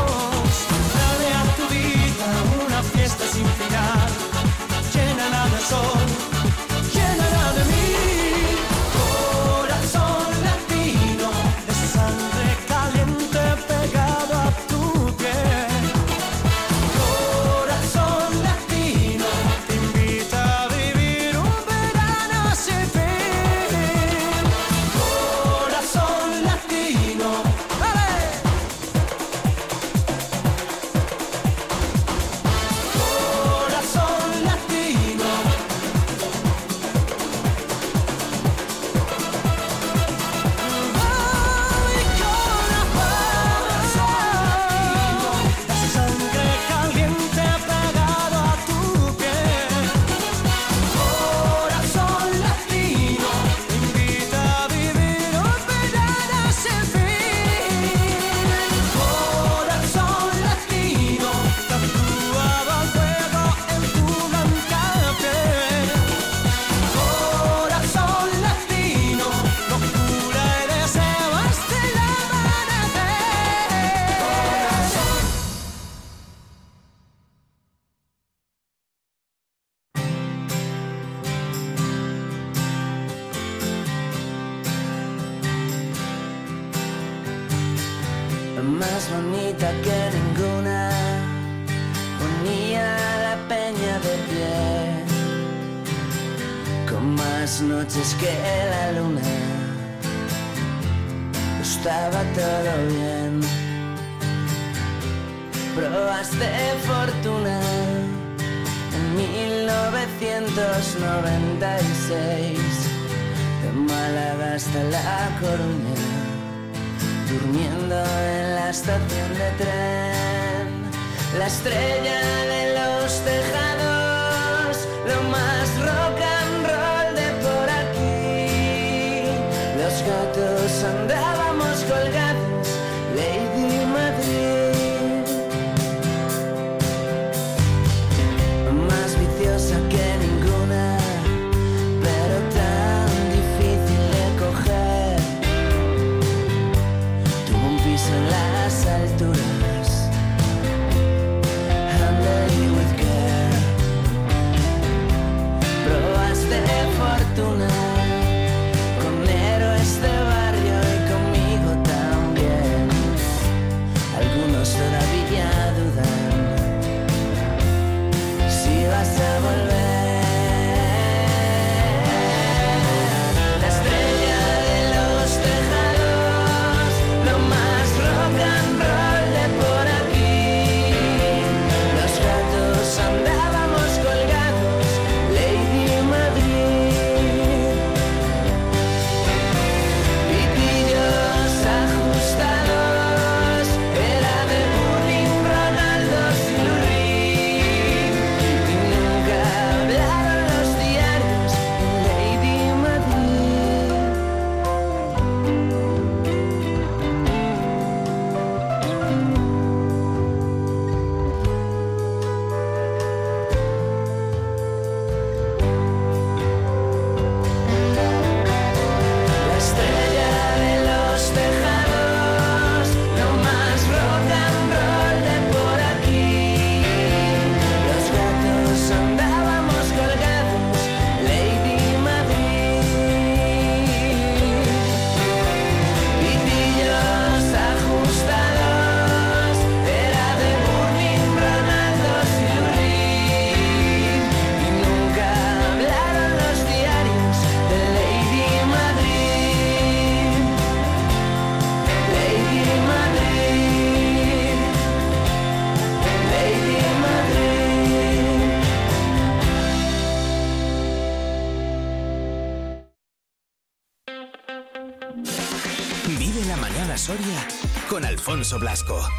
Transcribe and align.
Alfonso 268.48 268.60
Blasco. 268.60 269.10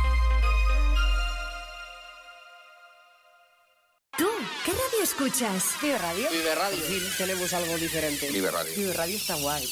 ¿Tú 4.17 4.27
qué 4.65 4.73
radio 4.73 5.03
escuchas? 5.03 5.75
Vive 5.83 5.99
Radio. 5.99 6.31
Vive 6.31 6.55
Radio. 6.55 6.79
Sí, 6.79 7.03
tenemos 7.19 7.53
algo 7.53 7.77
diferente. 7.77 8.31
Vive 8.31 8.51
Radio. 8.51 8.73
Vive 8.75 8.93
Radio 8.95 9.17
está 9.17 9.35
guay. 9.35 9.69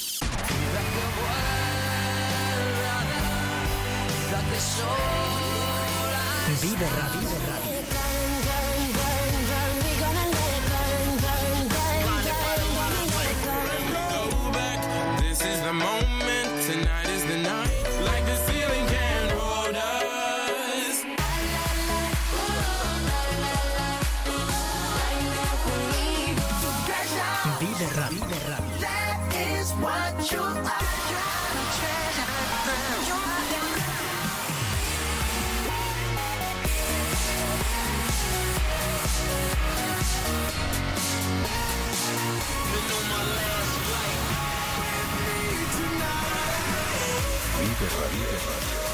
Vive 6.61 6.89
Radio. 6.89 7.19
Vive 7.19 7.39
Radio. 7.47 7.96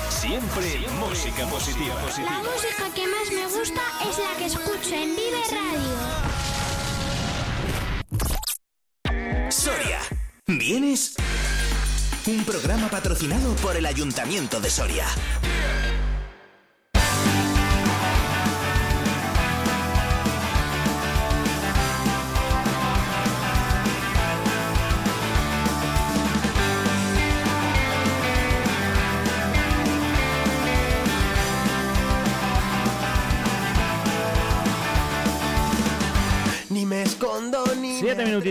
Siempre, 0.09 0.85
música 0.99 1.45
positiva. 1.47 1.95
La 2.17 2.39
música 2.39 2.93
que 2.93 3.07
más 3.07 3.31
me 3.31 3.43
gusta 3.45 3.81
es 4.09 4.17
la 4.17 4.35
que 4.37 4.45
escucho 4.45 4.93
en 4.93 5.15
Vive 5.15 5.41
Radio. 9.05 9.51
Soria. 9.51 9.99
¿Vienes? 10.47 11.15
Un 12.27 12.43
programa 12.43 12.89
patrocinado 12.89 13.55
por 13.55 13.77
el 13.77 13.85
Ayuntamiento 13.85 14.59
de 14.59 14.69
Soria. 14.69 15.05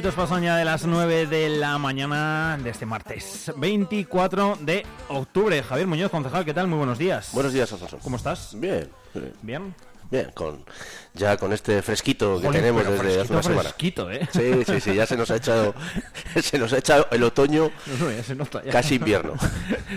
Minutitos 0.02 0.28
pasan 0.28 0.43
ya 0.43 0.56
de 0.56 0.64
las 0.64 0.84
9 0.84 1.28
de 1.28 1.49
la 1.49 1.78
mañana 1.78 2.58
de 2.60 2.70
este 2.70 2.84
martes 2.84 3.52
24 3.56 4.58
de 4.60 4.84
octubre. 5.06 5.62
Javier 5.62 5.87
Muñoz, 5.87 6.10
concejal, 6.10 6.44
¿qué 6.44 6.52
tal? 6.52 6.66
Muy 6.66 6.78
buenos 6.78 6.99
días. 6.99 7.31
Buenos 7.32 7.52
días, 7.52 7.72
Alfonso. 7.72 8.00
¿Cómo 8.02 8.16
estás? 8.16 8.50
Bien, 8.58 8.90
¿Bien? 9.43 9.72
bien, 10.10 10.32
con 10.34 10.64
ya 11.14 11.37
con 11.37 11.53
este 11.53 11.82
fresquito 11.82 12.41
que 12.41 12.49
tenemos 12.49 12.85
desde 12.87 12.94
hace 12.97 13.03
fresquito, 13.12 13.32
una 13.35 13.43
semana. 13.43 13.62
fresquito, 13.62 14.11
¿eh? 14.11 14.29
Sí, 14.32 14.64
sí, 14.67 14.81
sí, 14.81 14.94
ya 14.94 15.05
se 15.06 15.17
nos 15.17 15.31
ha 15.31 15.37
echado 15.37 15.75
se 16.43 16.59
nos 16.59 16.73
ha 16.73 16.79
echado 16.79 17.06
el 17.11 17.23
otoño 17.23 17.70
No, 17.87 18.06
no, 18.06 18.11
ya 18.12 18.23
se 18.23 18.35
nota 18.35 18.62
ya. 18.64 18.73
casi 18.73 18.94
invierno. 18.97 19.35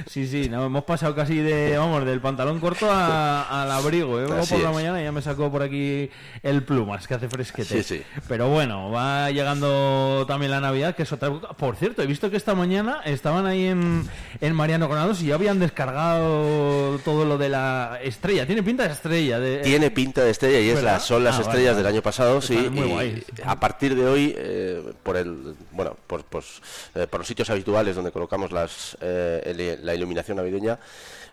Sí, 0.10 0.28
sí, 0.28 0.50
no, 0.50 0.66
hemos 0.66 0.84
pasado 0.84 1.16
casi 1.16 1.38
de, 1.38 1.78
vamos, 1.78 2.06
del 2.06 2.20
pantalón 2.20 2.60
corto 2.60 2.92
a- 2.92 3.62
al 3.64 3.72
abrigo. 3.72 4.20
¿eh? 4.20 4.26
Por 4.28 4.36
la 4.36 4.70
es. 4.70 4.76
mañana 4.76 5.02
ya 5.02 5.12
me 5.14 5.22
sacó 5.22 5.50
por 5.50 5.64
aquí 5.64 6.10
el 6.44 6.64
plumas, 6.64 7.08
que 7.08 7.14
hace 7.14 7.30
fresquete. 7.30 7.82
Sí, 7.82 7.98
sí. 8.00 8.04
Pero 8.28 8.50
bueno, 8.50 8.92
va 8.92 9.32
llegando 9.32 10.26
también 10.28 10.52
la 10.52 10.60
Navidad, 10.60 10.96
que 10.96 11.04
es 11.04 11.12
otra... 11.14 11.32
Por 11.32 11.78
cierto, 11.78 12.02
he 12.02 12.08
visto 12.08 12.30
que 12.30 12.36
esta 12.38 12.56
mañana 12.56 13.00
estaban 13.06 13.46
ahí 13.46 13.68
en, 13.68 14.08
en 14.42 14.54
Mariano 14.54 14.90
Granados 14.90 15.22
y 15.22 15.28
ya 15.28 15.36
habían 15.36 15.60
descargado 15.60 17.00
todo 17.06 17.24
lo 17.26 17.38
de 17.38 17.50
la 17.50 18.00
estrella. 18.04 18.46
Tiene 18.46 18.64
pinta 18.64 18.84
de 18.88 18.94
estrella. 18.94 19.40
De, 19.40 19.58
Tiene 19.60 19.92
pinta 19.92 20.24
de 20.24 20.32
estrella 20.32 20.60
y 20.60 20.70
es 20.70 20.76
¿Verdad? 20.76 20.94
la, 20.94 21.00
son 21.06 21.24
las 21.24 21.38
Ah, 21.38 21.42
estrellas 21.42 21.74
vale. 21.76 21.84
del 21.84 21.94
año 21.94 22.02
pasado, 22.02 22.42
sí. 22.42 22.56
Y 22.56 23.42
a 23.44 23.60
partir 23.60 23.96
de 23.96 24.06
hoy, 24.06 24.34
eh, 24.38 24.84
por 25.04 25.18
el, 25.18 25.56
bueno, 25.72 25.96
por, 26.08 26.24
pues, 26.26 26.62
eh, 26.96 27.08
por 27.08 27.20
los 27.22 27.28
sitios 27.28 27.50
habituales 27.50 27.96
donde 27.96 28.12
colocamos 28.12 28.52
las, 28.52 28.98
eh, 29.02 29.42
el- 29.46 29.86
la 29.86 29.94
iluminación 29.94 30.38
navideña, 30.38 30.80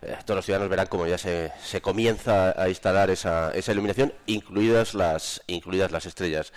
eh, 0.01 0.15
todos 0.25 0.37
los 0.37 0.45
ciudadanos 0.45 0.69
verán 0.69 0.87
como 0.87 1.07
ya 1.07 1.17
se, 1.17 1.51
se 1.63 1.81
comienza 1.81 2.59
a 2.61 2.69
instalar 2.69 3.09
esa, 3.09 3.51
esa 3.53 3.71
iluminación, 3.71 4.13
incluidas 4.27 4.93
las, 4.93 5.41
incluidas 5.47 5.91
las 5.91 6.05
estrellas. 6.05 6.53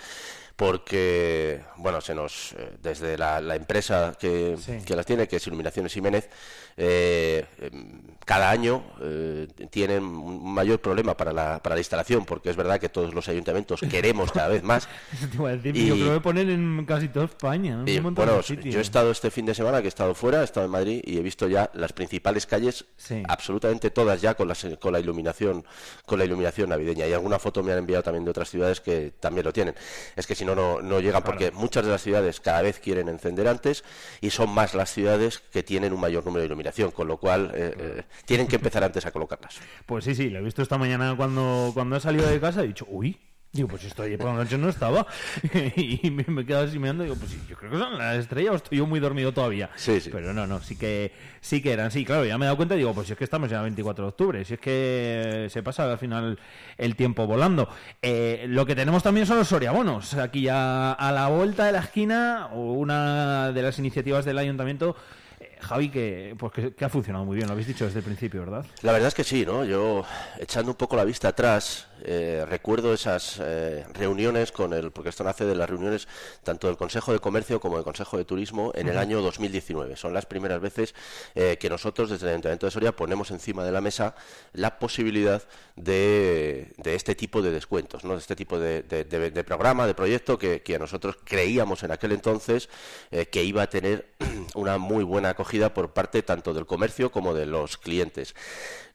Porque, 0.57 1.61
bueno, 1.75 2.01
se 2.01 2.15
nos, 2.15 2.55
desde 2.81 3.15
la, 3.15 3.39
la 3.41 3.55
empresa 3.55 4.13
que, 4.19 4.57
Sí. 4.59 4.79
que 4.85 4.95
las 4.95 5.05
tiene, 5.05 5.27
que 5.27 5.35
es 5.35 5.45
Iluminaciones 5.45 5.93
Jiménez, 5.93 6.29
eh, 6.77 7.45
cada 8.25 8.49
año 8.51 8.83
eh, 9.01 9.47
tienen 9.69 10.03
un 10.03 10.53
mayor 10.53 10.79
problema 10.79 11.15
para 11.15 11.31
la, 11.33 11.61
para 11.63 11.75
la 11.75 11.79
instalación, 11.79 12.25
porque 12.25 12.49
es 12.49 12.55
verdad 12.55 12.79
que 12.79 12.89
todos 12.89 13.13
los 13.13 13.27
ayuntamientos 13.29 13.79
queremos 13.89 14.31
cada 14.31 14.49
vez 14.49 14.63
más. 14.63 14.87
Decir, 15.63 15.75
Y- 15.77 15.87
yo 15.87 15.95
creo 15.95 16.13
que 16.15 16.21
ponen 16.21 16.49
en 16.49 16.85
casi 16.85 17.07
toda 17.07 17.25
España. 17.25 17.83
bueno, 18.11 18.41
yo 18.41 18.79
he 18.79 18.81
estado 18.81 19.11
este 19.11 19.31
fin 19.31 19.45
de 19.45 19.55
semana, 19.55 19.79
que 19.79 19.85
he 19.85 19.89
estado 19.89 20.13
fuera, 20.13 20.41
he 20.41 20.43
estado 20.43 20.65
en 20.65 20.71
Madrid 20.71 21.01
y 21.05 21.17
he 21.17 21.21
visto 21.21 21.47
ya 21.47 21.69
las 21.73 21.93
principales 21.93 22.45
calles, 22.45 22.85
Sí. 22.97 23.23
absolutamente 23.27 23.89
todas 23.91 24.21
ya 24.21 24.33
con 24.35 24.47
la, 24.47 24.55
se- 24.55 24.77
con 24.77 24.91
la 24.93 24.99
iluminación, 24.99 25.63
con 26.05 26.19
la 26.19 26.25
iluminación 26.25 26.69
navideña. 26.69 27.07
Y 27.07 27.13
alguna 27.13 27.39
foto 27.39 27.63
me 27.63 27.71
han 27.71 27.79
enviado 27.79 28.03
también 28.03 28.25
de 28.25 28.31
otras 28.31 28.49
ciudades 28.49 28.81
que 28.81 29.13
también 29.19 29.45
lo 29.45 29.53
tienen. 29.53 29.73
Es 30.15 30.27
que 30.27 30.35
si 30.35 30.43
no, 30.45 30.53
no, 30.53 30.81
no 30.81 30.99
llegan, 30.99 31.23
porque 31.23 31.51
muchas 31.51 31.85
de 31.85 31.91
las 31.91 32.01
ciudades 32.01 32.39
cada 32.41 32.61
vez 32.61 32.79
quieren 32.79 33.07
encender 33.07 33.47
antes 33.47 33.83
y 34.21 34.29
son 34.31 34.49
más 34.49 34.73
las 34.75 34.91
ciudades 34.91 35.39
que 35.39 35.63
tienen 35.63 35.93
un 35.93 35.99
mayor 36.01 36.25
número 36.25 36.41
de 36.41 36.47
iluminación, 36.47 36.66
con 36.93 37.07
lo 37.07 37.17
cual 37.17 37.51
eh, 37.53 37.73
eh, 37.77 38.03
tienen 38.25 38.47
que 38.47 38.57
empezar 38.57 38.83
antes 38.83 39.05
a 39.05 39.11
colocarlas. 39.11 39.59
Pues 39.85 40.05
sí, 40.05 40.15
sí, 40.15 40.29
lo 40.29 40.39
he 40.39 40.41
visto 40.41 40.61
esta 40.61 40.77
mañana 40.77 41.15
cuando, 41.15 41.71
cuando 41.73 41.95
he 41.95 41.99
salido 41.99 42.27
de 42.27 42.39
casa. 42.39 42.63
He 42.63 42.67
dicho, 42.67 42.85
uy. 42.89 43.17
Digo, 43.53 43.69
pues 43.69 43.85
esto 43.85 44.03
ayer 44.03 44.19
por 44.19 44.27
la 44.27 44.35
noche 44.35 44.57
no 44.57 44.67
estaba. 44.69 45.07
y 45.75 46.11
me, 46.11 46.25
me 46.27 46.41
he 46.41 46.45
quedado 46.45 46.65
así 46.65 46.77
mirando. 46.77 47.03
Digo, 47.03 47.15
pues 47.15 47.31
yo 47.47 47.55
creo 47.55 47.71
que 47.71 47.77
son 47.77 47.97
las 47.97 48.17
estrellas 48.17 48.53
o 48.53 48.55
estoy 48.57 48.77
yo 48.79 48.85
muy 48.85 48.99
dormido 48.99 49.33
todavía. 49.33 49.69
Sí, 49.75 49.99
sí. 50.01 50.09
Pero 50.11 50.33
no, 50.33 50.45
no, 50.45 50.61
sí 50.61 50.77
que, 50.77 51.13
sí 51.39 51.61
que 51.61 51.71
eran. 51.71 51.89
Sí, 51.89 52.03
claro, 52.03 52.25
ya 52.25 52.37
me 52.37 52.45
he 52.45 52.47
dado 52.47 52.57
cuenta. 52.57 52.75
Digo, 52.75 52.93
pues 52.93 53.07
si 53.07 53.13
es 53.13 53.17
que 53.17 53.23
estamos 53.23 53.49
ya 53.49 53.59
a 53.59 53.63
24 53.63 54.05
de 54.05 54.09
octubre. 54.09 54.45
Si 54.45 54.55
es 54.55 54.59
que 54.59 55.47
se 55.49 55.63
pasa 55.63 55.89
al 55.89 55.97
final 55.97 56.37
el 56.77 56.95
tiempo 56.95 57.25
volando. 57.25 57.69
Eh, 58.01 58.45
lo 58.47 58.65
que 58.65 58.75
tenemos 58.75 59.01
también 59.01 59.25
son 59.25 59.37
los 59.37 59.47
soriabonos. 59.47 60.13
Aquí 60.15 60.41
ya 60.41 60.91
a 60.91 61.11
la 61.11 61.27
vuelta 61.29 61.65
de 61.65 61.71
la 61.71 61.79
esquina, 61.79 62.49
una 62.53 63.53
de 63.53 63.61
las 63.61 63.79
iniciativas 63.79 64.25
del 64.25 64.37
ayuntamiento. 64.37 64.95
Javi, 65.61 65.89
que, 65.89 66.35
pues 66.37 66.73
que 66.75 66.85
ha 66.85 66.89
funcionado 66.89 67.25
muy 67.25 67.35
bien, 67.35 67.47
lo 67.47 67.53
habéis 67.53 67.67
dicho 67.67 67.85
desde 67.85 67.99
el 67.99 68.05
principio, 68.05 68.41
¿verdad? 68.41 68.65
La 68.81 68.91
verdad 68.91 69.07
es 69.09 69.15
que 69.15 69.23
sí, 69.23 69.45
¿no? 69.45 69.63
Yo, 69.65 70.03
echando 70.39 70.71
un 70.71 70.77
poco 70.77 70.95
la 70.95 71.03
vista 71.03 71.29
atrás, 71.29 71.86
eh, 72.03 72.45
recuerdo 72.47 72.93
esas 72.93 73.39
eh, 73.41 73.85
reuniones 73.93 74.51
con 74.51 74.73
el, 74.73 74.91
porque 74.91 75.09
esto 75.09 75.23
nace 75.23 75.45
de 75.45 75.55
las 75.55 75.69
reuniones 75.69 76.07
tanto 76.43 76.67
del 76.67 76.77
Consejo 76.77 77.13
de 77.13 77.19
Comercio 77.19 77.59
como 77.59 77.75
del 77.75 77.83
Consejo 77.83 78.17
de 78.17 78.25
Turismo 78.25 78.71
en 78.75 78.87
el 78.87 78.97
año 78.97 79.21
2019. 79.21 79.95
Son 79.95 80.13
las 80.13 80.25
primeras 80.25 80.61
veces 80.61 80.95
eh, 81.35 81.57
que 81.59 81.69
nosotros 81.69 82.09
desde 82.09 82.25
el 82.27 82.31
Ayuntamiento 82.33 82.65
de 82.67 82.71
Soria 82.71 82.95
ponemos 82.95 83.31
encima 83.31 83.63
de 83.63 83.71
la 83.71 83.81
mesa 83.81 84.15
la 84.53 84.79
posibilidad 84.79 85.43
de, 85.75 86.73
de 86.77 86.95
este 86.95 87.15
tipo 87.15 87.41
de 87.41 87.51
descuentos, 87.51 88.03
¿no? 88.03 88.13
De 88.13 88.19
este 88.19 88.35
tipo 88.35 88.59
de, 88.59 88.83
de- 88.83 89.03
de- 89.03 89.31
de 89.31 89.43
programa, 89.43 89.87
de 89.87 89.93
proyecto 89.93 90.37
que, 90.37 90.61
que 90.61 90.79
nosotros 90.79 91.17
creíamos 91.23 91.83
en 91.83 91.91
aquel 91.91 92.11
entonces 92.11 92.69
que 93.31 93.43
iba 93.43 93.61
a 93.63 93.69
tener 93.69 94.07
una 94.55 94.77
muy 94.77 95.03
buena 95.03 95.29
acogida 95.29 95.73
por 95.73 95.93
parte 95.93 96.23
tanto 96.23 96.53
del 96.53 96.65
comercio 96.65 97.11
como 97.11 97.33
de 97.33 97.45
los 97.45 97.77
clientes. 97.77 98.35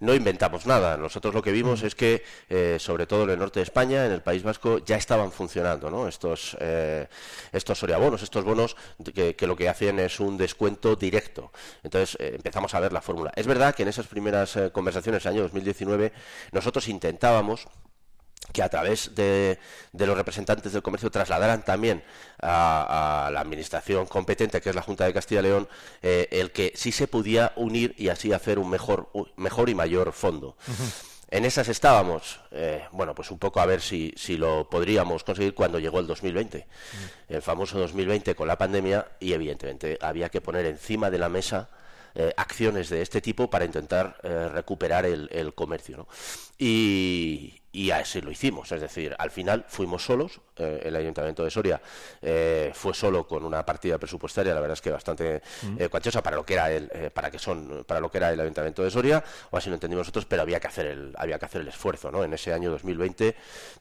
No 0.01 0.15
inventamos 0.15 0.67
nada, 0.67 0.97
nosotros 0.97 1.33
lo 1.33 1.43
que 1.43 1.53
vimos 1.53 1.83
es 1.85 1.95
que, 1.95 2.25
eh, 2.51 2.77
sobre 2.93 3.07
todo 3.07 3.25
en 3.25 3.31
el 3.31 3.39
norte 3.39 3.61
de 3.61 3.65
España, 3.65 4.05
en 4.05 4.13
el 4.13 4.21
País 4.21 4.43
Vasco, 4.43 4.77
ya 4.85 4.97
estaban 4.97 5.33
funcionando 5.33 5.91
¿no? 5.91 6.07
estos, 6.07 6.55
eh, 6.61 7.09
estos 7.51 7.79
soriabonos, 7.79 8.23
estos 8.23 8.45
bonos 8.45 8.77
que, 9.15 9.35
lo 9.47 9.57
que 9.57 9.71
hacen 9.71 9.99
es 9.99 10.21
un 10.21 10.37
descuento 10.37 10.95
directo. 10.95 11.53
Entonces 11.83 12.19
eh, 12.21 12.33
empezamos 12.35 12.75
a 12.75 12.81
ver 12.81 12.93
la 12.93 13.01
fórmula. 13.01 13.33
Es 13.35 13.47
verdad 13.47 13.75
que 13.75 13.85
en 13.85 13.89
esas 13.89 14.09
primeras 14.09 14.57
eh, 14.57 14.71
conversaciones, 14.71 15.25
el 15.25 15.33
año 15.33 15.43
2019, 15.45 16.13
nosotros 16.53 16.87
intentábamos 16.87 17.67
que 18.53 18.63
a 18.63 18.69
través 18.69 19.15
de, 19.15 19.59
de 19.93 20.07
los 20.07 20.15
representantes 20.15 20.75
del 20.75 20.83
comercio 20.83 21.11
trasladaran 21.11 21.65
también 21.65 22.05
a, 22.43 23.31
la 23.33 23.41
administración 23.41 24.05
competente, 24.05 24.61
que 24.61 24.69
es 24.69 24.77
la 24.77 24.83
Junta 24.83 25.07
de 25.07 25.15
Castilla 25.15 25.41
y 25.41 25.45
León, 25.45 25.69
eh, 26.03 26.29
el 26.31 26.51
que 26.53 26.75
sí 26.75 26.93
se 26.93 27.09
podía 27.09 27.55
unir 27.57 27.95
y 27.97 28.09
así 28.09 28.35
hacer 28.35 28.59
un 28.59 28.69
mejor, 28.69 29.09
mejor 29.37 29.71
y 29.71 29.75
mayor 29.75 30.13
fondo. 30.13 30.59
En 31.33 31.47
esas 31.47 31.67
estábamos, 31.69 32.41
eh, 32.51 32.85
bueno, 32.93 33.15
pues 33.15 33.31
un 33.31 33.39
poco 33.39 33.59
a 33.61 33.65
ver 33.65 33.81
si, 33.81 34.13
si 34.19 34.37
lo 34.37 34.69
podríamos 34.69 35.25
conseguir 35.25 35.55
cuando 35.55 35.79
llegó 35.79 35.99
el 35.99 36.07
2020, 36.07 36.67
el 37.31 37.41
famoso 37.41 37.79
2020 37.79 38.35
con 38.35 38.47
la 38.47 38.59
pandemia, 38.59 39.07
y 39.19 39.33
evidentemente 39.33 39.97
había 40.03 40.29
que 40.29 40.43
poner 40.43 40.67
encima 40.67 41.11
de 41.11 41.17
la 41.17 41.31
mesa 41.31 41.71
eh, 42.15 42.35
acciones 42.37 42.91
de 42.91 43.01
este 43.01 43.23
tipo 43.23 43.49
para 43.49 43.65
intentar 43.65 44.19
eh, 44.23 44.51
recuperar 44.53 45.07
el, 45.07 45.27
el 45.33 45.55
comercio. 45.55 45.97
¿no? 45.97 46.09
Y, 46.59 47.62
y 47.73 47.91
así 47.91 48.21
lo 48.21 48.31
hicimos, 48.31 48.71
es 48.71 48.81
decir, 48.81 49.17
al 49.19 49.31
final 49.31 49.65
fuimos 49.67 50.05
solos, 50.05 50.41
eh, 50.57 50.83
el 50.85 50.95
Ayuntamiento 50.95 51.43
de 51.43 51.51
Soria 51.51 51.81
eh, 52.21 52.71
fue 52.75 52.93
solo 52.93 53.27
con 53.27 53.45
una 53.45 53.65
partida 53.65 53.99
presupuestaria, 53.99 54.55
la 54.55 54.61
verdad 54.61 54.75
es 54.75 54.83
que 54.83 54.91
bastante 54.91 55.43
eh, 55.79 55.89
cuantiosa 55.89 56.23
para 56.23 56.37
lo 56.37 56.45
que 56.45 56.55
era 56.55 56.71
el, 56.71 56.91
eh, 56.93 57.11
para 57.11 57.31
que 57.31 57.39
son, 57.39 57.85
para 57.87 58.01
lo 58.01 58.11
que 58.11 58.19
era 58.19 58.31
el 58.31 58.39
Ayuntamiento 58.41 58.83
de 58.83 58.91
Soria, 58.91 59.25
o 59.51 59.57
así 59.57 59.71
lo 59.71 59.75
entendimos 59.75 60.03
nosotros, 60.03 60.27
pero 60.27 60.43
había 60.43 60.61
que 60.61 60.67
hacer 60.67 60.87
el, 60.87 61.15
había 61.17 61.39
que 61.39 61.47
hacer 61.47 61.63
el 61.63 61.69
esfuerzo, 61.69 62.11
¿no? 62.11 62.23
En 62.25 62.35
ese 62.35 62.53
año 62.53 62.71
2020 62.71 63.35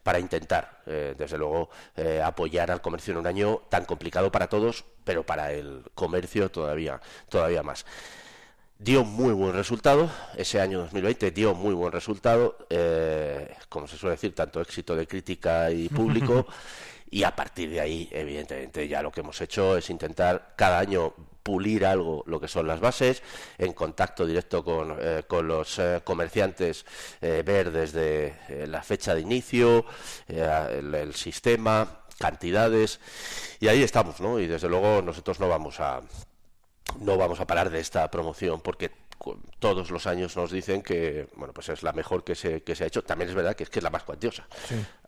para 0.03 0.19
intentar, 0.19 0.81
eh, 0.85 1.13
desde 1.17 1.37
luego, 1.37 1.69
eh, 1.95 2.21
apoyar 2.23 2.71
al 2.71 2.81
comercio 2.81 3.11
en 3.11 3.17
un 3.17 3.27
año 3.27 3.61
tan 3.69 3.85
complicado 3.85 4.31
para 4.31 4.47
todos, 4.47 4.85
pero 5.03 5.25
para 5.25 5.51
el 5.51 5.83
comercio 5.95 6.49
todavía, 6.49 7.01
todavía 7.29 7.63
más 7.63 7.85
dio 8.81 9.03
muy 9.03 9.31
buen 9.33 9.53
resultado, 9.53 10.09
ese 10.35 10.59
año 10.59 10.79
2020 10.79 11.29
dio 11.29 11.53
muy 11.53 11.75
buen 11.75 11.91
resultado, 11.91 12.57
eh, 12.69 13.53
como 13.69 13.87
se 13.87 13.95
suele 13.95 14.15
decir, 14.15 14.33
tanto 14.33 14.59
éxito 14.59 14.95
de 14.95 15.05
crítica 15.05 15.69
y 15.69 15.87
público, 15.87 16.47
y 17.11 17.23
a 17.23 17.35
partir 17.35 17.69
de 17.69 17.79
ahí, 17.79 18.09
evidentemente, 18.11 18.87
ya 18.87 19.03
lo 19.03 19.11
que 19.11 19.19
hemos 19.19 19.39
hecho 19.39 19.77
es 19.77 19.89
intentar 19.91 20.53
cada 20.55 20.79
año 20.79 21.13
pulir 21.43 21.85
algo 21.85 22.23
lo 22.25 22.39
que 22.39 22.47
son 22.47 22.65
las 22.65 22.79
bases, 22.79 23.21
en 23.59 23.73
contacto 23.73 24.25
directo 24.25 24.63
con, 24.63 24.97
eh, 24.99 25.23
con 25.27 25.47
los 25.47 25.77
eh, 25.77 26.01
comerciantes, 26.03 26.83
eh, 27.21 27.43
ver 27.45 27.71
desde 27.71 28.35
eh, 28.49 28.65
la 28.67 28.81
fecha 28.81 29.13
de 29.13 29.21
inicio, 29.21 29.85
el, 30.27 30.95
el 30.95 31.13
sistema, 31.13 32.01
cantidades, 32.17 32.99
y 33.59 33.67
ahí 33.67 33.83
estamos, 33.83 34.19
¿no? 34.21 34.39
Y 34.39 34.47
desde 34.47 34.69
luego 34.69 35.03
nosotros 35.03 35.39
no 35.39 35.47
vamos 35.47 35.79
a 35.79 36.01
no 36.99 37.17
vamos 37.17 37.39
a 37.39 37.47
parar 37.47 37.69
de 37.69 37.79
esta 37.79 38.09
promoción 38.11 38.61
porque 38.61 38.91
todos 39.59 39.91
los 39.91 40.07
años 40.07 40.35
nos 40.35 40.51
dicen 40.51 40.81
que 40.81 41.27
bueno 41.35 41.53
pues 41.53 41.69
es 41.69 41.83
la 41.83 41.93
mejor 41.93 42.23
que 42.23 42.35
se, 42.35 42.63
que 42.63 42.75
se 42.75 42.83
ha 42.83 42.87
hecho. 42.87 43.03
También 43.03 43.29
es 43.29 43.35
verdad 43.35 43.55
que 43.55 43.63
es 43.63 43.69
que 43.69 43.79
es 43.79 43.83
la 43.83 43.89
más 43.89 44.03
cuantiosa. 44.03 44.47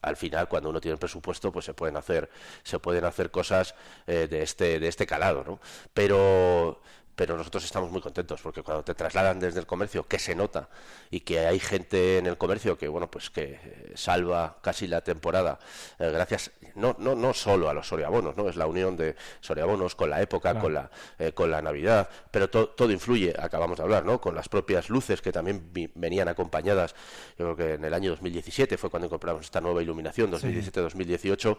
Al 0.02 0.18
final 0.18 0.48
cuando 0.48 0.70
uno 0.70 0.80
tiene 0.80 0.98
presupuesto 0.98 1.52
pues 1.52 1.66
se 1.66 1.74
pueden 1.74 1.98
hacer 1.98 2.30
se 2.63 2.80
pueden 2.80 3.06
hacer 3.06 3.32
cosas 3.32 3.75
eh, 4.08 4.28
de 4.30 4.44
este 4.44 4.80
de 4.80 4.88
este 4.88 5.08
calado 5.08 5.44
¿no? 5.44 5.60
pero 5.94 6.82
pero 7.15 7.38
nosotros 7.38 7.63
estamos 7.63 7.91
muy 7.91 8.01
contentos 8.01 8.41
porque 8.41 8.63
cuando 8.63 8.84
te 8.84 8.96
trasladan 8.96 9.39
desde 9.39 9.60
el 9.60 9.65
comercio 9.67 10.08
que 10.08 10.17
se 10.17 10.34
nota 10.36 10.70
y 11.12 11.20
que 11.20 11.39
hay 11.46 11.60
gente 11.60 12.17
en 12.17 12.25
el 12.25 12.38
comercio 12.38 12.77
que 12.77 12.88
bueno 12.88 13.10
pues 13.12 13.29
que 13.29 13.60
eh, 13.63 13.91
salva 13.96 14.58
casi 14.62 14.88
la 14.88 15.01
temporada 15.01 15.60
eh, 16.00 16.10
gracias 16.12 16.51
no 16.75 16.96
no 16.98 17.13
no 17.15 17.34
solo 17.36 17.70
a 17.70 17.74
los 17.75 17.88
soriabonos 17.88 18.36
no 18.36 18.50
es 18.50 18.55
la 18.55 18.65
unión 18.65 18.98
de 18.98 19.15
soriabonos 19.41 19.93
con 19.96 20.10
la 20.10 20.22
época 20.22 20.60
con 20.60 20.74
la 20.74 20.89
eh, 21.20 21.32
con 21.34 21.51
la 21.51 21.62
navidad 21.62 22.10
pero 22.32 22.50
to- 22.50 22.70
todo 22.70 22.91
influye 22.91 23.36
acabamos 23.38 23.77
de 23.77 23.84
hablar 23.84 24.05
no 24.05 24.20
con 24.20 24.34
las 24.34 24.50
propias 24.50 24.89
luces 24.89 25.22
que 25.22 25.32
también 25.32 25.70
vi- 25.72 25.91
venían 25.93 26.27
acompañadas 26.29 26.96
yo 27.38 27.53
creo 27.53 27.55
que 27.55 27.74
en 27.75 27.86
el 27.86 27.93
año 27.93 28.10
2017 28.10 28.75
fue 28.77 28.89
cuando 28.89 29.05
incorporamos 29.05 29.43
esta 29.46 29.62
nueva 29.62 29.84
iluminación 29.84 30.32
2017 30.32 30.82
2018 30.82 31.58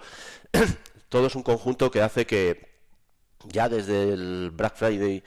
todo 1.08 1.26
es 1.28 1.34
un 1.36 1.42
conjunto 1.44 1.90
que 1.92 2.02
hace 2.02 2.26
que 2.26 2.73
ya 3.48 3.68
desde 3.68 4.12
el 4.12 4.50
Black 4.52 4.76
Friday 4.76 5.22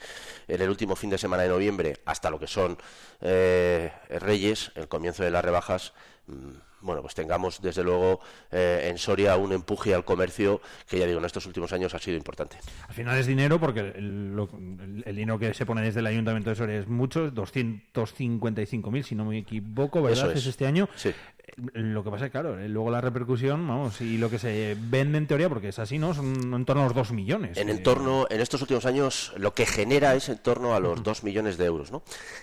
en 0.46 0.60
el 0.62 0.68
último 0.68 0.96
fin 0.96 1.10
de 1.10 1.18
semana 1.18 1.42
de 1.44 1.48
noviembre 1.48 1.96
hasta 2.04 2.30
lo 2.30 2.38
que 2.38 2.46
son 2.46 2.76
eh, 3.20 3.92
Reyes, 4.20 4.72
el 4.74 4.88
comienzo 4.88 5.22
de 5.24 5.30
las 5.30 5.44
rebajas, 5.44 5.92
mm, 6.26 6.50
bueno, 6.80 7.02
pues 7.02 7.14
tengamos 7.16 7.60
desde 7.60 7.82
luego 7.82 8.20
eh, 8.52 8.86
en 8.88 8.98
Soria 8.98 9.36
un 9.36 9.52
empuje 9.52 9.92
al 9.94 10.04
comercio 10.04 10.60
que 10.88 10.96
ya 10.98 11.06
digo 11.06 11.18
en 11.18 11.24
estos 11.24 11.44
últimos 11.46 11.72
años 11.72 11.92
ha 11.94 11.98
sido 11.98 12.16
importante. 12.16 12.56
Al 12.86 12.94
final 12.94 13.18
es 13.18 13.26
dinero, 13.26 13.58
porque 13.58 13.80
el, 13.80 14.36
lo- 14.36 14.48
el- 14.54 15.02
el 15.04 15.16
dinero 15.16 15.40
que 15.40 15.52
se 15.54 15.66
pone 15.66 15.82
desde 15.82 15.98
el 16.00 16.06
Ayuntamiento 16.06 16.50
de 16.50 16.56
Soria 16.56 16.78
es 16.78 16.86
mucho, 16.86 17.32
255.000, 17.32 19.02
si 19.02 19.14
no 19.14 19.24
me 19.24 19.38
equivoco, 19.38 20.02
¿verdad? 20.02 20.30
Eso 20.30 20.38
es. 20.38 20.46
este 20.46 20.66
año. 20.66 20.88
Sí. 20.96 21.12
Lo 21.56 22.04
que 22.04 22.10
pasa 22.10 22.26
es, 22.26 22.30
claro, 22.30 22.58
eh, 22.58 22.68
luego 22.68 22.90
la 22.90 23.00
repercusión, 23.00 23.66
vamos, 23.66 24.00
y 24.00 24.18
lo 24.18 24.30
que 24.30 24.38
se 24.38 24.76
vende 24.78 25.18
en 25.18 25.26
teoría, 25.26 25.48
porque 25.48 25.68
es 25.68 25.78
así, 25.78 25.98
¿no? 25.98 26.14
Son 26.14 26.52
en 26.54 26.64
torno 26.64 26.82
a 26.82 26.84
los 26.86 26.94
2 26.94 27.12
millones. 27.12 27.56
En 27.56 27.68
Eh, 27.68 27.72
en 27.78 27.82
torno, 27.84 28.26
en 28.28 28.40
estos 28.40 28.60
últimos 28.60 28.86
años, 28.86 29.32
lo 29.36 29.54
que 29.54 29.64
genera 29.66 30.14
es 30.14 30.28
en 30.28 30.38
torno 30.38 30.74
a 30.74 30.80
los 30.80 31.02
2 31.02 31.22
millones 31.22 31.56
de 31.56 31.64
euros. 31.64 31.92
¿no? 31.92 32.02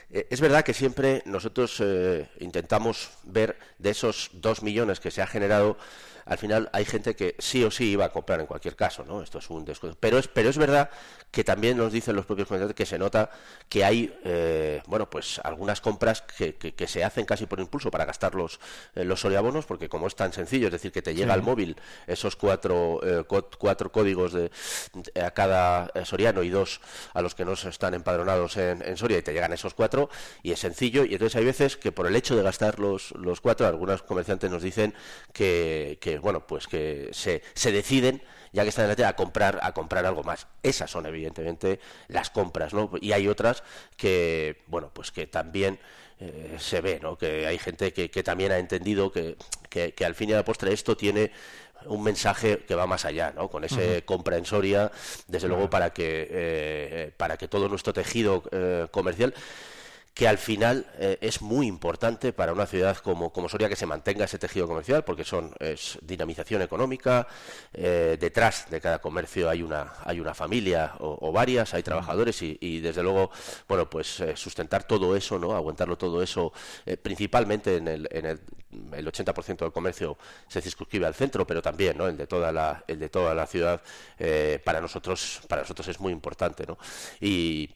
Eh, 0.09 0.27
es 0.29 0.39
verdad 0.39 0.63
que 0.63 0.73
siempre 0.73 1.21
nosotros 1.25 1.81
eh, 1.83 2.29
intentamos 2.39 3.09
ver 3.23 3.57
de 3.79 3.89
esos 3.89 4.29
2 4.33 4.63
millones 4.63 4.99
que 4.99 5.11
se 5.11 5.21
ha 5.21 5.27
generado, 5.27 5.77
al 6.25 6.37
final 6.37 6.69
hay 6.73 6.85
gente 6.85 7.15
que 7.15 7.35
sí 7.39 7.63
o 7.63 7.71
sí 7.71 7.91
iba 7.91 8.05
a 8.05 8.09
comprar 8.09 8.39
en 8.39 8.47
cualquier 8.47 8.75
caso, 8.75 9.03
¿no? 9.05 9.21
Esto 9.21 9.39
es 9.39 9.49
un 9.49 9.63
descuento. 9.65 9.97
Pero 9.99 10.17
es, 10.17 10.27
pero 10.27 10.49
es 10.49 10.57
verdad 10.57 10.89
que 11.31 11.43
también 11.43 11.77
nos 11.77 11.91
dicen 11.91 12.15
los 12.15 12.25
propios 12.25 12.47
comerciantes 12.47 12.75
que 12.75 12.85
se 12.85 12.97
nota 12.97 13.29
que 13.69 13.83
hay, 13.83 14.17
eh, 14.23 14.81
bueno, 14.87 15.09
pues 15.09 15.39
algunas 15.43 15.81
compras 15.81 16.21
que, 16.21 16.55
que- 16.55 16.73
que 16.73 16.87
se 16.87 17.03
hacen 17.03 17.25
casi 17.25 17.45
por 17.45 17.59
impulso 17.59 17.91
para 17.91 18.05
gastar 18.05 18.35
los, 18.35 18.59
eh, 18.95 19.03
los 19.03 19.25
porque 19.65 19.89
como 19.89 20.07
es 20.07 20.15
tan 20.15 20.33
sencillo, 20.33 20.67
es 20.67 20.71
decir, 20.71 20.91
que 20.91 21.01
te 21.01 21.13
llega 21.15 21.33
al 21.33 21.41
móvil 21.41 21.75
esos 22.07 22.35
cuatro, 22.35 22.99
eh, 23.03 23.23
cuatro 23.25 23.91
códigos 23.91 24.33
de, 24.33 24.51
de- 24.93 25.21
a 25.21 25.31
cada 25.31 25.91
eh, 25.95 26.05
soriano 26.05 26.43
y 26.43 26.49
dos 26.49 26.79
a 27.13 27.21
los 27.21 27.35
que 27.35 27.43
no 27.45 27.53
están 27.53 27.93
empadronados 27.93 28.57
en, 28.57 28.81
en 28.81 28.97
Soria 28.97 29.17
y 29.17 29.21
te 29.21 29.33
llegan 29.33 29.51
esos 29.53 29.73
cuatro 29.73 30.09
y 30.43 30.51
es 30.51 30.59
sencillo 30.59 31.03
y 31.05 31.13
entonces 31.13 31.35
hay 31.35 31.45
veces 31.45 31.77
que 31.77 31.91
por 31.91 32.07
el 32.07 32.15
hecho 32.15 32.35
de 32.35 32.43
gastar 32.43 32.79
los, 32.79 33.11
los 33.11 33.41
cuatro, 33.41 33.67
algunos 33.67 34.03
comerciantes 34.03 34.49
nos 34.51 34.61
dicen 34.63 34.93
que, 35.33 35.97
que, 36.01 36.14
bueno, 36.21 36.45
pues 36.47 36.67
que 36.67 37.09
se, 37.11 37.41
se 37.53 37.71
deciden 37.71 38.21
ya 38.55 38.63
que 38.63 38.69
están 38.69 38.85
en 38.85 38.89
la 38.89 38.95
tele, 38.95 39.07
a 39.09 39.15
comprar 39.15 39.59
a 39.61 39.73
comprar 39.73 40.05
algo 40.05 40.23
más. 40.23 40.47
Esas 40.63 40.89
son 40.89 41.05
evidentemente 41.05 41.79
las 42.07 42.29
compras, 42.29 42.73
¿no? 42.73 42.89
Y 43.01 43.11
hay 43.11 43.27
otras 43.27 43.63
que, 43.97 44.63
bueno, 44.67 44.91
pues 44.93 45.11
que 45.11 45.27
también 45.27 45.77
eh, 46.21 46.55
se 46.57 46.79
ve, 46.79 46.99
¿no? 47.01 47.17
Que 47.17 47.45
hay 47.47 47.57
gente 47.57 47.91
que, 47.91 48.09
que 48.09 48.23
también 48.23 48.53
ha 48.53 48.57
entendido 48.57 49.11
que, 49.11 49.35
que, 49.69 49.93
que 49.93 50.05
al 50.05 50.15
fin 50.15 50.29
y 50.29 50.33
al 50.33 50.45
postre 50.45 50.71
esto 50.71 50.95
tiene 50.95 51.31
un 51.85 52.01
mensaje 52.01 52.59
que 52.59 52.75
va 52.75 52.87
más 52.87 53.03
allá, 53.03 53.33
¿no? 53.35 53.49
Con 53.49 53.65
ese 53.65 54.05
compra 54.05 54.37
en 54.37 54.45
Soria, 54.45 54.89
desde 55.27 55.49
luego 55.49 55.69
para 55.69 55.91
que 55.91 56.27
eh, 56.29 57.11
para 57.17 57.37
que 57.37 57.49
todo 57.49 57.67
nuestro 57.67 57.91
tejido 57.91 58.43
eh, 58.51 58.87
comercial 58.89 59.33
que 60.15 60.29
al 60.29 60.37
final 60.37 60.85
eh, 60.97 61.17
es 61.19 61.41
muy 61.41 61.67
importante 61.67 62.31
para 62.31 62.53
una 62.53 62.65
ciudad 62.65 62.95
como, 62.97 63.33
como 63.33 63.49
Soria 63.49 63.67
que 63.67 63.75
se 63.75 63.85
mantenga 63.85 64.23
ese 64.23 64.39
tejido 64.39 64.65
comercial, 64.65 65.03
porque 65.03 65.25
son 65.25 65.53
es 65.59 65.99
dinamización 66.01 66.61
económica, 66.61 67.27
eh, 67.73 68.15
detrás 68.17 68.69
de 68.69 68.79
cada 68.79 68.99
comercio 68.99 69.49
hay 69.49 69.61
una, 69.61 69.91
hay 70.05 70.21
una 70.21 70.33
familia 70.33 70.93
o, 70.99 71.33
varias, 71.33 71.73
hay 71.73 71.83
trabajadores 71.83 72.41
y, 72.41 72.79
desde 72.79 73.03
luego, 73.03 73.29
bueno, 73.67 73.89
pues 73.89 74.21
eh, 74.21 74.37
sustentar 74.37 74.85
todo 74.85 75.17
eso, 75.17 75.37
¿no? 75.37 75.53
aguantarlo 75.53 75.97
todo 75.97 76.23
eso, 76.23 76.53
principalmente 77.01 77.75
en 77.75 77.87
el, 77.89 78.07
en 78.09 78.25
el, 78.25 78.39
el 78.93 79.05
80% 79.05 79.57
del 79.57 79.73
comercio 79.73 80.17
se 80.47 80.61
circunscribe 80.61 81.07
al 81.07 81.13
centro, 81.13 81.45
pero 81.45 81.61
también 81.61 81.97
¿no? 81.97 82.07
el 82.07 82.15
de 82.15 82.25
toda 82.25 82.53
la, 82.53 82.85
el 82.87 82.99
de 82.99 83.09
toda 83.09 83.35
la 83.35 83.45
ciudad, 83.47 83.81
para 84.63 84.79
nosotros, 84.79 85.41
para 85.49 85.63
nosotros 85.63 85.89
es 85.89 85.99
muy 85.99 86.13
importante, 86.13 86.65
¿no? 86.65 86.77
Y 87.19 87.69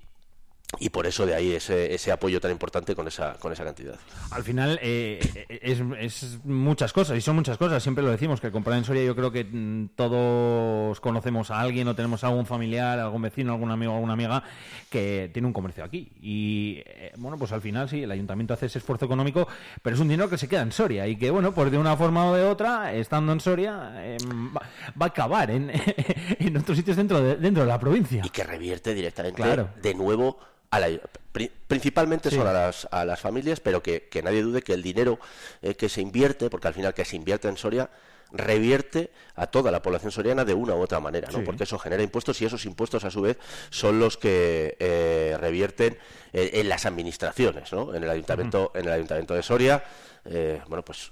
y 0.77 0.89
por 0.89 1.07
eso 1.07 1.25
de 1.25 1.33
ahí 1.33 1.53
ese, 1.53 1.93
ese 1.93 2.11
apoyo 2.11 2.39
tan 2.39 2.51
importante 2.51 2.95
con 2.95 3.07
esa, 3.07 3.33
con 3.39 3.51
esa 3.51 3.63
cantidad. 3.63 3.95
Al 4.31 4.43
final 4.43 4.79
eh, 4.83 5.19
es, 5.61 5.81
es 5.99 6.39
muchas 6.45 6.93
cosas, 6.93 7.17
y 7.17 7.21
son 7.21 7.35
muchas 7.35 7.57
cosas, 7.57 7.81
siempre 7.81 8.03
lo 8.03 8.11
decimos, 8.11 8.39
que 8.39 8.51
comprar 8.51 8.77
en 8.77 8.83
Soria 8.83 9.03
yo 9.03 9.15
creo 9.15 9.31
que 9.31 9.43
mm, 9.45 9.89
todos 9.95 10.99
conocemos 10.99 11.49
a 11.49 11.59
alguien 11.59 11.87
o 11.87 11.95
tenemos 11.95 12.23
a 12.23 12.27
algún 12.27 12.45
familiar, 12.45 12.99
algún 12.99 13.21
vecino, 13.21 13.53
algún 13.53 13.71
amigo, 13.71 13.93
alguna 13.93 14.13
amiga 14.13 14.43
que 14.89 15.29
tiene 15.33 15.47
un 15.47 15.53
comercio 15.53 15.83
aquí. 15.83 16.11
Y 16.21 16.83
eh, 16.85 17.13
bueno, 17.17 17.37
pues 17.37 17.51
al 17.51 17.61
final 17.61 17.89
sí, 17.89 18.03
el 18.03 18.11
ayuntamiento 18.11 18.53
hace 18.53 18.67
ese 18.67 18.77
esfuerzo 18.79 19.05
económico, 19.05 19.47
pero 19.81 19.95
es 19.95 20.01
un 20.01 20.07
dinero 20.07 20.29
que 20.29 20.37
se 20.37 20.47
queda 20.47 20.61
en 20.61 20.71
Soria 20.71 21.07
y 21.07 21.15
que 21.15 21.31
bueno, 21.31 21.51
pues 21.53 21.71
de 21.71 21.77
una 21.77 21.97
forma 21.97 22.29
o 22.29 22.35
de 22.35 22.43
otra, 22.43 22.93
estando 22.93 23.33
en 23.33 23.39
Soria, 23.39 23.93
eh, 23.97 24.17
va, 24.55 24.61
va, 25.01 25.05
a 25.05 25.09
acabar 25.09 25.49
en, 25.51 25.71
en 26.39 26.57
otros 26.57 26.77
sitios 26.77 26.95
dentro 26.95 27.21
de, 27.21 27.35
dentro 27.37 27.63
de 27.63 27.69
la 27.69 27.79
provincia. 27.79 28.21
Y 28.23 28.29
que 28.29 28.43
revierte 28.43 28.93
directamente 28.93 29.41
Claro. 29.41 29.69
de 29.81 29.93
nuevo 29.93 30.37
a 30.71 30.79
la, 30.79 30.87
pri- 31.31 31.51
principalmente 31.67 32.29
Sí. 32.29 32.35
son 32.35 32.47
a 32.47 32.53
las, 32.53 32.87
a 32.91 33.05
las 33.05 33.19
familias, 33.19 33.59
pero 33.59 33.81
que, 33.81 34.07
que 34.09 34.21
nadie 34.21 34.41
dude 34.43 34.61
que 34.61 34.73
el 34.73 34.83
dinero 34.83 35.19
eh, 35.61 35.75
que 35.75 35.89
se 35.89 36.01
invierte, 36.01 36.49
porque 36.49 36.67
al 36.67 36.73
final 36.73 36.93
que 36.93 37.05
se 37.05 37.15
invierte 37.15 37.47
en 37.47 37.57
Soria, 37.57 37.89
revierte 38.31 39.09
a 39.35 39.47
toda 39.47 39.71
la 39.71 39.81
población 39.81 40.11
soriana 40.11 40.45
de 40.45 40.53
una 40.53 40.75
u 40.75 40.81
otra 40.81 40.99
manera, 40.99 41.29
¿no? 41.31 41.39
Sí. 41.39 41.43
Porque 41.43 41.63
eso 41.63 41.79
genera 41.79 42.03
impuestos 42.03 42.39
y 42.41 42.45
esos 42.45 42.63
impuestos 42.65 43.03
a 43.03 43.09
su 43.09 43.21
vez 43.21 43.37
son 43.71 43.99
los 43.99 44.17
que 44.17 44.77
eh, 44.79 45.35
revierten 45.39 45.97
eh, 46.33 46.51
en 46.53 46.69
las 46.69 46.85
administraciones, 46.85 47.73
¿no? 47.73 47.95
En 47.95 48.03
el 48.03 48.09
ayuntamiento, 48.11 48.71
en 48.75 48.85
el 48.85 48.91
ayuntamiento 48.91 49.33
de 49.33 49.41
Soria, 49.41 49.83
eh, 50.25 50.61
bueno, 50.67 50.85
pues 50.85 51.11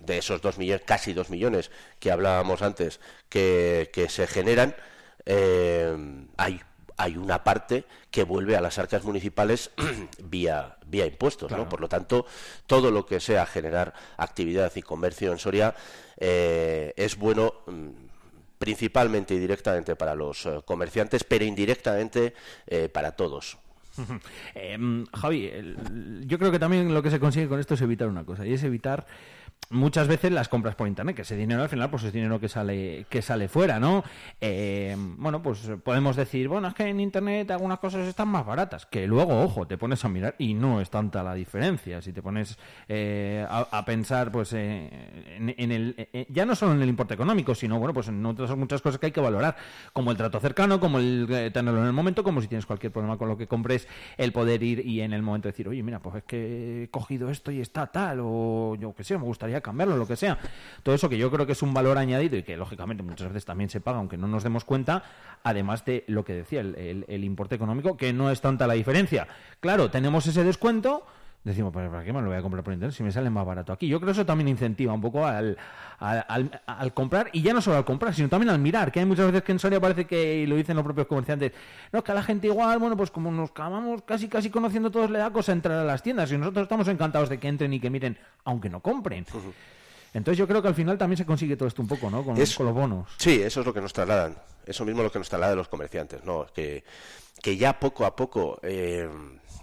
de 0.00 0.18
esos 0.18 0.42
dos 0.42 0.58
millones, 0.58 0.82
casi 0.84 1.14
dos 1.14 1.30
millones 1.30 1.70
que 1.98 2.10
hablábamos 2.10 2.60
antes, 2.60 3.00
que, 3.30 3.88
que 3.90 4.10
se 4.10 4.26
generan, 4.26 4.76
eh, 5.24 5.96
hay 6.36 6.60
hay 7.02 7.16
una 7.16 7.42
parte 7.42 7.84
que 8.10 8.22
vuelve 8.22 8.56
a 8.56 8.60
las 8.60 8.78
arcas 8.78 9.02
municipales 9.04 9.70
vía 10.22 10.76
vía 10.86 11.06
impuestos, 11.06 11.50
¿no? 11.50 11.68
Por 11.68 11.80
lo 11.80 11.88
tanto, 11.88 12.26
todo 12.66 12.90
lo 12.90 13.04
que 13.06 13.18
sea 13.18 13.44
generar 13.46 13.92
actividad 14.18 14.70
y 14.76 14.82
comercio 14.82 15.32
en 15.32 15.38
Soria 15.38 15.74
eh, 16.18 16.92
es 16.96 17.16
bueno 17.16 17.54
mm, 17.66 17.88
principalmente 18.58 19.34
y 19.34 19.38
directamente 19.38 19.96
para 19.96 20.14
los 20.14 20.46
eh, 20.46 20.60
comerciantes, 20.64 21.24
pero 21.24 21.44
indirectamente 21.44 22.34
eh, 22.66 22.88
para 22.88 23.12
todos. 23.12 23.58
Eh, 24.54 24.78
Javi, 25.12 25.46
el- 25.46 26.24
yo 26.26 26.38
creo 26.38 26.50
que 26.52 26.58
también 26.58 26.94
lo 26.94 27.02
que 27.02 27.10
se 27.10 27.18
consigue 27.20 27.48
con 27.48 27.58
esto 27.60 27.74
es 27.74 27.80
evitar 27.82 28.08
una 28.08 28.24
cosa, 28.24 28.46
y 28.46 28.52
es 28.54 28.62
evitar 28.62 29.06
muchas 29.70 30.08
veces 30.08 30.32
las 30.32 30.48
compras 30.48 30.74
por 30.74 30.88
internet, 30.88 31.16
que 31.16 31.22
ese 31.22 31.36
dinero 31.36 31.62
al 31.62 31.68
final 31.68 31.90
pues 31.90 32.04
es 32.04 32.12
dinero 32.12 32.38
que 32.40 32.48
sale 32.48 33.06
que 33.08 33.22
sale 33.22 33.48
fuera, 33.48 33.80
¿no? 33.80 34.04
Eh, 34.40 34.96
bueno, 34.98 35.42
pues 35.42 35.70
podemos 35.82 36.16
decir, 36.16 36.48
bueno, 36.48 36.68
es 36.68 36.74
que 36.74 36.86
en 36.86 37.00
internet 37.00 37.50
algunas 37.50 37.78
cosas 37.78 38.06
están 38.06 38.28
más 38.28 38.44
baratas, 38.44 38.86
que 38.86 39.06
luego, 39.06 39.42
ojo, 39.42 39.66
te 39.66 39.78
pones 39.78 40.04
a 40.04 40.08
mirar 40.08 40.34
y 40.38 40.54
no 40.54 40.80
es 40.80 40.90
tanta 40.90 41.22
la 41.22 41.34
diferencia, 41.34 42.02
si 42.02 42.12
te 42.12 42.22
pones 42.22 42.58
eh, 42.88 43.46
a, 43.48 43.84
pensar 43.84 44.30
pues 44.30 44.52
eh, 44.52 44.90
en, 45.36 45.72
el 45.72 45.94
eh, 45.96 46.26
ya 46.28 46.44
no 46.44 46.54
solo 46.54 46.72
en 46.72 46.82
el 46.82 46.88
importe 46.88 47.14
económico, 47.14 47.54
sino 47.54 47.78
bueno, 47.78 47.94
pues 47.94 48.08
en 48.08 48.24
otras 48.24 48.56
muchas 48.56 48.82
cosas 48.82 48.98
que 48.98 49.06
hay 49.06 49.12
que 49.12 49.20
valorar, 49.20 49.56
como 49.92 50.10
el 50.10 50.16
trato 50.16 50.40
cercano, 50.40 50.80
como 50.80 50.98
el 50.98 51.26
eh, 51.30 51.50
tenerlo 51.50 51.80
en 51.80 51.86
el 51.86 51.92
momento, 51.92 52.22
como 52.22 52.40
si 52.40 52.48
tienes 52.48 52.66
cualquier 52.66 52.92
problema 52.92 53.18
con 53.18 53.28
lo 53.28 53.36
que 53.36 53.46
compres, 53.46 53.88
el 54.16 54.32
poder 54.32 54.62
ir 54.62 54.86
y 54.86 55.00
en 55.00 55.12
el 55.12 55.22
momento 55.22 55.48
decir, 55.48 55.68
oye, 55.68 55.82
mira, 55.82 56.00
pues 56.00 56.16
es 56.16 56.24
que 56.24 56.84
he 56.84 56.88
cogido 56.90 57.30
esto 57.30 57.50
y 57.50 57.60
está 57.60 57.86
tal, 57.86 58.20
o 58.22 58.76
yo 58.78 58.94
qué 58.94 59.04
sé, 59.04 59.16
me 59.18 59.24
gustaría 59.24 59.51
cambiarlo, 59.60 59.96
lo 59.96 60.06
que 60.06 60.16
sea. 60.16 60.38
Todo 60.82 60.94
eso 60.94 61.08
que 61.08 61.18
yo 61.18 61.30
creo 61.30 61.44
que 61.46 61.52
es 61.52 61.62
un 61.62 61.74
valor 61.74 61.98
añadido 61.98 62.36
y 62.36 62.42
que 62.42 62.56
lógicamente 62.56 63.02
muchas 63.02 63.28
veces 63.28 63.44
también 63.44 63.68
se 63.70 63.80
paga, 63.80 63.98
aunque 63.98 64.16
no 64.16 64.28
nos 64.28 64.42
demos 64.42 64.64
cuenta, 64.64 65.02
además 65.42 65.84
de 65.84 66.04
lo 66.08 66.24
que 66.24 66.32
decía, 66.34 66.60
el- 66.60 67.04
el 67.08 67.24
importe 67.24 67.54
económico, 67.56 67.96
que 67.96 68.12
no 68.12 68.30
es 68.30 68.40
tanta 68.40 68.66
la 68.66 68.74
diferencia. 68.74 69.26
Claro, 69.60 69.90
tenemos 69.90 70.26
ese 70.26 70.44
descuento. 70.44 71.04
Decimos, 71.44 71.72
pues 71.72 71.90
¿para 71.90 72.04
qué 72.04 72.12
me 72.12 72.20
lo 72.22 72.28
voy 72.28 72.36
a 72.36 72.42
comprar 72.42 72.62
por 72.62 72.72
internet 72.72 72.94
si 72.96 73.02
me 73.02 73.10
sale 73.10 73.28
más 73.28 73.44
barato 73.44 73.72
aquí? 73.72 73.88
Yo 73.88 73.98
creo 73.98 74.06
que 74.06 74.12
eso 74.12 74.24
también 74.24 74.46
incentiva 74.46 74.92
un 74.92 75.00
poco 75.00 75.26
al, 75.26 75.58
al, 75.98 76.24
al- 76.28 76.60
al 76.66 76.94
comprar, 76.94 77.30
y 77.32 77.42
ya 77.42 77.52
no 77.52 77.60
solo 77.60 77.78
al 77.78 77.84
comprar, 77.84 78.14
sino 78.14 78.28
también 78.28 78.50
al 78.50 78.60
mirar, 78.60 78.92
que 78.92 79.00
hay 79.00 79.06
muchas 79.06 79.26
veces 79.26 79.42
que 79.42 79.50
en 79.50 79.58
Soria 79.58 79.80
parece 79.80 80.04
que, 80.04 80.36
y 80.36 80.46
lo 80.46 80.54
dicen 80.54 80.76
los 80.76 80.84
propios 80.84 81.08
comerciantes, 81.08 81.50
no, 81.90 81.98
es 81.98 82.04
que 82.04 82.12
a 82.12 82.14
la 82.14 82.22
gente 82.22 82.46
igual, 82.46 82.78
bueno, 82.78 82.96
pues 82.96 83.10
como 83.10 83.32
nos 83.32 83.50
acabamos 83.50 84.02
casi 84.02 84.28
casi 84.28 84.50
conociendo 84.50 84.92
todos, 84.92 85.10
le 85.10 85.18
da 85.18 85.32
cosa 85.32 85.50
entrar 85.50 85.78
a 85.78 85.84
las 85.84 86.00
tiendas, 86.02 86.30
y 86.30 86.38
nosotros 86.38 86.62
estamos 86.62 86.86
encantados 86.86 87.28
de 87.28 87.38
que 87.40 87.48
entren 87.48 87.72
y 87.72 87.80
que 87.80 87.90
miren, 87.90 88.16
aunque 88.44 88.70
no 88.70 88.78
compren. 88.78 89.26
Entonces 90.14 90.38
yo 90.38 90.46
creo 90.46 90.62
que 90.62 90.68
al 90.68 90.74
final 90.76 90.96
también 90.96 91.16
se 91.16 91.26
consigue 91.26 91.56
todo 91.56 91.66
esto 91.66 91.82
un 91.82 91.88
poco, 91.88 92.08
¿no? 92.08 92.22
Con, 92.22 92.36
Es- 92.36 92.54
con 92.54 92.66
los 92.66 92.74
bonos. 92.74 93.08
Sí, 93.16 93.40
eso 93.42 93.60
es 93.60 93.66
lo 93.66 93.74
que 93.74 93.80
nos 93.80 93.92
trasladan. 93.92 94.36
Eso 94.64 94.84
mismo 94.84 95.00
es 95.00 95.06
lo 95.06 95.10
que 95.10 95.18
nos 95.18 95.28
trasladan 95.28 95.56
los 95.56 95.68
comerciantes, 95.68 96.22
¿no? 96.24 96.46
Que, 96.54 96.84
que 97.42 97.56
ya 97.56 97.80
poco 97.80 98.04
a 98.04 98.14
poco, 98.14 98.60
eh, 98.62 99.08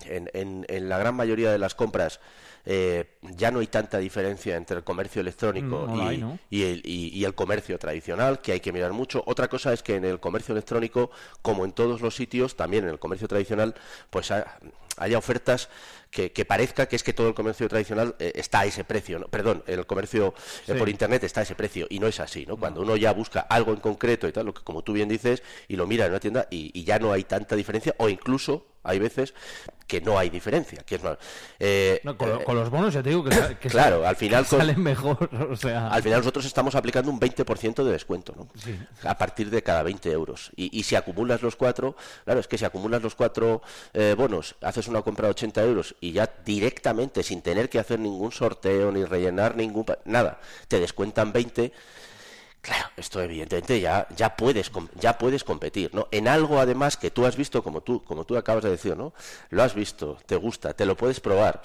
en, 0.09 0.29
en- 0.33 0.65
en 0.67 0.89
la 0.89 0.97
gran 0.97 1.15
mayoría 1.15 1.51
de 1.51 1.57
las 1.57 1.75
compras, 1.75 2.19
eh, 2.65 3.17
ya 3.21 3.51
no 3.51 3.59
hay 3.59 3.67
tanta 3.67 3.97
diferencia 3.99 4.55
entre 4.57 4.77
el 4.77 4.83
comercio 4.83 5.21
electrónico 5.21 5.85
Mm, 5.87 5.95
no 5.95 5.97
y, 5.97 6.07
hay, 6.07 6.17
¿no? 6.17 6.39
y 6.49 6.63
el, 6.63 6.81
y- 6.85 7.07
y 7.17 7.23
el 7.25 7.33
comercio 7.33 7.77
tradicional, 7.79 8.41
que 8.41 8.51
hay 8.51 8.59
que 8.59 8.73
mirar 8.73 8.91
mucho. 8.91 9.23
Otra 9.25 9.47
cosa 9.47 9.71
es 9.73 9.81
que 9.81 9.95
en 9.95 10.05
el 10.05 10.19
comercio 10.19 10.51
electrónico, 10.53 11.09
como 11.41 11.63
en 11.65 11.71
todos 11.71 12.01
los 12.01 12.15
sitios, 12.15 12.55
también 12.55 12.83
en 12.83 12.89
el 12.91 12.99
comercio 12.99 13.27
tradicional, 13.27 13.75
pues 14.09 14.31
ha- 14.31 14.59
haya 14.97 15.17
ofertas 15.17 15.69
que, 16.11 16.31
que 16.31 16.43
parezca 16.45 16.87
que 16.87 16.95
es 16.95 17.03
que 17.03 17.13
todo 17.13 17.27
el 17.27 17.33
comercio 17.33 17.67
tradicional 17.69 18.15
eh, 18.19 18.31
está 18.35 18.61
a 18.61 18.65
ese 18.65 18.83
precio. 18.83 19.19
¿no? 19.19 19.27
Perdón, 19.27 19.63
el 19.67 19.85
comercio 19.85 20.33
eh, 20.67 20.73
Sí. 20.73 20.73
por 20.73 20.89
internet 20.89 21.23
está 21.23 21.41
a 21.41 21.43
ese 21.43 21.55
precio 21.55 21.85
y 21.89 21.99
no 21.99 22.07
es 22.07 22.19
así. 22.19 22.45
¿no? 22.45 22.57
Cuando 22.57 22.81
uno 22.81 22.95
ya 22.97 23.13
busca 23.13 23.41
algo 23.41 23.71
en 23.73 23.79
concreto 23.79 24.27
y 24.27 24.31
tal, 24.31 24.45
lo 24.47 24.53
que 24.53 24.63
como 24.63 24.83
tú 24.83 24.93
bien 24.93 25.09
dices, 25.09 25.43
y 25.67 25.75
lo 25.75 25.85
mira 25.87 26.05
en 26.05 26.11
una 26.11 26.19
tienda 26.19 26.47
y, 26.49 26.71
y 26.73 26.83
ya 26.83 26.97
no 26.99 27.11
hay 27.13 27.23
tanta 27.23 27.55
diferencia, 27.55 27.93
o 27.97 28.09
incluso 28.09 28.65
hay 28.81 28.97
veces 28.97 29.33
que 29.85 29.99
no 30.01 30.17
hay 30.17 30.29
diferencia. 30.29 30.79
Que 30.85 30.95
es 30.95 31.03
más, 31.03 31.17
eh, 31.59 31.99
No, 32.03 32.17
con, 32.17 32.29
lo- 32.29 32.41
eh, 32.41 32.43
con 32.43 32.55
los 32.55 32.69
bonos 32.69 32.93
ya 32.93 33.03
te 33.03 33.09
digo 33.09 33.23
que, 33.25 33.29
claro, 33.69 33.97
sale- 33.97 34.07
al 34.07 34.15
final 34.15 34.43
que 34.45 34.49
salen 34.57 34.81
mejor, 34.81 35.29
o 35.51 35.55
sea... 35.57 35.89
al 35.89 36.01
final 36.01 36.19
nosotros 36.19 36.45
estamos 36.45 36.75
aplicando 36.75 37.11
un 37.11 37.19
20% 37.19 37.83
de 37.83 37.91
descuento, 37.91 38.33
¿no? 38.37 38.47
A 39.09 39.17
partir 39.17 39.49
de 39.49 39.61
cada 39.63 39.83
20 39.83 40.09
euros. 40.11 40.51
Y, 40.55 40.77
y 40.77 40.83
si 40.83 40.95
acumulas 40.95 41.41
los 41.41 41.55
cuatro, 41.55 41.95
claro, 42.23 42.39
es 42.39 42.47
que 42.47 42.57
si 42.57 42.65
acumulas 42.65 43.01
los 43.01 43.15
cuatro 43.15 43.61
eh, 43.93 44.15
bonos, 44.17 44.55
haces 44.61 44.87
una 44.87 45.01
compra 45.01 45.25
de 45.27 45.31
80 45.31 45.61
euros 45.63 45.95
y 46.01 46.11
ya 46.13 46.29
directamente, 46.45 47.23
sin 47.23 47.41
tener 47.41 47.69
que 47.69 47.79
hacer 47.79 47.99
ningún 47.99 48.31
sorteo 48.31 48.91
ni 48.91 49.03
rellenar 49.05 49.55
ningún... 49.55 49.85
nada, 50.05 50.39
te 50.67 50.79
descuentan 50.79 51.31
20... 51.33 51.71
Claro, 52.61 52.89
esto 52.97 53.21
evidentemente 53.21 53.79
ya, 53.79 54.05
ya 54.17 54.35
puedes 54.35 54.69
ya 54.99 55.17
puedes 55.17 55.45
competir, 55.45 55.91
¿no? 55.95 56.09
En 56.11 56.27
algo 56.27 56.59
además 56.59 56.97
que 56.97 57.09
tú 57.09 57.25
has 57.25 57.37
visto, 57.37 57.63
como 57.63 57.79
tú, 57.79 58.03
como 58.03 58.25
tú 58.25 58.35
acabas 58.35 58.65
de 58.65 58.69
decir, 58.69 58.97
¿no? 58.97 59.13
Lo 59.49 59.63
has 59.63 59.73
visto, 59.73 60.17
te 60.25 60.35
gusta, 60.35 60.73
te 60.73 60.85
lo 60.85 60.97
puedes 60.97 61.21
probar. 61.21 61.61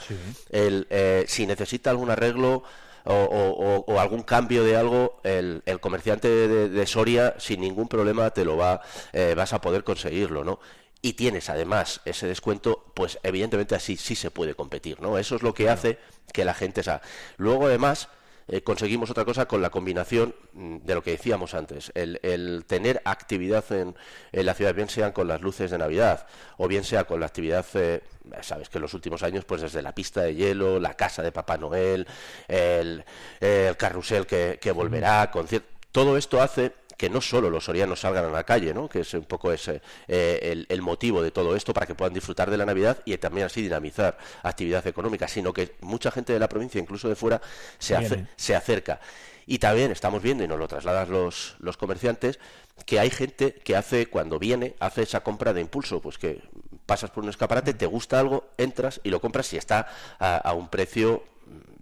El, 0.51 0.87
eh, 0.91 1.25
si 1.27 1.49
necesita 1.49 1.91
algún 1.91 2.11
arreglo 2.11 2.63
o, 3.07 3.13
o- 3.13 3.51
o- 3.51 3.85
o 3.93 3.99
algún 4.01 4.23
cambio 4.23 4.63
de 4.63 4.77
algo, 4.77 5.19
el, 5.25 5.63
el 5.67 5.81
comerciante 5.81 6.29
de, 6.29 6.69
de 6.69 6.87
Soria 6.87 7.35
sin 7.39 7.61
ningún 7.61 7.89
problema 7.89 8.31
te 8.31 8.45
lo 8.45 8.57
va, 8.57 8.81
eh, 9.13 9.35
vas 9.37 9.53
a 9.53 9.61
poder 9.61 9.83
conseguirlo, 9.83 10.45
¿no? 10.45 10.61
Y 11.05 11.13
tienes 11.13 11.51
además 11.51 12.01
ese 12.07 12.27
descuento, 12.27 12.83
pues 12.95 13.19
evidentemente 13.23 13.75
así 13.75 13.99
sí 13.99 14.15
se 14.15 14.31
puede 14.31 14.55
competir, 14.55 15.03
¿no? 15.03 15.19
Eso 15.19 15.37
es 15.37 15.43
lo 15.43 15.53
que 15.53 15.69
hace 15.69 15.99
que 16.33 16.47
la 16.47 16.55
gente 16.55 16.83
sa. 16.83 17.03
Luego 17.37 17.67
además 17.67 18.09
eh, 18.49 18.63
conseguimos 18.63 19.11
otra 19.11 19.27
cosa 19.27 19.45
con 19.45 19.61
la 19.61 19.69
combinación 19.69 20.35
mm, 20.55 20.79
de 20.79 20.95
lo 20.95 21.03
que 21.03 21.11
decíamos 21.11 21.53
antes, 21.53 21.93
el, 21.95 22.21
el 22.23 22.65
tener 22.67 23.03
actividad 23.05 23.71
en, 23.71 23.95
en 24.33 24.47
la 24.47 24.55
ciudad, 24.55 24.75
bien 24.75 24.89
sean 24.89 25.13
con 25.13 25.29
las 25.29 25.43
luces 25.43 25.71
de 25.71 25.77
Navidad 25.77 26.27
o 26.57 26.69
bien 26.69 26.85
sea 26.85 27.05
con 27.05 27.21
la 27.21 27.27
actividad, 27.27 27.67
eh, 27.75 28.01
sabes 28.41 28.71
que 28.71 28.79
en 28.79 28.83
los 28.83 28.95
últimos 28.95 29.23
años, 29.23 29.45
pues 29.45 29.61
desde 29.61 29.83
la 29.83 29.95
pista 29.95 30.23
de 30.23 30.35
hielo, 30.35 30.81
la 30.81 30.95
casa 30.95 31.23
de 31.23 31.33
Papá 31.33 31.59
Noel, 31.59 32.07
el, 32.49 33.05
el 33.41 33.77
carrusel 33.77 34.27
que, 34.27 34.59
que 34.59 34.73
volverá, 34.73 35.31
concierto, 35.31 35.69
todo 35.93 36.17
esto 36.17 36.41
hace 36.41 36.73
que 36.97 37.11
no 37.11 37.21
solo 37.21 37.51
los 37.51 37.65
sorianos 37.65 38.01
salgan 38.01 38.25
a 38.27 38.31
la 38.31 38.45
calle, 38.45 38.73
¿no? 38.73 38.89
que 38.89 39.01
es 39.01 39.13
un 39.15 39.25
poco 39.25 39.53
ese, 39.53 39.83
eh, 40.09 40.39
el, 40.43 40.67
el 40.69 40.83
motivo 40.83 41.23
de 41.23 41.31
todo 41.31 41.57
esto 41.57 41.75
para 41.75 41.87
que 41.87 41.95
puedan 41.95 42.15
disfrutar 42.15 42.51
de 42.51 42.57
la 42.57 42.65
Navidad 42.67 42.99
y 43.05 43.17
también 43.19 43.47
así 43.47 43.63
dinamizar 43.63 44.17
actividad 44.43 44.87
económica, 44.87 45.27
sino 45.29 45.53
que 45.53 45.75
mucha 45.81 46.11
gente 46.11 46.33
de 46.33 46.39
la 46.39 46.49
provincia, 46.49 46.81
incluso 46.81 47.09
de 47.09 47.17
fuera, 47.17 47.41
se, 47.79 47.95
ace- 47.97 48.27
se 48.37 48.55
acerca. 48.55 49.01
Y 49.47 49.59
también 49.59 49.91
estamos 49.93 50.23
viendo, 50.23 50.43
y 50.45 50.49
nos 50.49 50.59
lo 50.59 50.69
trasladan 50.69 51.11
los, 51.11 51.57
los 51.59 51.77
comerciantes, 51.77 52.39
que 52.87 52.99
hay 52.99 53.11
gente 53.11 53.53
que 53.55 53.77
hace, 53.77 54.07
cuando 54.07 54.39
viene, 54.39 54.75
hace 54.81 55.03
esa 55.03 55.23
compra 55.23 55.53
de 55.53 55.61
impulso, 55.61 56.01
pues 56.01 56.17
que 56.17 56.41
pasas 56.87 57.11
por 57.11 57.25
un 57.25 57.31
escaparate, 57.31 57.75
te 57.75 57.87
gusta 57.87 58.19
algo, 58.21 58.49
entras 58.57 59.01
y 59.05 59.11
lo 59.11 59.21
compras 59.21 59.53
y 59.53 59.57
está 59.59 59.87
a, 60.19 60.37
a 60.37 60.53
un 60.55 60.69
precio 60.69 61.23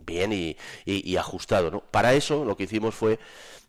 bien 0.04 0.32
y, 0.32 0.56
y- 0.84 1.08
y 1.08 1.16
ajustado. 1.16 1.70
¿no? 1.70 1.80
Para 1.80 2.14
eso 2.14 2.44
lo 2.44 2.56
que 2.56 2.64
hicimos 2.64 2.94
fue, 2.94 3.18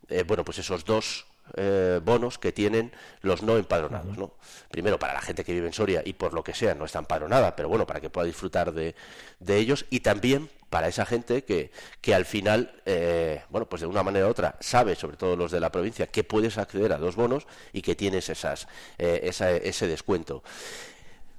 eh, 0.09 0.23
bueno, 0.25 0.43
pues 0.43 0.57
esos 0.57 0.85
dos 0.85 1.25
eh, 1.55 1.99
bonos 2.03 2.37
que 2.39 2.51
tienen 2.51 2.91
los 3.21 3.41
no 3.43 3.57
empadronados, 3.57 4.17
¿no? 4.17 4.33
Primero 4.71 4.97
para 4.99 5.13
la 5.13 5.21
gente 5.21 5.43
que 5.43 5.53
vive 5.53 5.67
en 5.67 5.73
Soria 5.73 6.01
y 6.05 6.13
por 6.13 6.33
lo 6.33 6.43
que 6.43 6.53
sea 6.53 6.73
no 6.75 6.85
está 6.85 6.99
empadronada, 6.99 7.55
pero 7.55 7.69
bueno, 7.69 7.85
para 7.85 7.99
que 8.01 8.09
pueda 8.09 8.25
disfrutar 8.27 8.71
de, 8.73 8.95
de 9.39 9.57
ellos 9.57 9.85
y 9.89 9.99
también 9.99 10.49
para 10.69 10.87
esa 10.87 11.05
gente 11.05 11.43
que, 11.43 11.71
que 12.01 12.15
al 12.15 12.25
final, 12.25 12.81
eh, 12.85 13.43
bueno, 13.49 13.67
pues 13.69 13.81
de 13.81 13.87
una 13.87 14.01
manera 14.01 14.25
u 14.25 14.29
otra 14.29 14.55
sabe, 14.59 14.95
sobre 14.95 15.17
todo 15.17 15.35
los 15.35 15.51
de 15.51 15.59
la 15.59 15.71
provincia, 15.71 16.07
que 16.07 16.23
puedes 16.23 16.57
acceder 16.57 16.91
a 16.93 16.97
dos 16.97 17.15
bonos 17.15 17.45
y 17.73 17.81
que 17.83 17.93
tienes 17.95 18.29
esas, 18.29 18.67
eh, 18.97 19.19
esa- 19.23 19.51
ese 19.51 19.85
descuento. 19.87 20.41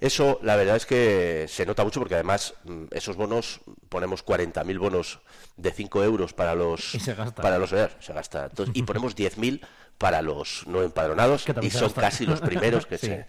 Eso, 0.00 0.38
la 0.42 0.56
verdad 0.56 0.76
es 0.76 0.86
que 0.86 1.46
se 1.48 1.64
nota 1.64 1.82
mucho 1.82 1.98
porque 2.00 2.14
además 2.14 2.54
mm, 2.64 2.84
esos 2.90 3.16
bonos, 3.16 3.60
ponemos 3.88 4.22
40.000 4.24 4.78
bonos 4.78 5.20
de 5.56 5.72
5 5.72 6.02
euros 6.04 6.32
para 6.34 6.54
los 6.54 6.94
Y 6.94 7.00
se 7.00 7.14
gasta. 7.14 7.40
para 7.42 7.58
los 7.58 7.70
se 7.70 8.12
gasta. 8.12 8.46
Entonces, 8.46 8.74
y 8.76 8.82
ponemos 8.82 9.14
10.000 9.16 9.64
para 9.98 10.22
los 10.22 10.66
no 10.66 10.82
empadronados 10.82 11.44
y 11.62 11.70
son 11.70 11.92
casi 11.92 12.26
los 12.26 12.40
primeros 12.40 12.86
que, 12.86 12.98
Sí. 13.04 13.06
se, 13.06 13.26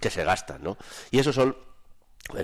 que 0.00 0.10
se 0.10 0.24
gastan, 0.24 0.62
¿no? 0.62 0.76
Y 1.10 1.18
esos 1.18 1.34
son 1.34 1.56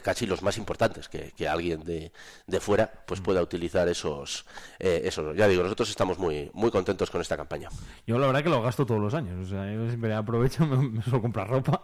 casi 0.03 0.27
los 0.27 0.43
más 0.43 0.59
importantes 0.59 1.09
que, 1.09 1.33
que 1.37 1.49
alguien 1.49 1.83
de, 1.85 2.13
de 2.47 2.61
fuera 2.61 2.93
pues 3.07 3.21
pueda 3.21 3.41
utilizar 3.43 3.89
esos 3.89 4.45
eh, 4.79 5.03
esos 5.05 5.35
ya 5.37 5.49
digo 5.49 5.63
nosotros 5.63 5.89
estamos 5.89 6.19
muy 6.19 6.51
muy 6.53 6.71
contentos 6.71 7.11
con 7.11 7.21
esta 7.21 7.37
campaña 7.37 7.71
Yo 8.07 8.19
la 8.19 8.27
verdad 8.27 8.43
que 8.43 8.51
lo 8.51 8.63
gasto 8.63 8.85
todos 8.85 9.01
los 9.01 9.15
años. 9.15 9.47
O 9.47 9.49
sea, 9.49 9.73
yo 9.73 9.87
siempre 9.89 10.15
aprovecho, 10.15 10.67
me, 10.67 10.77
me 10.89 11.03
suelo 11.03 11.23
comprar 11.23 11.49
ropa 11.49 11.81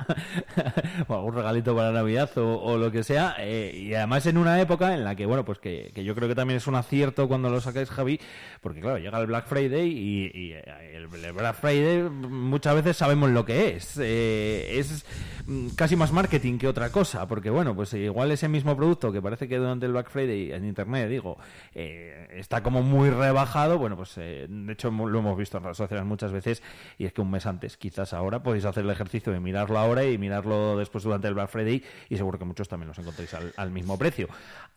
o 1.09 1.15
algún 1.15 1.35
regalito 1.35 1.75
para 1.75 1.91
Navidad 1.91 2.31
o, 2.39 2.61
o 2.61 2.77
lo 2.77 2.91
que 2.93 3.03
sea. 3.03 3.37
eh, 3.39 3.73
y 3.75 3.95
además 3.95 4.27
en 4.27 4.39
una 4.39 4.61
época 4.61 4.95
en 4.95 5.05
la 5.05 5.15
que, 5.15 5.27
bueno, 5.27 5.45
pues 5.45 5.59
que, 5.59 5.91
que 5.95 6.05
yo 6.05 6.15
creo 6.15 6.29
que 6.29 6.35
también 6.35 6.59
es 6.59 6.67
un 6.67 6.75
acierto 6.75 7.29
cuando 7.29 7.49
lo 7.51 7.61
sacáis, 7.61 7.91
Javi, 7.91 8.21
porque 8.61 8.81
claro, 8.81 8.99
llega 8.99 9.19
el 9.19 9.27
Black 9.27 9.47
Friday 9.47 9.89
y, 9.89 10.31
y, 10.35 10.53
eh, 10.53 10.63
el, 10.95 11.25
el 11.25 11.33
Black 11.33 11.57
Friday 11.57 12.03
muchas 12.03 12.75
veces 12.75 12.97
sabemos 12.97 13.31
lo 13.31 13.45
que 13.45 13.77
es. 13.77 13.99
Eh, 13.99 14.79
es 14.79 15.05
mm, 15.47 15.69
casi 15.71 15.97
más 15.97 16.13
marketing 16.13 16.59
que 16.59 16.69
otra 16.69 16.91
cosa, 16.91 17.27
porque 17.27 17.51
bueno, 17.51 17.75
pues 17.75 17.86
igual 17.95 18.31
ese 18.31 18.49
mismo 18.49 18.77
producto 18.77 19.13
que 19.13 19.21
parece 19.21 19.49
que 19.49 19.59
durante 19.59 19.87
el 19.87 19.93
Black 19.93 20.11
Friday 20.11 20.53
en 20.53 20.65
Internet, 20.65 21.09
digo, 21.09 21.39
eh, 21.75 22.29
está 22.33 22.63
como 22.63 22.83
muy 22.83 23.11
rebajado, 23.11 23.79
bueno, 23.79 23.97
pues 23.97 24.15
eh, 24.19 24.47
de 24.49 24.73
hecho 24.73 24.91
lo 24.91 25.19
hemos 25.19 25.37
visto 25.37 25.59
en 25.59 25.65
redes 25.65 25.77
sociales 25.77 26.05
muchas 26.05 26.33
veces 26.33 26.63
y 26.99 27.07
es 27.07 27.13
que 27.13 27.21
un 27.21 27.31
mes 27.31 27.47
antes, 27.47 27.77
quizás 27.77 28.13
ahora, 28.13 28.43
podéis 28.43 28.65
hacer 28.65 28.85
el 28.85 28.91
ejercicio 28.91 29.33
de 29.33 29.41
mirarlo 29.41 29.79
ahora 29.79 30.05
y 30.05 30.19
mirarlo 30.19 30.77
después 30.77 31.05
durante 31.05 31.29
el 31.29 31.35
Black 31.35 31.51
Friday 31.51 31.83
y 32.09 32.17
seguro 32.17 32.39
que 32.39 32.45
muchos 32.45 32.69
también 32.69 32.89
los 32.89 32.99
encontréis 32.99 33.35
al, 33.57 33.71
mismo 33.71 33.99
precio. 33.99 34.29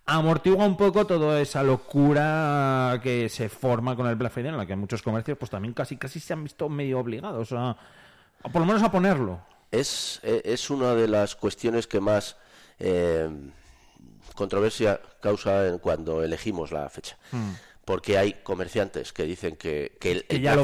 Amortigua 0.06 0.66
un 0.66 0.76
poco 0.76 1.06
toda 1.06 1.40
esa 1.40 1.64
locura 1.64 3.00
que 3.04 3.30
se 3.30 3.50
forma 3.50 3.96
con 3.96 4.08
el 4.08 4.16
Black 4.16 4.32
Friday 4.32 4.52
en 4.52 4.58
la 4.58 4.66
que 4.66 4.76
muchos 4.76 5.02
comercios 5.02 5.38
pues 5.38 5.52
también 5.52 5.74
casi 5.74 5.98
casi 5.98 6.20
se 6.20 6.34
han 6.34 6.44
visto 6.44 6.68
medio 6.68 7.00
obligados 7.00 7.52
a, 7.54 7.70
a 7.70 8.50
por 8.52 8.62
lo 8.62 8.66
menos 8.66 8.82
a 8.84 8.92
ponerlo. 8.92 9.40
es, 9.72 10.20
eh, 10.24 10.42
es 10.46 10.70
una 10.70 10.96
de 10.96 11.08
las 11.08 11.36
cuestiones 11.36 11.88
que 11.88 12.00
más 12.00 12.38
eh, 12.80 13.30
controversia 14.36 15.02
causa 15.22 15.68
en 15.68 15.80
cuando 15.80 16.24
elegimos 16.24 16.72
la 16.72 16.90
fecha. 16.90 17.18
Porque 17.90 18.20
hay 18.20 18.34
comerciantes 18.44 19.12
que 19.14 19.24
dicen 19.24 19.56
que, 19.56 19.98
que 20.00 20.12
el, 20.12 20.24
Que 20.26 20.36
el 20.36 20.42
ya 20.44 20.56
lo 20.56 20.64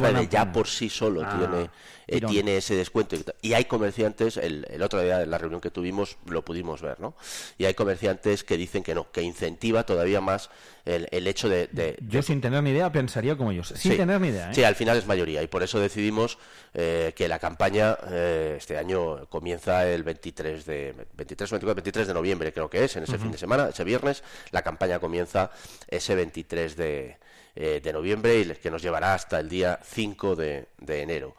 por 0.54 0.68
sí 0.68 0.92
solo 0.92 1.24
Ah, 1.26 1.36
tiene, 1.40 1.70
eh, 2.06 2.22
tiene 2.22 2.58
ese 2.58 2.76
descuento. 2.76 3.16
y 3.42 3.54
hay 3.54 3.66
comerciantes, 3.66 4.38
el, 4.38 4.68
el 4.70 4.84
otro 4.84 5.02
día 5.02 5.24
en 5.24 5.32
la 5.32 5.40
reunión 5.40 5.60
que 5.60 5.72
tuvimos 5.72 6.18
lo 6.28 6.46
pudimos 6.46 6.84
ver, 6.84 7.00
¿no? 7.00 7.16
Y 7.58 7.66
hay 7.66 7.74
comerciantes 7.74 8.44
que 8.44 8.58
dicen 8.58 8.84
que 8.84 8.94
no, 8.94 9.12
que 9.12 9.24
incentiva 9.24 9.88
todavía 9.88 10.22
más 10.22 10.52
el, 10.86 11.08
el 11.10 11.26
hecho 11.26 11.50
de, 11.50 11.66
de- 11.72 11.98
Yo 12.08 12.22
sin 12.22 12.42
tener 12.42 12.62
ni 12.62 12.70
idea 12.70 12.92
pensaría 12.92 13.36
como 13.36 13.50
ellos. 13.52 13.70
Sin 13.70 13.94
Sí. 13.94 13.98
tener 13.98 14.22
ni 14.22 14.28
idea, 14.28 14.52
¿eh? 14.52 14.54
Sí, 14.54 14.64
al 14.64 14.76
final 14.76 14.96
es 14.96 15.08
mayoría 15.08 15.42
y 15.42 15.48
por 15.48 15.64
eso 15.64 15.80
decidimos 15.80 16.38
eh, 16.76 17.12
que 17.16 17.28
la 17.28 17.40
campaña 17.40 17.98
eh, 18.12 18.54
este 18.60 18.78
año 18.78 19.26
comienza 19.30 19.88
el 19.90 20.04
23 20.04 20.64
de 20.68 20.94
23, 21.16 21.50
24, 21.50 21.74
23 21.74 22.06
de 22.08 22.14
noviembre 22.14 22.54
creo 22.54 22.70
que 22.70 22.84
es, 22.84 22.96
en 22.98 23.02
ese 23.04 23.18
fin 23.18 23.32
de 23.32 23.40
semana, 23.40 23.70
ese 23.70 23.84
viernes, 23.84 24.24
la 24.52 24.62
campaña 24.62 25.00
comienza 25.00 25.50
ese 25.88 26.14
23 26.14 26.76
de, 26.76 27.15
eh, 27.56 27.80
de 27.84 27.94
noviembre 27.94 28.40
y 28.40 28.46
que 28.60 28.70
nos 28.72 28.82
llevará 28.82 29.14
hasta 29.14 29.40
el 29.40 29.50
día 29.50 29.80
5 29.84 30.36
de, 30.36 30.66
de 30.80 31.02
enero. 31.02 31.36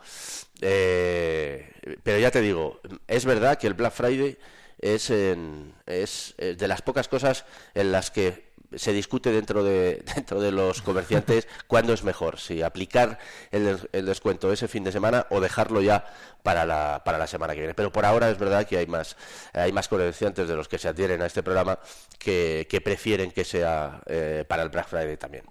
Eh, 0.60 1.70
pero 2.02 2.18
ya 2.18 2.30
te 2.30 2.40
digo, 2.40 2.80
es 3.06 3.24
verdad 3.24 3.58
que 3.58 3.66
el 3.66 3.74
Black 3.74 3.92
Friday 3.92 4.36
es, 4.80 5.10
en- 5.10 5.72
es 5.86 6.34
eh, 6.38 6.54
de 6.58 6.68
las 6.68 6.82
pocas 6.82 7.08
cosas 7.08 7.44
en 7.74 7.92
las 7.92 8.10
que 8.10 8.46
se 8.76 8.92
discute 8.92 9.32
dentro 9.32 9.64
de, 9.64 10.02
dentro 10.14 10.40
de 10.40 10.52
los 10.52 10.82
comerciantes 10.82 11.48
cuándo 11.66 11.92
es 11.92 12.04
mejor, 12.04 12.38
si 12.38 12.62
aplicar 12.62 13.18
el, 13.50 13.88
el 13.92 14.06
descuento 14.06 14.52
ese 14.52 14.68
fin 14.68 14.84
de 14.84 14.92
semana 14.92 15.26
o 15.30 15.40
dejarlo 15.40 15.82
ya 15.82 16.04
para 16.42 16.64
la, 16.64 17.02
para 17.04 17.18
la 17.18 17.26
semana 17.26 17.54
que 17.54 17.60
viene. 17.60 17.74
Pero 17.74 17.90
por 17.90 18.04
ahora 18.04 18.30
es 18.30 18.38
verdad 18.38 18.66
que 18.66 18.78
hay 18.78 18.86
más, 18.86 19.16
hay 19.52 19.72
más 19.72 19.88
comerciantes 19.88 20.48
de 20.48 20.54
los 20.54 20.68
que 20.68 20.78
se 20.78 20.88
adhieren 20.88 21.20
a 21.20 21.26
este 21.26 21.42
programa 21.42 21.78
que, 22.18 22.68
que 22.70 22.80
prefieren 22.80 23.32
que 23.32 23.44
sea 23.44 24.00
eh, 24.06 24.44
para 24.46 24.62
el 24.62 24.68
Black 24.68 24.88
Friday 24.88 25.16
también. 25.16 25.44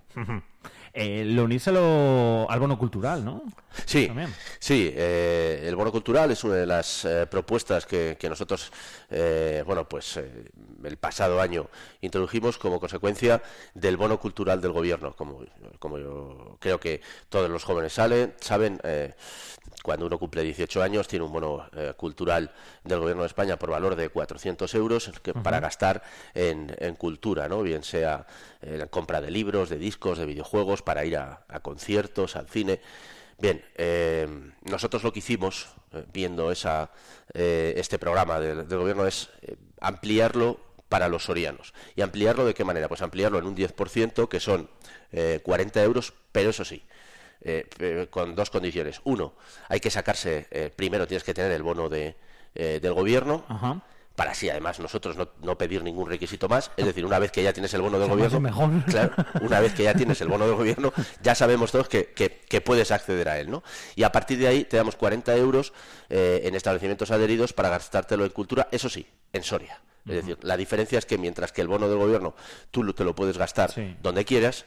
Lo 0.95 1.43
unírselo 1.43 2.47
al 2.49 2.59
bono 2.59 2.77
cultural, 2.77 3.23
¿no? 3.25 3.43
Sí, 3.85 4.07
También. 4.07 4.33
sí. 4.59 4.91
eh, 4.95 5.65
el 5.67 5.75
bono 5.75 5.91
cultural 5.91 6.31
es 6.31 6.43
una 6.45 6.55
de 6.55 6.65
las 6.65 7.03
eh, 7.03 7.27
propuestas 7.29 7.85
que, 7.85 8.15
que 8.17 8.29
nosotros, 8.29 8.71
eh, 9.09 9.61
bueno, 9.65 9.87
pues 9.89 10.17
eh, 10.17 10.45
el 10.83 10.97
pasado 10.97 11.41
año 11.41 11.67
introdujimos 12.01 12.57
como 12.57 12.79
consecuencia 12.79 13.41
del 13.73 13.97
bono 13.97 14.19
cultural 14.19 14.61
del 14.61 14.71
gobierno. 14.71 15.13
Como, 15.15 15.43
como 15.79 15.97
yo 15.99 16.57
creo 16.59 16.79
que 16.79 17.01
todos 17.27 17.49
los 17.49 17.63
jóvenes 17.65 17.91
salen, 17.93 18.33
saben, 18.39 18.79
eh, 18.83 19.13
cuando 19.85 20.07
uno 20.07 20.17
cumple 20.17 20.41
18 20.41 20.81
años 20.81 21.07
tiene 21.07 21.23
un 21.25 21.31
bono 21.31 21.69
eh, 21.75 21.93
cultural 21.95 22.51
del 22.83 22.99
gobierno 22.99 23.21
de 23.21 23.27
España 23.27 23.59
por 23.59 23.69
valor 23.69 23.95
de 23.95 24.09
400 24.09 24.73
euros 24.73 25.11
que, 25.21 25.31
para 25.35 25.59
gastar 25.59 26.01
en, 26.33 26.75
en 26.79 26.95
cultura, 26.95 27.47
¿no? 27.47 27.61
Bien 27.61 27.83
sea 27.83 28.25
eh, 28.63 28.77
la 28.79 28.87
compra 28.87 29.21
de 29.21 29.29
libros, 29.29 29.69
de 29.69 29.77
discos, 29.77 30.17
de 30.17 30.25
videojuegos, 30.25 30.81
para 30.81 31.05
ir 31.05 31.17
a, 31.17 31.45
a 31.47 31.59
conciertos, 31.59 32.35
al 32.35 32.49
cine. 32.49 32.81
Bien, 33.37 33.63
eh, 33.75 34.27
nosotros 34.63 35.03
lo 35.03 35.13
que 35.13 35.19
hicimos, 35.19 35.67
eh, 35.93 36.03
viendo 36.11 36.51
esa, 36.51 36.89
eh, 37.35 37.75
este 37.77 37.99
programa 37.99 38.39
del, 38.39 38.67
del 38.67 38.79
gobierno, 38.79 39.05
es 39.05 39.29
eh, 39.43 39.55
ampliarlo 39.81 40.59
para 40.89 41.09
los 41.09 41.25
sorianos. 41.25 41.75
¿Y 41.95 42.01
ampliarlo 42.01 42.43
de 42.43 42.55
qué 42.55 42.63
manera? 42.63 42.87
Pues 42.87 43.03
ampliarlo 43.03 43.37
en 43.37 43.45
un 43.45 43.55
10%, 43.55 44.27
que 44.29 44.39
son 44.39 44.67
eh, 45.11 45.41
40 45.43 45.83
euros, 45.83 46.13
pero 46.31 46.49
eso 46.49 46.65
sí, 46.65 46.83
eh, 47.45 47.65
eh, 47.79 48.07
con 48.09 48.35
dos 48.35 48.49
condiciones. 48.49 48.99
Uno, 49.05 49.33
hay 49.69 49.79
que 49.79 49.89
sacarse, 49.89 50.47
eh, 50.51 50.69
primero 50.75 51.07
tienes 51.07 51.23
que 51.23 51.33
tener 51.33 51.51
el 51.53 51.63
bono 51.63 51.87
de, 51.87 52.15
eh, 52.55 52.79
del 52.81 52.93
gobierno, 52.93 53.45
Ajá. 53.47 53.81
para 54.15 54.31
así 54.31 54.49
además 54.49 54.79
nosotros 54.79 55.15
no, 55.17 55.29
no 55.43 55.57
pedir 55.57 55.83
ningún 55.83 56.09
requisito 56.09 56.47
más. 56.49 56.71
Es 56.75 56.85
decir, 56.85 57.05
una 57.05 57.19
vez 57.19 57.31
que 57.31 57.43
ya 57.43 57.53
tienes 57.53 57.73
el 57.73 57.81
bono 57.81 57.99
del 57.99 58.09
gobierno, 58.15 58.39
mejor. 58.39 58.69
claro, 58.85 59.11
una 59.41 59.59
vez 59.59 59.73
que 59.73 59.83
ya 59.83 59.93
tienes 59.93 60.19
el 60.21 60.27
bono 60.27 60.45
del 60.47 60.55
gobierno, 60.55 60.91
ya 61.21 61.35
sabemos 61.35 61.71
todos 61.71 61.87
que, 61.87 62.07
que- 62.13 62.41
que 62.49 62.61
puedes 62.61 62.91
acceder 62.91 63.29
a 63.29 63.39
él, 63.39 63.49
¿no? 63.51 63.63
Y 63.95 64.03
a 64.03 64.11
partir 64.11 64.37
de 64.39 64.47
ahí 64.47 64.63
te 64.65 64.77
damos 64.77 64.95
40 64.95 65.35
euros 65.35 65.71
eh, 66.09 66.41
en 66.45 66.55
establecimientos 66.55 67.11
adheridos 67.11 67.53
para 67.53 67.69
gastártelo 67.69 68.25
en 68.25 68.31
cultura, 68.31 68.67
eso 68.71 68.89
sí, 68.89 69.05
en 69.33 69.43
Soria. 69.43 69.81
Es 70.07 70.13
decir, 70.17 70.37
la 70.43 70.55
diferencia 70.55 70.99
es 70.99 71.05
que 71.07 71.17
mientras 71.17 71.51
que 71.51 71.61
el 71.61 71.67
bono 71.67 71.89
del 71.89 71.97
gobierno 71.97 72.35
tú 72.69 72.93
te 72.93 73.03
lo 73.03 73.15
puedes 73.15 73.39
gastar 73.39 73.71
Sí. 73.71 73.97
donde 74.03 74.23
quieras, 74.23 74.65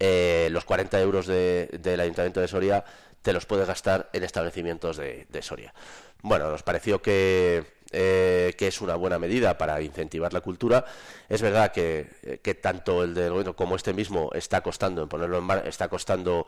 eh, 0.00 0.48
los 0.50 0.64
40 0.64 1.00
euros 1.00 1.26
de- 1.26 1.68
del 1.80 2.00
Ayuntamiento 2.00 2.40
de 2.40 2.48
Soria 2.48 2.84
te 3.22 3.32
los 3.32 3.46
puedes 3.46 3.66
gastar 3.66 4.08
en 4.12 4.22
establecimientos 4.24 4.96
de, 4.96 5.26
de 5.28 5.42
Soria. 5.42 5.74
Bueno, 6.22 6.50
nos 6.50 6.62
pareció 6.62 7.00
que, 7.02 7.64
eh, 7.92 8.54
que 8.56 8.68
es 8.68 8.80
una 8.80 8.94
buena 8.96 9.18
medida 9.18 9.56
para 9.58 9.80
incentivar 9.82 10.32
la 10.32 10.40
cultura. 10.40 10.84
Es 11.28 11.42
verdad 11.42 11.72
que, 11.72 12.08
eh, 12.22 12.54
tanto 12.54 13.02
el 13.04 13.14
del 13.14 13.30
gobierno 13.30 13.54
como 13.56 13.76
este 13.76 13.92
mismo 13.92 14.30
está 14.34 14.60
costando 14.62 15.02
en 15.02 15.08
ponerlo 15.08 15.38
en 15.38 15.44
mar- 15.44 15.66
está 15.66 15.88
costando 15.88 16.46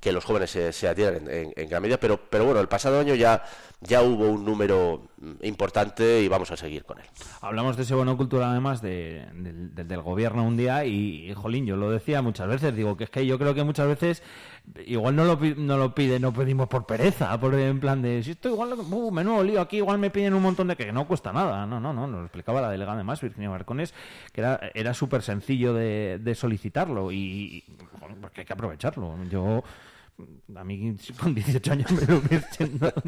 que 0.00 0.12
los 0.12 0.24
jóvenes 0.24 0.50
se, 0.50 0.72
se 0.72 0.88
adhieran 0.88 1.28
en, 1.28 1.68
gran 1.68 1.82
medida, 1.82 1.98
pero, 2.00 2.18
pero 2.30 2.46
bueno, 2.46 2.60
el 2.60 2.68
pasado 2.68 2.98
año 2.98 3.14
ya, 3.14 3.44
ya 3.82 4.02
hubo 4.02 4.30
un 4.30 4.46
número 4.46 5.02
importante 5.42 6.22
y 6.22 6.28
vamos 6.28 6.50
a 6.50 6.56
seguir 6.56 6.84
con 6.84 6.98
él. 6.98 7.04
Hablamos 7.42 7.76
de 7.76 7.82
ese 7.82 7.94
bono 7.94 8.16
cultural 8.16 8.50
además 8.50 8.80
de- 8.80 9.26
del, 9.34 9.74
del- 9.74 10.00
gobierno 10.00 10.42
un 10.44 10.56
día 10.56 10.86
y, 10.86 11.30
jolín, 11.34 11.66
yo 11.66 11.76
lo 11.76 11.90
decía 11.90 12.22
muchas 12.22 12.48
veces, 12.48 12.74
digo 12.74 12.96
que 12.96 13.04
es 13.04 13.10
que 13.10 13.26
yo 13.26 13.38
creo 13.38 13.54
que 13.54 13.62
muchas 13.62 13.86
veces 13.86 14.22
igual 14.86 15.16
no 15.16 15.24
lo, 15.26 15.38
no 15.56 15.76
lo 15.76 15.94
piden, 15.94 16.22
no 16.22 16.32
pedimos 16.32 16.68
por 16.68 16.86
pereza, 16.86 17.38
por 17.38 17.54
en 17.54 17.78
plan 17.80 18.00
de, 18.00 18.22
si 18.22 18.30
esto 18.30 18.48
igual, 18.48 18.72
uh, 18.72 19.10
menudo 19.10 19.44
lío, 19.44 19.60
aquí 19.60 19.76
igual 19.76 19.98
me 19.98 20.08
piden 20.08 20.32
un 20.32 20.42
montón 20.42 20.68
de 20.68 20.76
que 20.76 20.90
no 20.92 21.06
cuesta 21.06 21.30
nada, 21.32 21.66
no, 21.66 21.78
no, 21.78 21.92
no, 21.92 22.06
nos 22.06 22.20
lo 22.20 22.24
explicaba 22.24 22.62
la 22.62 22.70
delegada 22.70 22.96
de 22.96 23.04
más, 23.04 23.20
Virginia 23.20 23.50
Marcones, 23.50 23.92
que 24.32 24.40
era, 24.40 24.58
era 24.72 24.94
súper 24.94 25.20
sencillo 25.22 25.74
de, 25.74 26.18
de 26.22 26.34
solicitarlo 26.34 27.12
y, 27.12 27.64
bueno, 28.00 28.16
porque 28.22 28.40
hay 28.40 28.46
que 28.46 28.52
aprovecharlo. 28.54 29.14
Yo... 29.30 29.62
A 30.56 30.64
mí 30.64 30.96
con 31.20 31.34
18 31.34 31.72
años 31.72 31.90
me 31.92 32.00
lo 32.06 32.16
hubiesen 32.18 32.78
dado. 32.78 33.00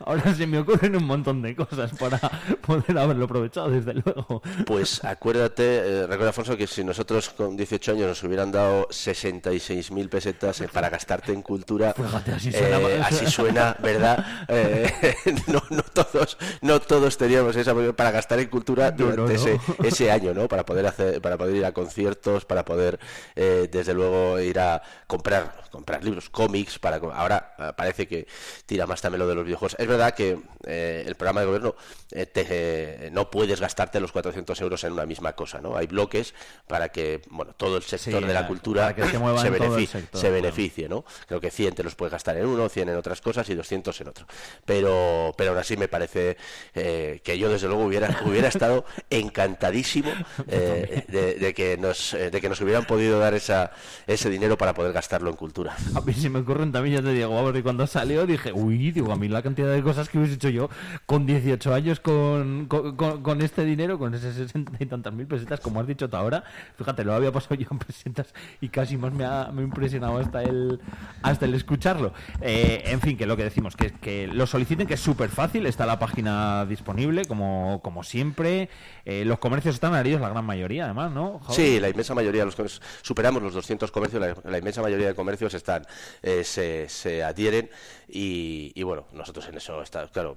Ahora 0.00 0.34
se 0.34 0.46
me 0.46 0.58
ocurren 0.58 0.96
un 0.96 1.04
montón 1.04 1.40
de 1.40 1.54
cosas 1.54 1.92
para 1.92 2.18
poder 2.66 2.98
haberlo 2.98 3.26
aprovechado, 3.26 3.70
desde 3.70 3.94
luego. 3.94 4.42
Pues 4.66 5.02
acuérdate, 5.04 5.62
eh, 5.78 6.00
recuerda 6.06 6.28
Alfonso, 6.28 6.56
que 6.56 6.66
si 6.66 6.82
nosotros 6.82 7.30
con 7.30 7.56
18 7.56 7.92
años 7.92 8.06
nos 8.08 8.22
hubieran 8.24 8.50
dado 8.50 8.88
66.000 8.88 10.08
pesetas 10.08 10.60
eh, 10.60 10.68
para 10.72 10.88
gastarte 10.90 11.32
en 11.32 11.42
cultura, 11.42 11.92
Fíjate, 11.94 12.32
así 12.32 12.48
eh, 12.48 12.52
suena- 12.52 13.06
así 13.06 13.26
suena, 13.26 13.76
¿verdad? 13.82 14.24
No, 15.46 15.62
no 15.70 15.82
todos, 15.82 16.38
no 16.62 16.80
todos 16.80 17.16
teníamos 17.16 17.54
esa 17.56 17.70
posibilidad 17.72 17.94
para 17.94 18.10
gastar 18.10 18.40
en 18.40 18.48
cultura 18.48 18.90
No, 18.90 19.06
no, 19.06 19.10
durante 19.26 19.34
no. 19.34 19.40
Ese, 19.40 19.60
ese 19.84 20.10
año, 20.10 20.34
¿no? 20.34 20.48
Para 20.48 20.64
poder 20.64 20.86
hacer, 20.86 21.20
para 21.20 21.36
poder 21.36 21.56
ir 21.56 21.64
a 21.64 21.72
conciertos, 21.72 22.44
para 22.44 22.64
poder, 22.64 22.98
desde 23.34 23.94
luego, 23.94 24.38
ir 24.40 24.58
a 24.58 24.82
comprar, 25.06 25.54
comprar 25.70 26.04
libros, 26.04 26.30
cómics, 26.30 26.78
para 26.78 26.96
ahora 26.96 27.54
eh, 27.58 27.72
parece 27.76 28.06
que 28.06 28.26
tira 28.66 28.86
más 28.86 29.00
también 29.00 29.20
lo 29.20 29.28
de 29.28 29.34
los 29.34 29.44
videojuegos. 29.44 29.76
Es 29.78 29.86
verdad 29.86 30.14
que 30.14 30.38
eh, 30.66 31.04
el 31.06 31.14
programa 31.14 31.40
de 31.40 31.46
gobierno 31.46 31.74
eh, 32.12 32.26
te, 32.26 32.46
eh, 32.48 33.10
no 33.12 33.30
puedes 33.30 33.60
gastarte 33.60 34.00
los 34.00 34.12
400 34.12 34.60
euros 34.60 34.84
en 34.84 34.92
una 34.92 35.06
misma 35.06 35.32
cosa, 35.32 35.60
¿no? 35.60 35.76
Hay 35.76 35.86
bloques 35.86 36.34
para 36.66 36.90
que, 36.90 37.22
bueno, 37.30 37.54
todo 37.54 37.76
el 37.76 37.82
sector 37.82 38.20
Sí, 38.20 38.26
de 38.26 38.34
la 38.34 38.46
cultura 38.46 38.94
que 38.94 39.04
se 39.06 39.16
el 39.16 39.52
beneficie, 39.52 40.00
sector, 40.00 40.20
se 40.20 40.30
beneficie, 40.30 40.88
¿no? 40.88 41.04
Creo 41.26 41.40
que 41.40 41.50
100 41.50 41.74
te 41.76 41.82
los 41.82 41.94
puedes 41.94 42.12
gastar 42.12 42.36
en 42.36 42.46
uno, 42.46 42.68
100 42.68 42.88
en 42.88 42.96
otras 42.96 43.20
cosas 43.20 43.48
y 43.48 43.54
200 43.54 44.00
en 44.00 44.08
otro. 44.08 44.26
Pero, 44.64 45.34
pero 45.36 45.50
aún 45.50 45.58
así 45.58 45.76
me 45.76 45.88
parece 45.88 46.36
que 46.74 47.38
yo 47.38 47.48
desde 47.48 47.68
luego 47.68 47.84
hubiera, 47.84 48.20
hubiera 48.24 48.48
estado 48.48 48.84
encantadísimo 49.10 50.12
eh, 50.48 51.04
de, 51.08 51.34
de 51.34 51.54
que 51.54 51.76
nos, 51.76 52.12
de 52.12 52.40
que 52.40 52.48
nos 52.48 52.60
hubieran 52.60 52.84
podido 52.84 53.18
dar 53.18 53.34
esa, 53.34 53.72
ese 54.06 54.30
dinero 54.30 54.58
para 54.58 54.74
poder 54.74 54.92
gastarlo 54.92 55.30
en 55.30 55.36
cultura. 55.36 55.59
A 55.68 56.00
mí 56.00 56.12
se 56.12 56.30
me 56.30 56.40
ocurren 56.40 56.72
también, 56.72 56.96
ya 56.96 57.02
te 57.02 57.12
digo, 57.12 57.56
y 57.56 57.62
cuando 57.62 57.86
salió 57.86 58.26
dije, 58.26 58.52
uy, 58.52 58.90
digo, 58.92 59.12
a 59.12 59.16
mí 59.16 59.28
la 59.28 59.42
cantidad 59.42 59.72
de 59.72 59.82
cosas 59.82 60.08
que 60.08 60.18
hubiese 60.18 60.34
hecho 60.34 60.48
yo 60.48 60.68
con 61.06 61.26
18 61.26 61.74
años 61.74 62.00
con, 62.00 62.66
con, 62.66 62.96
con- 62.96 63.22
con 63.22 63.42
este 63.42 63.64
dinero, 63.64 63.98
con 63.98 64.14
ese 64.14 64.32
60 64.32 64.72
y 64.80 64.86
tantas 64.86 65.12
mil 65.12 65.26
pesetas, 65.26 65.60
como 65.60 65.80
has 65.80 65.86
dicho 65.86 66.08
tú 66.08 66.16
ahora, 66.16 66.44
fíjate, 66.78 67.04
lo 67.04 67.12
había 67.14 67.32
pasado 67.32 67.54
yo 67.56 67.66
en 67.70 67.78
pesetas 67.78 68.32
y 68.60 68.68
casi 68.68 68.96
más 68.96 69.12
me 69.12 69.24
ha, 69.24 69.50
me 69.52 69.62
ha 69.62 69.64
impresionado 69.64 70.18
hasta 70.18 70.42
el, 70.42 70.80
hasta 71.22 71.44
el 71.44 71.54
escucharlo. 71.54 72.12
Eh, 72.40 72.82
en 72.86 73.00
fin, 73.00 73.16
que 73.16 73.26
lo 73.26 73.36
que 73.36 73.44
decimos, 73.44 73.76
que, 73.76 73.90
que 73.92 74.26
lo 74.26 74.46
soliciten, 74.46 74.86
que 74.86 74.94
es 74.94 75.00
súper 75.00 75.30
fácil, 75.30 75.66
está 75.66 75.86
la 75.86 75.98
página 75.98 76.64
disponible, 76.66 77.24
como, 77.26 77.80
como 77.82 78.02
siempre, 78.02 78.68
Eh, 79.06 79.24
los 79.24 79.38
comercios 79.38 79.74
están 79.74 79.94
adheridos, 79.94 80.20
la 80.20 80.28
gran 80.28 80.44
mayoría, 80.44 80.84
además, 80.84 81.10
¿no? 81.10 81.40
Sí, 81.50 81.80
la 81.80 81.88
inmensa 81.88 82.14
mayoría 82.14 82.44
los 82.44 82.80
superamos 83.02 83.42
los 83.42 83.54
200 83.54 83.90
comercios, 83.90 84.20
la, 84.22 84.36
la 84.48 84.58
inmensa 84.58 84.82
mayoría 84.82 85.08
de 85.08 85.14
comercios 85.14 85.49
están, 85.54 85.86
eh, 86.22 86.44
se, 86.44 86.88
se 86.88 87.22
adhieren 87.22 87.70
y, 88.08 88.72
y 88.74 88.82
bueno, 88.82 89.06
nosotros 89.12 89.46
en 89.48 89.56
eso 89.56 89.82
está, 89.82 90.06
claro, 90.08 90.36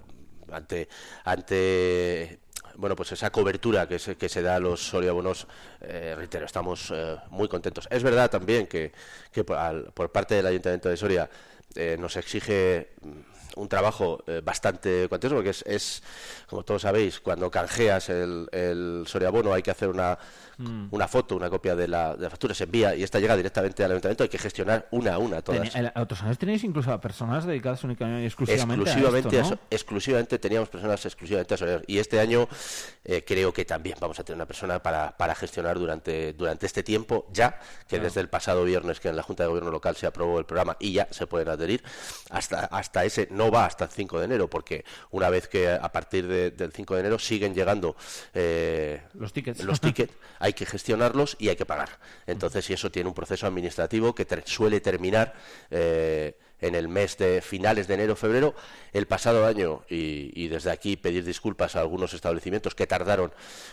ante, 0.52 0.88
ante 1.24 2.40
bueno, 2.76 2.96
pues 2.96 3.12
esa 3.12 3.30
cobertura 3.32 3.88
que 3.88 4.00
se, 4.00 4.16
que 4.18 4.30
se 4.30 4.42
da 4.42 4.56
a 4.56 4.60
los 4.60 4.82
soriabonos, 4.82 5.48
eh, 5.82 6.16
reitero, 6.18 6.46
estamos 6.46 6.92
eh, 6.94 7.18
muy 7.30 7.48
contentos. 7.48 7.88
Es 7.92 8.02
verdad 8.04 8.30
también 8.32 8.66
que, 8.68 8.92
que 9.32 9.44
por, 9.44 9.58
al- 9.58 9.92
por 9.94 10.12
parte 10.12 10.36
del 10.36 10.48
Ayuntamiento 10.48 10.90
de 10.90 10.98
Soria 10.98 11.30
eh, 11.76 11.98
nos 12.00 12.16
exige 12.16 12.90
mm, 13.02 13.60
un 13.62 13.70
trabajo 13.70 14.24
eh, 14.26 14.42
bastante 14.44 15.08
cuantioso, 15.08 15.36
porque 15.36 15.52
es, 15.52 15.64
es, 15.68 16.04
como 16.48 16.64
todos 16.64 16.82
sabéis, 16.82 17.20
cuando 17.20 17.52
canjeas 17.52 18.10
el, 18.10 18.48
el 18.52 19.04
Soriabono 19.06 19.54
hay 19.54 19.62
que 19.62 19.70
hacer 19.72 19.90
una, 19.90 20.18
Mm. 20.58 20.88
una 20.92 21.08
foto, 21.08 21.36
una 21.36 21.50
copia 21.50 21.76
de 21.76 21.88
la, 21.88 22.16
de 22.16 22.24
la 22.24 22.30
factura, 22.30 22.54
se 22.54 22.66
envía 22.66 22.96
y 22.96 23.04
esta 23.04 23.20
llega 23.20 23.36
directamente 23.36 23.84
al 23.84 23.92
ayuntamiento, 23.92 24.24
hay 24.24 24.30
que 24.30 24.38
gestionar 24.38 24.88
una 24.92 25.16
a 25.16 25.18
una 25.18 25.42
todas. 25.42 25.76
El- 25.76 25.92
otros 25.96 26.22
años 26.24 26.38
tenéis 26.38 26.64
incluso 26.64 26.92
a 26.92 27.02
personas 27.02 27.46
dedicadas 27.46 27.84
únicamente 27.84 28.26
exclusivamente, 28.26 28.76
exclusivamente 28.84 29.38
a 29.38 29.40
a 29.40 29.44
esto, 29.44 29.56
eso, 29.56 29.64
exclusivamente 29.72 30.40
teníamos 30.40 30.70
personas 30.70 31.06
exclusivamente 31.06 31.54
asesores 31.56 31.84
y 31.88 31.98
este 32.00 32.20
año 32.20 32.48
eh, 33.04 33.24
creo 33.26 33.52
que 33.54 33.66
también 33.66 33.98
vamos 34.00 34.20
a 34.20 34.24
tener 34.24 34.36
una 34.38 34.46
persona 34.46 34.82
para, 34.82 35.16
para 35.18 35.34
gestionar 35.36 35.80
durante 35.80 36.34
durante 36.34 36.66
este 36.66 36.84
tiempo 36.84 37.28
ya 37.34 37.60
que 37.88 38.00
desde 38.00 38.22
el 38.22 38.30
pasado 38.30 38.64
viernes 38.64 39.00
que 39.00 39.10
en 39.10 39.16
la 39.16 39.24
Junta 39.24 39.44
de 39.44 39.50
Gobierno 39.50 39.72
local 39.72 39.96
se 39.96 40.06
aprobó 40.08 40.40
el 40.40 40.46
programa 40.46 40.78
y 40.80 40.94
ya 40.94 41.08
se 41.12 41.26
pueden 41.28 41.50
adherir 41.50 41.84
hasta 42.30 42.66
hasta 42.66 43.04
ese 43.06 43.28
no 43.32 43.50
va 43.52 43.66
hasta 43.66 43.86
el 43.86 43.92
5 43.92 44.20
de 44.20 44.26
enero 44.26 44.50
porque 44.50 44.86
una 45.12 45.30
vez 45.30 45.48
que 45.48 45.70
a 45.70 45.92
partir 45.92 46.28
de- 46.28 46.52
del 46.52 46.72
5 46.72 46.94
de 46.96 47.00
enero 47.00 47.20
siguen 47.20 47.54
llegando 47.56 47.96
eh, 48.34 49.02
Los 49.14 49.34
tickets. 49.34 49.64
los 49.64 49.80
tickets 49.82 50.14
hay 50.44 50.52
que 50.52 50.66
gestionarlos 50.66 51.38
y 51.40 51.48
hay 51.48 51.56
que 51.56 51.66
pagar. 51.66 52.00
Entonces, 52.28 52.70
y 52.70 52.74
eso 52.74 52.92
tiene 52.92 53.08
un 53.08 53.16
proceso 53.16 53.48
administrativo 53.48 54.14
que 54.14 54.28
suele 54.44 54.82
terminar 54.82 55.34
eh, 55.72 56.38
en 56.60 56.76
el 56.76 56.90
mes 56.90 57.18
de 57.18 57.42
finales 57.42 57.88
de 57.88 57.94
enero, 57.94 58.18
febrero. 58.18 58.54
El 58.92 59.08
pasado 59.08 59.46
año, 59.46 59.86
y, 59.90 60.34
y 60.36 60.50
desde 60.50 60.72
aquí 60.72 60.98
pedir 60.98 61.24
disculpas 61.24 61.78
a 61.78 61.80
algunos 61.80 62.14
establecimientos 62.14 62.76
que 62.76 62.86
tardaron, 62.86 63.32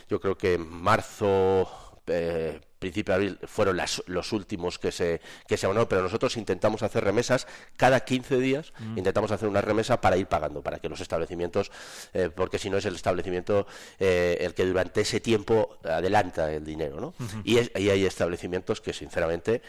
yo 0.08 0.20
creo 0.20 0.38
que 0.38 0.58
marzo, 0.58 1.68
eh, 2.10 2.60
principio 2.78 3.12
de 3.12 3.16
abril, 3.16 3.38
fueron 3.46 3.76
las- 3.76 4.02
los 4.06 4.32
últimos 4.32 4.78
que 4.78 4.90
se, 4.90 5.20
que 5.46 5.56
se 5.56 5.66
abonaron, 5.66 5.86
pero 5.88 6.02
nosotros 6.02 6.36
intentamos 6.38 6.82
hacer 6.82 7.04
remesas 7.04 7.46
cada 7.76 8.00
15 8.00 8.38
días, 8.38 8.72
intentamos 8.96 9.30
hacer 9.32 9.48
una 9.48 9.60
remesa 9.60 10.00
para 10.00 10.16
ir 10.16 10.26
pagando, 10.26 10.62
para 10.62 10.78
que 10.78 10.88
los 10.88 11.00
establecimientos, 11.00 11.70
eh, 12.14 12.30
porque 12.34 12.58
si 12.58 12.70
no 12.70 12.78
es 12.78 12.84
el 12.86 12.94
establecimiento 12.94 13.66
eh, 13.98 14.38
el 14.40 14.54
que 14.54 14.64
durante 14.64 15.02
ese 15.02 15.20
tiempo 15.20 15.78
adelanta 15.84 16.52
el 16.52 16.64
dinero, 16.64 17.00
¿no? 17.00 17.14
y, 17.44 17.58
es- 17.58 17.70
y 17.76 17.90
hay 17.90 18.04
establecimientos 18.06 18.80
que 18.80 18.92
sinceramente 18.94 19.60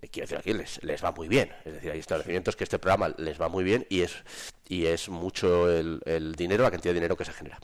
eh, 0.00 0.08
quiero 0.08 0.26
decir 0.28 0.38
aquí 0.38 0.52
les, 0.52 0.82
les 0.82 1.04
va 1.04 1.12
muy 1.12 1.28
bien. 1.28 1.52
Es 1.64 1.72
decir 1.74 1.90
hay 1.90 1.98
establecimientos 2.00 2.56
que 2.56 2.64
este 2.64 2.78
programa 2.78 3.14
les 3.18 3.40
va 3.40 3.48
muy 3.48 3.62
bien 3.64 3.86
y 3.88 4.02
es 4.02 4.12
y 4.68 4.86
es 4.86 5.08
mucho 5.08 5.70
el, 5.70 6.00
el 6.06 6.34
dinero 6.34 6.62
la 6.64 6.70
cantidad 6.70 6.90
de 6.92 7.00
dinero 7.00 7.16
que 7.16 7.24
se 7.24 7.32
genera. 7.32 7.58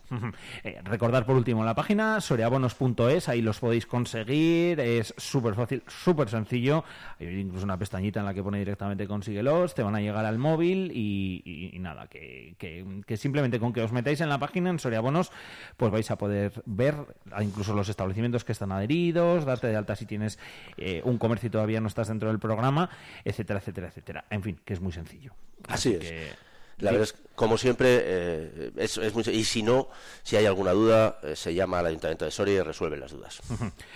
Eh, 0.65 0.81
recordar 0.85 1.25
por 1.25 1.35
último 1.37 1.65
la 1.65 1.75
página 1.75 2.21
soriabonos.es, 2.21 3.29
ahí 3.29 3.41
los 3.43 3.59
podéis 3.59 3.87
conseguir, 3.87 4.79
es 4.81 5.15
súper 5.17 5.55
fácil, 5.55 5.83
súper 5.87 6.29
sencillo, 6.29 6.85
hay 7.19 7.29
incluso 7.41 7.65
una 7.65 7.79
pestañita 7.79 8.21
en 8.21 8.27
la 8.27 8.35
que 8.35 8.43
pone 8.43 8.59
directamente 8.59 9.07
consíguelos, 9.07 9.75
te 9.75 9.83
van 9.83 9.97
a 9.97 10.01
llegar 10.01 10.27
al 10.27 10.39
móvil 10.39 10.93
y, 10.95 11.43
y- 11.45 11.71
y 11.75 11.79
nada, 11.79 12.07
que, 12.07 12.55
que- 12.59 12.85
que 13.07 13.17
simplemente 13.17 13.59
con 13.59 13.73
que 13.73 13.83
os 13.83 13.93
metáis 13.93 14.21
en 14.21 14.29
la 14.29 14.39
página 14.39 14.71
en 14.71 14.79
Soriabonos, 14.79 15.31
pues 15.77 15.91
vais 15.91 16.11
a 16.11 16.19
poder 16.19 16.53
ver 16.67 16.95
incluso 17.41 17.75
los 17.75 17.89
establecimientos 17.89 18.45
que 18.45 18.53
están 18.53 18.73
adheridos, 18.73 19.45
darte 19.45 19.69
de 19.69 19.77
alta 19.77 19.97
si 19.97 20.07
tienes 20.07 20.39
eh, 20.77 21.01
un 21.05 21.17
comercio 21.19 21.47
y 21.47 21.51
todavía 21.51 21.81
no 21.81 21.89
estás 21.89 22.09
dentro 22.09 22.29
del 22.29 22.39
programa, 22.39 22.91
etcétera, 23.25 23.61
etcétera, 23.61 23.89
etcétera. 23.89 24.25
En 24.31 24.43
fin, 24.43 24.61
que 24.65 24.75
es 24.75 24.81
muy 24.81 24.93
sencillo. 24.93 25.33
Así 25.69 25.95
es. 25.95 25.99
que- 26.01 26.50
La 26.81 26.91
verdad 26.93 27.05
es 27.09 27.13
que, 27.13 27.19
como 27.35 27.57
siempre, 27.57 28.01
eh, 28.03 28.71
es, 28.77 28.99
es 28.99 29.15
muy, 29.15 29.25
y 29.29 29.45
si 29.45 29.63
no, 29.63 29.89
si 30.23 30.37
hay 30.37 30.45
alguna 30.45 30.73
duda, 30.73 31.19
eh, 31.23 31.35
se 31.37 31.55
llama 31.55 31.79
al 31.79 31.87
Ayuntamiento 31.87 32.27
de 32.27 32.31
Soria 32.31 32.55
y 32.57 32.61
resuelve 32.61 32.99
las 32.99 33.13
dudas. 33.13 33.41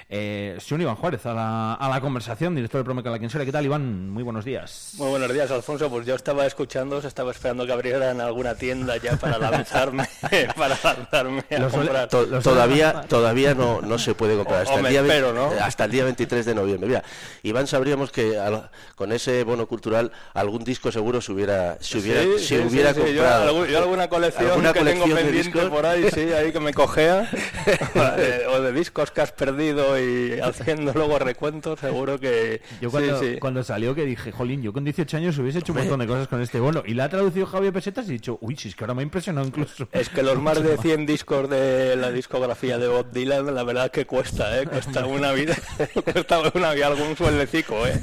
Eh, 0.09 0.57
se 0.65 0.75
une 0.75 0.85
Iván 0.85 0.97
Juárez 0.97 1.27
a 1.27 1.35
la, 1.35 1.75
a 1.75 1.89
la 1.91 2.01
conversación, 2.01 2.55
director 2.55 2.79
del 2.79 2.85
Promeca 2.87 3.11
La 3.11 3.19
Quinsoria. 3.19 3.45
¿Qué 3.45 3.53
tal, 3.53 3.65
Iván? 3.67 4.09
Muy 4.11 4.23
buenos 4.23 4.45
días. 4.47 4.93
Muy 4.97 5.11
buenos 5.11 5.31
días, 5.33 5.51
Alfonso. 5.51 5.91
Pues 5.91 6.07
yo 6.07 6.15
estaba 6.15 6.47
escuchando, 6.47 6.99
estaba 6.99 7.33
esperando 7.33 7.67
que 7.67 7.73
abrieran 7.73 8.21
alguna 8.21 8.55
tienda 8.55 8.97
ya 8.97 9.17
para 9.17 9.37
lanzarme, 9.51 10.09
para 10.57 10.79
lanzarme 10.83 11.45
a 11.51 11.69
comprar. 11.69 12.09
To- 12.09 12.27
todavía 12.41 13.03
todavía 13.09 13.55
no, 13.55 13.83
no 13.83 13.99
se 13.99 14.15
puede 14.15 14.37
comprar 14.37 14.63
hasta, 14.63 14.75
O- 14.75 14.77
o 14.77 14.81
el 14.81 14.89
día, 14.89 15.01
espero, 15.03 15.33
¿no? 15.35 15.51
hasta 15.61 15.85
el 15.85 15.91
día 15.91 16.05
23 16.05 16.47
de 16.47 16.55
noviembre. 16.55 16.89
Mira, 16.89 17.05
Iván, 17.43 17.67
sabríamos 17.67 18.11
que 18.11 18.39
al- 18.39 18.71
con 18.95 19.13
ese 19.13 19.45
bono 19.45 19.67
cultural 19.67 20.13
algún 20.33 20.65
disco 20.65 20.91
seguro 20.91 21.21
se 21.21 21.33
hubiera, 21.33 21.77
se 21.81 21.99
hubiera, 21.99 22.23
Sí, 22.23 22.29
se 22.39 22.47
sí, 22.47 22.55
hubiera 22.57 22.74
sí, 22.79 22.83
sí. 22.95 23.15
Yo, 23.15 23.23
comprado. 23.23 23.43
algún- 23.49 23.67
yo 23.69 23.79
alguna 23.79 24.09
colección 24.09 24.51
¿Alguna 24.51 24.73
que 24.73 24.79
colección 24.81 25.09
tengo 25.09 25.21
pendiente 25.23 25.49
discos? 25.59 25.71
por 25.71 25.87
ahí, 25.87 26.07
sí, 26.13 26.21
ahí 26.33 26.53
que 26.53 26.61
me 26.61 26.73
cojea, 26.75 27.31
o 28.51 28.61
de, 28.61 28.73
discos 28.73 29.11
que 29.11 29.21
has 29.21 29.33
perdido 29.33 29.99
y 30.01 30.39
haciendo 30.41 30.93
luego 30.93 31.19
recuentos, 31.19 31.81
seguro 31.81 32.19
que 32.19 32.61
Yo 32.81 32.91
cuando, 32.91 33.19
sí, 33.21 33.33
sí. 33.35 33.39
cuando 33.39 33.63
salió 33.63 33.95
que 33.95 34.05
dije, 34.05 34.33
jolín, 34.33 34.63
yo 34.63 34.73
con 34.73 34.85
18 34.85 35.17
años 35.17 35.39
hubiese 35.39 35.59
hecho 35.61 35.73
un 35.73 35.79
montón 35.79 36.01
de 36.01 36.07
cosas 36.07 36.29
con 36.29 36.41
este 36.41 36.61
bono. 36.61 36.83
Y 36.87 36.95
la 36.95 37.05
ha 37.05 37.09
traducido 37.09 37.47
Javier 37.47 37.73
Pesetas 37.73 38.07
y 38.07 38.11
he 38.11 38.13
dicho, 38.15 38.39
uy, 38.41 38.57
si 38.57 38.69
es 38.69 38.75
que 38.77 38.85
ahora 38.85 38.95
me 38.95 39.03
ha 39.03 39.05
impresionado 39.05 39.47
incluso. 39.47 39.89
Es 39.93 40.09
que 40.09 40.23
los 40.23 40.39
más 40.41 40.63
de 40.63 40.77
100 40.79 41.07
discos 41.07 41.49
de 41.49 41.97
la 41.97 42.11
discografía 42.11 42.79
de 42.79 42.89
Bob 42.89 43.11
Dylan, 43.13 43.55
la 43.55 43.63
verdad 43.63 43.91
que 43.91 44.07
cuesta, 44.07 44.61
¿eh? 44.61 44.67
Cuesta 44.67 45.07
una 45.07 45.33
vida, 45.33 45.55
cuesta 46.13 46.41
una 46.55 46.73
vida, 46.73 46.87
algún 46.89 47.17
sueldecico, 47.17 47.87
¿eh? 47.87 48.01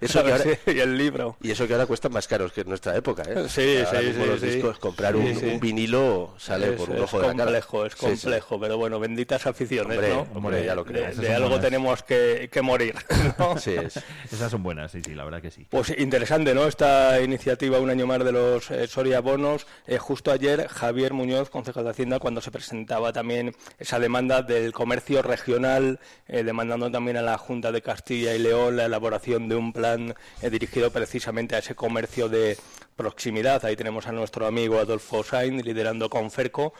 Eso 0.00 0.22
que 0.24 0.30
¿Sabes? 0.30 0.32
ahora- 0.46 0.58
Sí, 0.66 0.72
y 0.76 0.80
el 0.80 0.96
libro. 0.98 1.36
Y 1.42 1.50
eso 1.50 1.66
que 1.66 1.72
ahora 1.74 1.86
cuestan 1.86 2.12
más 2.12 2.26
caros 2.28 2.52
que 2.52 2.60
en 2.62 2.68
nuestra 2.68 2.96
época, 2.96 3.22
¿eh? 3.26 3.46
Sí, 3.48 3.78
Ahora 3.86 4.00
sí, 4.00 4.03
mismo 4.06 4.24
sí, 4.24 4.30
los 4.30 4.40
sí. 4.40 4.46
discos, 4.46 4.78
comprar 4.78 5.14
Sí, 5.14 5.18
un, 5.20 5.34
sí. 5.36 5.46
un 5.46 5.60
vinilo 5.60 6.34
sale 6.38 6.70
es, 6.70 6.72
por 6.72 6.90
un 6.90 6.96
es 6.96 7.02
ojo 7.02 7.16
de 7.20 7.26
la 7.28 7.32
cara. 7.34 7.44
complejo, 7.44 7.86
es 7.86 7.92
Sí, 7.92 7.98
sí. 7.98 8.06
complejo, 8.22 8.60
pero 8.60 8.76
bueno, 8.78 9.00
benditas 9.00 9.46
aficiones, 9.46 9.96
Hombre, 9.98 10.14
¿no? 10.14 10.26
hombre, 10.34 10.64
ya 10.64 10.74
lo 10.74 10.84
creo. 10.84 11.14
De, 11.14 11.32
algo 11.34 11.48
buenas. 11.48 11.64
tenemos 11.64 12.02
que, 12.02 12.48
que 12.52 12.62
morir, 12.62 12.94
es. 13.66 14.00
Esas 14.32 14.50
son 14.50 14.62
buenas, 14.62 14.92
sí, 14.92 15.00
sí, 15.04 15.14
la 15.14 15.24
verdad 15.24 15.40
que 15.42 15.50
sí. 15.50 15.66
Pues 15.70 15.94
interesante, 15.98 16.54
¿no? 16.54 16.66
Esta 16.66 17.20
iniciativa, 17.20 17.78
un 17.78 17.90
año 17.90 18.06
más 18.06 18.24
de 18.24 18.32
los 18.32 18.70
eh, 18.70 18.86
Soria 18.86 19.20
Bonos. 19.20 19.66
Eh, 19.86 19.98
justo 19.98 20.30
ayer, 20.32 20.68
Javier 20.68 21.12
Muñoz, 21.12 21.50
concejal 21.50 21.84
de 21.84 21.90
Hacienda, 21.90 22.18
cuando 22.18 22.40
se 22.40 22.50
presentaba 22.50 23.12
también 23.12 23.54
esa 23.78 23.98
demanda 23.98 24.42
del 24.42 24.72
comercio 24.72 25.22
regional, 25.22 26.00
eh, 26.28 26.42
demandando 26.42 26.90
también 26.90 27.16
a 27.16 27.22
la 27.22 27.38
Junta 27.38 27.72
de 27.72 27.82
Castilla 27.82 28.34
y 28.34 28.38
León 28.38 28.76
la 28.76 28.86
elaboración 28.86 29.48
de 29.48 29.54
un 29.56 29.72
plan 29.72 30.14
eh, 30.42 30.50
dirigido 30.50 30.90
precisamente 30.90 31.56
a 31.56 31.58
ese 31.58 31.74
comercio 31.74 32.28
de 32.28 32.56
proximidad. 32.96 33.64
Ahí 33.64 33.76
tenemos 33.76 34.06
a 34.06 34.12
nuestro 34.12 34.46
amigo 34.46 34.78
Adolfo 34.78 35.22
Sainz 35.22 35.64
liderando 35.64 36.08
Conferco 36.08 36.74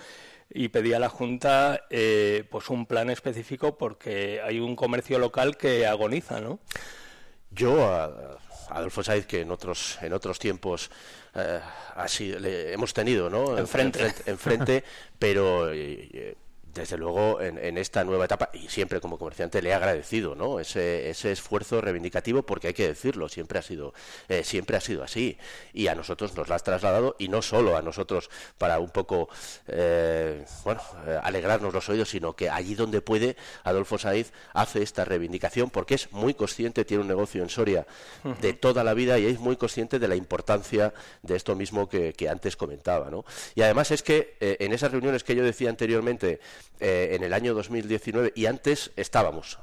y 0.51 0.69
pedía 0.69 0.97
a 0.97 1.01
la 1.01 1.09
Junta 1.09 1.85
eh, 1.91 2.45
pues 2.51 2.71
un 2.71 2.87
plan 2.87 3.11
específico 3.11 3.77
porque 3.77 4.41
hay 4.43 4.61
un 4.61 4.77
comercio 4.77 5.19
local 5.19 5.57
que 5.57 5.87
agoniza, 5.87 6.41
¿no? 6.41 6.61
Yo, 7.51 7.85
a, 7.85 8.39
Adolfo 8.71 9.03
Saiz, 9.03 9.27
que 9.27 9.41
en 9.41 9.51
otros, 9.51 9.99
en 10.03 10.13
otros 10.13 10.39
tiempos 10.39 10.91
eh, 11.35 11.61
así 11.95 12.33
le 12.39 12.73
hemos 12.73 12.95
tenido, 12.95 13.29
¿no? 13.29 13.59
Enfrente. 13.59 14.01
Enfrente, 14.03 14.31
enfrente, 14.31 14.85
pero 15.19 15.73
eh, 15.73 16.37
desde 16.75 16.99
luego 16.99 17.41
en, 17.41 17.57
en 17.59 17.79
esta 17.79 18.03
nueva 18.05 18.25
etapa, 18.25 18.51
y 18.53 18.69
siempre 18.69 19.01
como 19.01 19.17
comerciante 19.17 19.63
le 19.63 19.71
he 19.71 19.75
agradecido, 19.75 20.35
¿no? 20.35 20.59
Ese, 20.59 21.09
ese 21.09 21.31
esfuerzo 21.31 21.81
reivindicativo, 21.81 22.43
porque 22.43 22.69
hay 22.69 22.75
que 22.75 22.89
decirlo, 22.89 23.29
siempre 23.29 23.59
ha 23.61 23.63
sido, 23.63 23.95
eh, 24.29 24.43
siempre 24.43 24.77
ha 24.77 24.81
sido 24.81 25.05
así. 25.05 25.39
Y 25.73 25.87
a 25.87 25.95
nosotros 25.95 26.35
nos 26.37 26.49
lo 26.49 26.55
has 26.55 26.65
trasladado, 26.65 27.15
y 27.19 27.29
no 27.29 27.43
solo 27.43 27.77
a 27.77 27.83
nosotros 27.83 28.29
para 28.59 28.81
un 28.81 28.91
poco, 28.91 29.29
eh, 29.69 30.45
bueno, 30.65 30.81
eh, 31.07 31.19
alegrarnos 31.23 31.73
los 31.73 31.89
oídos, 31.89 32.11
sino 32.11 32.35
que 32.35 32.51
allí 32.51 32.75
donde 32.75 33.01
puede, 33.01 33.37
Adolfo 33.63 33.97
Saiz 33.97 34.33
hace 34.53 34.83
esta 34.83 35.05
reivindicación, 35.05 35.71
porque 35.71 35.95
es 35.95 36.13
muy 36.13 36.35
consciente, 36.35 36.85
tiene 36.85 37.03
un 37.03 37.09
negocio 37.09 37.43
en 37.43 37.49
Soria 37.49 37.87
de 38.41 38.53
toda 38.53 38.83
la 38.83 38.95
vida 38.95 39.19
y 39.19 39.27
es 39.27 39.39
muy 39.39 39.57
consciente 39.57 39.99
de 39.99 40.09
la 40.09 40.17
importancia 40.17 40.93
de 41.23 41.37
esto 41.37 41.55
mismo 41.55 41.89
que, 41.89 42.13
que 42.15 42.29
antes 42.29 42.57
comentaba, 42.57 43.11
¿no? 43.11 43.25
Y 43.55 43.63
además 43.63 43.91
es 43.91 44.03
que 44.03 44.37
en 44.41 44.73
esas 44.73 44.91
reuniones 44.91 45.23
que 45.23 45.37
yo 45.37 45.45
decía 45.45 45.71
anteriormente, 45.71 46.41
eh, 46.81 47.11
en 47.13 47.23
el 47.23 47.33
año 47.33 47.55
2019 47.55 48.33
y 48.35 48.47
antes 48.47 48.91
estábamos, 48.97 49.59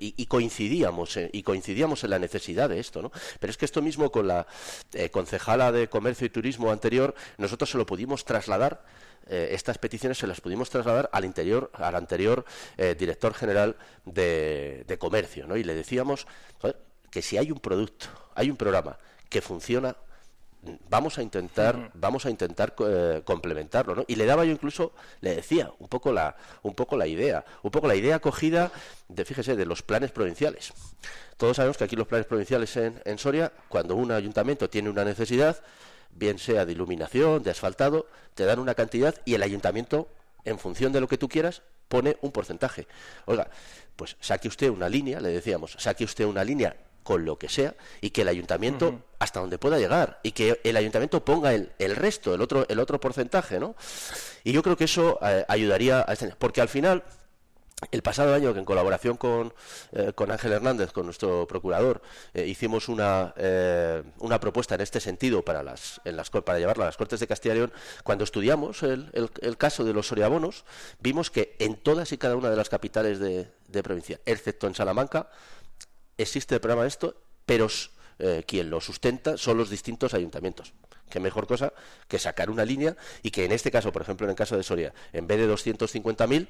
y 0.00 0.14
y, 0.16 0.26
coincidíamos, 0.26 1.18
y 1.32 1.42
coincidíamos 1.42 2.04
en 2.04 2.10
la 2.10 2.18
necesidad 2.18 2.68
de 2.68 2.80
esto, 2.80 3.02
¿no? 3.02 3.12
Pero 3.38 3.50
es 3.50 3.56
que 3.56 3.64
esto 3.64 3.82
mismo 3.82 4.10
con 4.10 4.28
la 4.28 4.46
eh, 4.92 5.10
concejala 5.10 5.72
de 5.72 5.88
Comercio 5.88 6.26
y 6.26 6.30
Turismo 6.30 6.70
anterior, 6.70 7.14
nosotros 7.38 7.70
se 7.70 7.78
lo 7.78 7.86
pudimos 7.86 8.24
trasladar 8.24 8.82
eh, 9.26 9.50
estas 9.52 9.78
peticiones 9.78 10.18
se 10.18 10.26
las 10.26 10.40
pudimos 10.40 10.70
trasladar 10.70 11.08
al 11.12 11.24
interior, 11.24 11.70
al 11.74 11.94
anterior 11.94 12.44
eh, 12.76 12.96
director 12.98 13.32
general 13.32 13.76
de, 14.04 14.96
comercio, 14.98 15.46
¿no? 15.46 15.56
Y 15.56 15.62
le 15.62 15.74
decíamos 15.74 16.26
que 17.10 17.22
si 17.22 17.38
hay 17.38 17.52
un 17.52 17.60
producto, 17.60 18.06
hay 18.34 18.50
un 18.50 18.56
programa 18.56 18.98
que 19.28 19.40
funciona, 19.40 19.96
vamos 20.88 21.18
a 21.18 21.22
intentar, 21.22 21.90
vamos 21.94 22.26
a 22.26 22.30
intentar 22.30 22.74
eh, 22.86 23.22
complementarlo, 23.24 23.94
¿no? 23.94 24.04
Y 24.06 24.16
le 24.16 24.26
daba 24.26 24.44
yo 24.44 24.52
incluso, 24.52 24.92
le 25.20 25.34
decía 25.36 25.72
un 25.78 25.88
poco 25.88 26.12
la, 26.12 26.36
un 26.62 26.74
poco 26.74 26.96
la 26.96 27.06
idea, 27.06 27.44
un 27.62 27.70
poco 27.70 27.88
la 27.88 27.96
idea 27.96 28.16
acogida 28.16 28.70
de, 29.08 29.24
fíjese, 29.24 29.56
de 29.56 29.66
los 29.66 29.82
planes 29.82 30.10
provinciales. 30.10 30.72
Todos 31.36 31.56
sabemos 31.56 31.76
que 31.76 31.84
aquí 31.84 31.96
los 31.96 32.06
planes 32.06 32.26
provinciales 32.26 32.76
en, 32.76 33.00
en 33.04 33.18
Soria, 33.18 33.52
cuando 33.68 33.96
un 33.96 34.12
ayuntamiento 34.12 34.68
tiene 34.68 34.90
una 34.90 35.04
necesidad, 35.04 35.62
bien 36.10 36.38
sea 36.38 36.66
de 36.66 36.72
iluminación, 36.72 37.42
de 37.42 37.50
asfaltado, 37.50 38.06
te 38.34 38.44
dan 38.44 38.58
una 38.58 38.74
cantidad 38.74 39.14
y 39.24 39.34
el 39.34 39.42
ayuntamiento, 39.42 40.08
en 40.44 40.58
función 40.58 40.92
de 40.92 41.00
lo 41.00 41.08
que 41.08 41.18
tú 41.18 41.28
quieras, 41.28 41.62
pone 41.88 42.18
un 42.20 42.32
porcentaje. 42.32 42.86
Oiga, 43.24 43.48
pues 43.96 44.16
saque 44.20 44.48
usted 44.48 44.68
una 44.68 44.88
línea, 44.88 45.20
le 45.20 45.30
decíamos, 45.30 45.76
saque 45.78 46.04
usted 46.04 46.24
una 46.24 46.44
línea 46.44 46.76
con 47.02 47.24
lo 47.24 47.38
que 47.38 47.48
sea 47.48 47.74
y 48.00 48.10
que 48.10 48.22
el 48.22 48.28
ayuntamiento 48.28 49.00
hasta 49.18 49.40
donde 49.40 49.58
pueda 49.58 49.78
llegar 49.78 50.20
y 50.22 50.32
que 50.32 50.60
el 50.64 50.76
ayuntamiento 50.76 51.24
ponga 51.24 51.52
el, 51.54 51.72
el 51.78 51.96
resto, 51.96 52.34
el 52.34 52.40
otro, 52.40 52.66
el 52.68 52.78
otro 52.80 53.00
porcentaje, 53.00 53.58
¿no? 53.60 53.74
Y 54.44 54.52
yo 54.52 54.62
creo 54.62 54.76
que 54.76 54.84
eso 54.84 55.18
eh, 55.22 55.44
ayudaría 55.48 56.04
a 56.06 56.12
este, 56.12 56.34
porque 56.38 56.60
al 56.60 56.68
final 56.68 57.02
el 57.92 58.02
pasado 58.02 58.34
año, 58.34 58.52
que 58.52 58.58
en 58.58 58.66
colaboración 58.66 59.16
con, 59.16 59.54
eh, 59.92 60.12
con 60.14 60.30
Ángel 60.30 60.52
Hernández, 60.52 60.92
con 60.92 61.06
nuestro 61.06 61.46
procurador, 61.46 62.02
eh, 62.34 62.46
hicimos 62.46 62.90
una, 62.90 63.32
eh, 63.38 64.02
una 64.18 64.38
propuesta 64.38 64.74
en 64.74 64.82
este 64.82 65.00
sentido 65.00 65.42
para, 65.42 65.62
las, 65.62 65.98
en 66.04 66.14
las, 66.16 66.28
para 66.28 66.58
llevarla 66.58 66.84
a 66.84 66.88
las 66.88 66.98
Cortes 66.98 67.20
de 67.20 67.26
Castilla 67.26 67.54
y 67.54 67.58
León, 67.58 67.72
cuando 68.04 68.24
estudiamos 68.24 68.82
el, 68.82 69.08
el- 69.14 69.30
el 69.40 69.56
caso 69.56 69.82
de 69.84 69.94
los 69.94 70.08
soriabonos, 70.08 70.66
vimos 70.98 71.30
que 71.30 71.56
en 71.58 71.76
todas 71.76 72.12
y 72.12 72.18
cada 72.18 72.36
una 72.36 72.50
de 72.50 72.56
las 72.56 72.68
capitales 72.68 73.18
de, 73.18 73.48
de 73.68 73.82
provincia, 73.82 74.20
excepto 74.26 74.66
en 74.66 74.74
Salamanca, 74.74 75.30
existe 76.22 76.54
el 76.54 76.60
programa 76.60 76.82
de 76.82 76.88
esto, 76.88 77.16
pero 77.46 77.68
eh, 78.18 78.44
quien 78.46 78.70
lo 78.70 78.80
sustenta 78.80 79.36
son 79.36 79.58
los 79.58 79.70
distintos 79.70 80.14
ayuntamientos. 80.14 80.72
Qué 81.08 81.20
mejor 81.20 81.46
cosa 81.46 81.72
que 82.06 82.18
sacar 82.18 82.50
una 82.50 82.64
línea 82.64 82.96
y 83.22 83.30
que 83.30 83.44
en 83.44 83.52
este 83.52 83.70
caso, 83.70 83.92
por 83.92 84.02
ejemplo, 84.02 84.26
en 84.26 84.30
el 84.30 84.36
caso 84.36 84.56
de 84.56 84.62
Soria, 84.62 84.94
en 85.12 85.26
vez 85.26 85.38
de 85.38 85.52
250.000, 85.52 86.46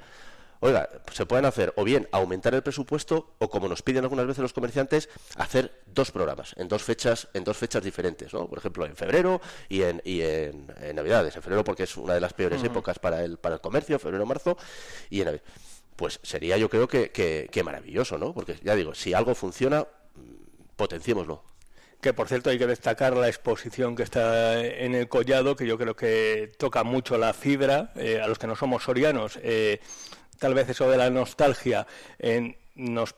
oiga, 0.61 0.89
se 1.13 1.27
pueden 1.27 1.47
hacer 1.47 1.73
o 1.77 1.85
bien 1.85 2.09
aumentar 2.13 2.55
el 2.55 2.63
presupuesto 2.63 3.35
o 3.39 3.49
como 3.49 3.69
nos 3.69 3.83
piden 3.83 4.05
algunas 4.05 4.27
veces 4.27 4.43
los 4.43 4.53
comerciantes, 4.53 5.09
hacer 5.37 5.83
dos 5.87 6.11
programas 6.11 6.55
en 6.59 6.69
dos 6.69 6.83
fechas, 6.83 7.29
en 7.33 7.45
dos 7.45 7.57
fechas 7.57 7.83
diferentes, 7.83 8.33
¿no? 8.35 8.47
Por 8.47 8.59
ejemplo, 8.59 8.85
en 8.85 8.95
febrero 8.95 9.41
y 9.69 9.83
en, 9.83 10.03
y 10.05 10.21
en, 10.21 10.67
en 10.81 10.97
Navidades. 10.97 11.35
En 11.37 11.43
febrero 11.43 11.65
porque 11.65 11.85
es 11.85 11.97
una 11.97 12.15
de 12.15 12.21
las 12.21 12.35
peores 12.35 12.63
épocas 12.63 12.99
para 12.99 13.25
el, 13.25 13.39
para 13.39 13.55
el 13.55 13.61
comercio, 13.61 13.99
febrero-marzo, 13.99 14.59
y 15.09 15.21
en 15.21 15.27
Navidad. 15.27 15.45
Pues 16.01 16.19
sería 16.23 16.57
yo 16.57 16.71
creo 16.71 16.89
que, 16.89 17.11
que, 17.11 17.63
maravilloso, 17.63 18.17
¿no? 18.17 18.33
Porque 18.33 18.57
ya 18.63 18.75
digo, 18.75 18.95
si 18.95 19.13
algo 19.13 19.35
funciona, 19.35 19.83
mm, 19.83 20.75
potenciémoslo. 20.75 21.45
Que 22.01 22.15
por 22.15 22.27
cierto 22.27 22.49
hay 22.49 22.59
que 22.59 22.67
destacar 22.67 23.15
la 23.15 23.29
exposición 23.29 23.95
que 23.95 24.03
está 24.03 24.65
en 24.65 24.95
el 24.95 25.11
collado, 25.11 25.57
que 25.57 25.67
yo 25.67 25.77
creo 25.77 25.95
que 25.95 26.53
toca 26.57 26.85
mucho 26.85 27.19
la 27.19 27.35
fibra 27.35 27.93
eh, 27.97 28.19
a 28.19 28.27
los 28.29 28.39
que 28.39 28.47
no 28.47 28.57
somos 28.57 28.85
sorianos. 28.85 29.39
eh, 29.43 29.79
tal 30.39 30.55
vez 30.55 30.71
eso 30.71 30.91
de 30.91 30.97
la 30.97 31.11
nostalgia 31.11 31.87
eh, 32.19 32.57
nos 32.77 33.15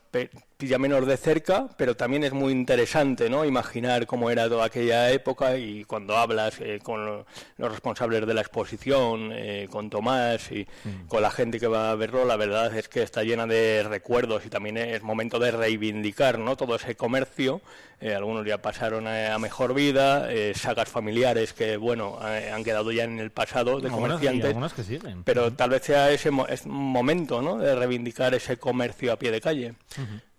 pilla 0.62 0.78
menos 0.78 1.04
de 1.08 1.16
cerca, 1.16 1.66
pero 1.76 1.96
también 1.96 2.22
es 2.22 2.32
muy 2.32 2.52
interesante, 2.52 3.28
¿no? 3.28 3.44
Imaginar 3.44 4.06
cómo 4.06 4.30
era 4.30 4.48
toda 4.48 4.66
aquella 4.66 5.10
época 5.10 5.56
y 5.56 5.82
cuando 5.82 6.16
hablas 6.16 6.54
eh, 6.60 6.78
con 6.80 7.04
lo- 7.04 7.26
los 7.56 7.72
responsables 7.72 8.24
de 8.28 8.32
la 8.32 8.42
exposición, 8.42 9.30
eh, 9.32 9.66
con 9.68 9.90
Tomás 9.90 10.52
y 10.52 10.64
con 11.08 11.20
la 11.20 11.32
gente 11.32 11.58
que 11.58 11.66
va 11.66 11.90
a 11.90 11.96
verlo, 11.96 12.24
la 12.24 12.36
verdad 12.36 12.72
es 12.78 12.88
que 12.88 13.02
está 13.02 13.24
llena 13.24 13.48
de 13.48 13.82
recuerdos 13.82 14.46
y 14.46 14.50
también 14.50 14.76
es 14.76 15.02
momento 15.02 15.40
de 15.40 15.50
reivindicar, 15.50 16.38
¿no? 16.38 16.54
Todo 16.56 16.76
ese 16.76 16.94
comercio. 16.94 17.60
eh, 18.04 18.16
algunos 18.16 18.44
ya 18.44 18.58
pasaron 18.58 19.06
a, 19.06 19.32
a 19.32 19.38
mejor 19.38 19.74
vida, 19.74 20.26
eh, 20.32 20.54
sagas 20.56 20.88
familiares 20.88 21.52
que, 21.52 21.76
bueno, 21.76 22.18
han 22.20 22.64
quedado 22.64 22.90
ya 22.90 23.04
en 23.04 23.20
el 23.20 23.30
pasado 23.30 23.78
de 23.80 23.86
Algunas- 23.86 23.94
comerciantes. 24.18 24.50
que. 24.50 25.22
Pero 25.24 25.52
tal 25.52 25.70
vez 25.70 25.82
sea 25.84 26.10
ese 26.10 26.32
mo- 26.32 26.48
es 26.48 26.66
momento, 26.66 27.40
¿no? 27.42 27.58
De 27.58 27.76
reivindicar 27.76 28.34
ese 28.34 28.56
comercio 28.56 29.12
a 29.12 29.16
pie 29.20 29.30
de 29.30 29.40
calle. 29.40 29.74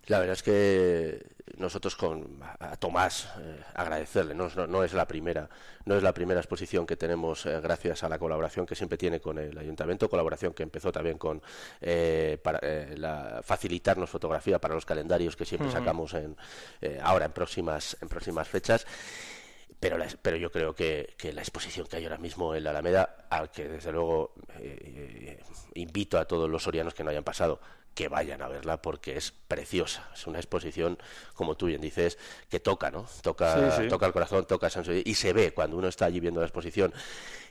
La 0.08 0.20
verdad 0.20 0.34
es 0.34 0.44
que 0.44 1.26
nosotros 1.58 1.96
con 1.96 2.40
a 2.60 2.76
Tomás 2.76 3.30
eh, 3.40 3.60
agradecerle, 3.74 4.34
no, 4.36 4.50
no, 4.56 4.68
no 4.68 4.84
es 4.84 4.94
la 4.94 5.08
primera, 5.08 5.50
no 5.86 5.96
es 5.96 6.04
la 6.04 6.14
primera 6.14 6.42
exposición 6.42 6.86
que 6.86 6.98
tenemos 6.98 7.46
eh, 7.46 7.60
gracias 7.62 8.04
a 8.04 8.10
la 8.10 8.20
colaboración 8.20 8.66
que 8.66 8.76
siempre 8.76 8.98
tiene 8.98 9.22
con 9.22 9.38
el 9.38 9.58
ayuntamiento, 9.58 10.10
colaboración 10.10 10.54
que 10.54 10.64
empezó 10.64 10.92
también 10.92 11.18
con 11.18 11.42
eh, 11.80 12.38
para 12.44 12.60
eh, 12.62 12.96
la- 12.98 13.42
facilitarnos 13.44 14.10
fotografía 14.10 14.60
para 14.60 14.74
los 14.74 14.86
calendarios 14.86 15.38
que 15.38 15.46
siempre 15.46 15.72
sacamos 15.72 16.14
en 16.16 16.36
ahora 17.02 17.26
en 17.26 17.32
próximas 17.32 17.96
en 18.02 18.10
próximas 18.10 18.48
fechas. 18.48 18.86
Pero, 19.80 19.98
la- 19.98 20.08
pero 20.22 20.36
yo 20.38 20.52
creo 20.52 20.74
que, 20.76 21.14
que 21.18 21.32
la 21.34 21.42
exposición 21.42 21.88
que 21.88 21.98
hay 21.98 22.04
ahora 22.06 22.18
mismo 22.18 22.56
en 22.56 22.64
la 22.66 22.72
Alameda, 22.72 23.26
al 23.30 23.52
que 23.52 23.68
desde 23.70 23.92
luego 23.92 24.34
invito 25.76 26.18
a 26.18 26.26
todos 26.26 26.50
los 26.50 26.64
sorianos 26.64 26.94
que 26.94 27.04
no 27.04 27.10
hayan 27.10 27.24
pasado 27.24 27.60
que 27.94 28.08
vayan 28.08 28.42
a 28.42 28.48
verla 28.48 28.82
porque 28.82 29.18
es 29.18 29.32
preciosa. 29.48 30.10
Es 30.14 30.28
una 30.28 30.40
exposición, 30.40 30.98
como 31.34 31.56
tú 31.56 31.68
bien 31.68 31.82
dices, 31.82 32.18
que 32.50 32.60
toca, 32.60 32.92
¿no? 32.92 33.06
Toca, 33.22 33.72
Sí, 33.72 33.84
sí. 33.84 33.88
toca 33.88 34.06
el 34.06 34.14
corazón, 34.14 34.46
toca 34.46 34.70
sensibilidad, 34.70 35.06
y 35.06 35.16
se 35.16 35.34
ve 35.34 35.54
cuando 35.54 35.78
uno 35.78 35.88
está 35.88 36.06
allí 36.06 36.20
viendo 36.20 36.40
la 36.40 36.48
exposición 36.48 36.94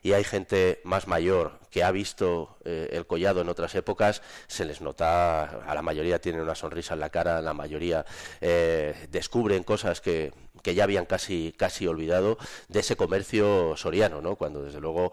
y 0.02 0.12
hay 0.14 0.24
gente 0.24 0.80
más 0.84 1.06
mayor 1.06 1.60
que 1.70 1.84
ha 1.84 1.90
visto 1.92 2.58
eh, 2.64 2.88
el 2.92 3.06
collado 3.06 3.40
en 3.40 3.48
otras 3.48 3.74
épocas, 3.76 4.20
se 4.48 4.64
les 4.64 4.80
nota, 4.80 5.44
a 5.44 5.74
la 5.74 5.82
mayoría 5.82 6.20
tienen 6.20 6.42
una 6.42 6.56
sonrisa 6.56 6.94
en 6.94 7.00
la 7.00 7.10
cara, 7.10 7.40
la 7.40 7.54
mayoría 7.54 8.04
eh, 8.40 9.06
descubren 9.10 9.62
cosas 9.62 10.00
que, 10.00 10.32
que 10.62 10.74
ya 10.74 10.84
habían 10.84 11.06
casi, 11.06 11.52
casi 11.56 11.86
olvidado 11.86 12.38
de 12.68 12.80
ese 12.80 12.96
comercio 12.96 13.76
soriano, 13.76 14.20
¿no? 14.20 14.36
Cuando 14.36 14.62
desde 14.62 14.80
luego 14.80 15.12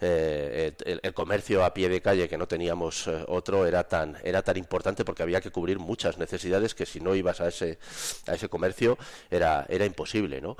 eh, 0.00 0.72
el, 0.84 1.14
comercio 1.14 1.64
a 1.64 1.74
pie 1.74 1.88
de 1.88 2.00
calle 2.00 2.28
que 2.28 2.38
no 2.38 2.46
teníamos 2.46 3.06
eh, 3.06 3.24
otro 3.28 3.66
era 3.66 3.84
tan, 3.84 4.16
era 4.22 4.42
tan 4.42 4.56
importante 4.56 5.04
porque 5.04 5.22
había 5.22 5.40
que 5.40 5.50
cubrir 5.50 5.78
muchas 5.78 6.18
necesidades 6.18 6.74
que 6.74 6.86
si 6.86 7.00
no 7.00 7.14
ibas 7.14 7.40
a 7.40 7.48
ese, 7.48 7.78
a 8.26 8.34
ese 8.34 8.48
comercio 8.48 8.98
era, 9.30 9.66
era 9.68 9.84
imposible, 9.84 10.40
¿no? 10.40 10.56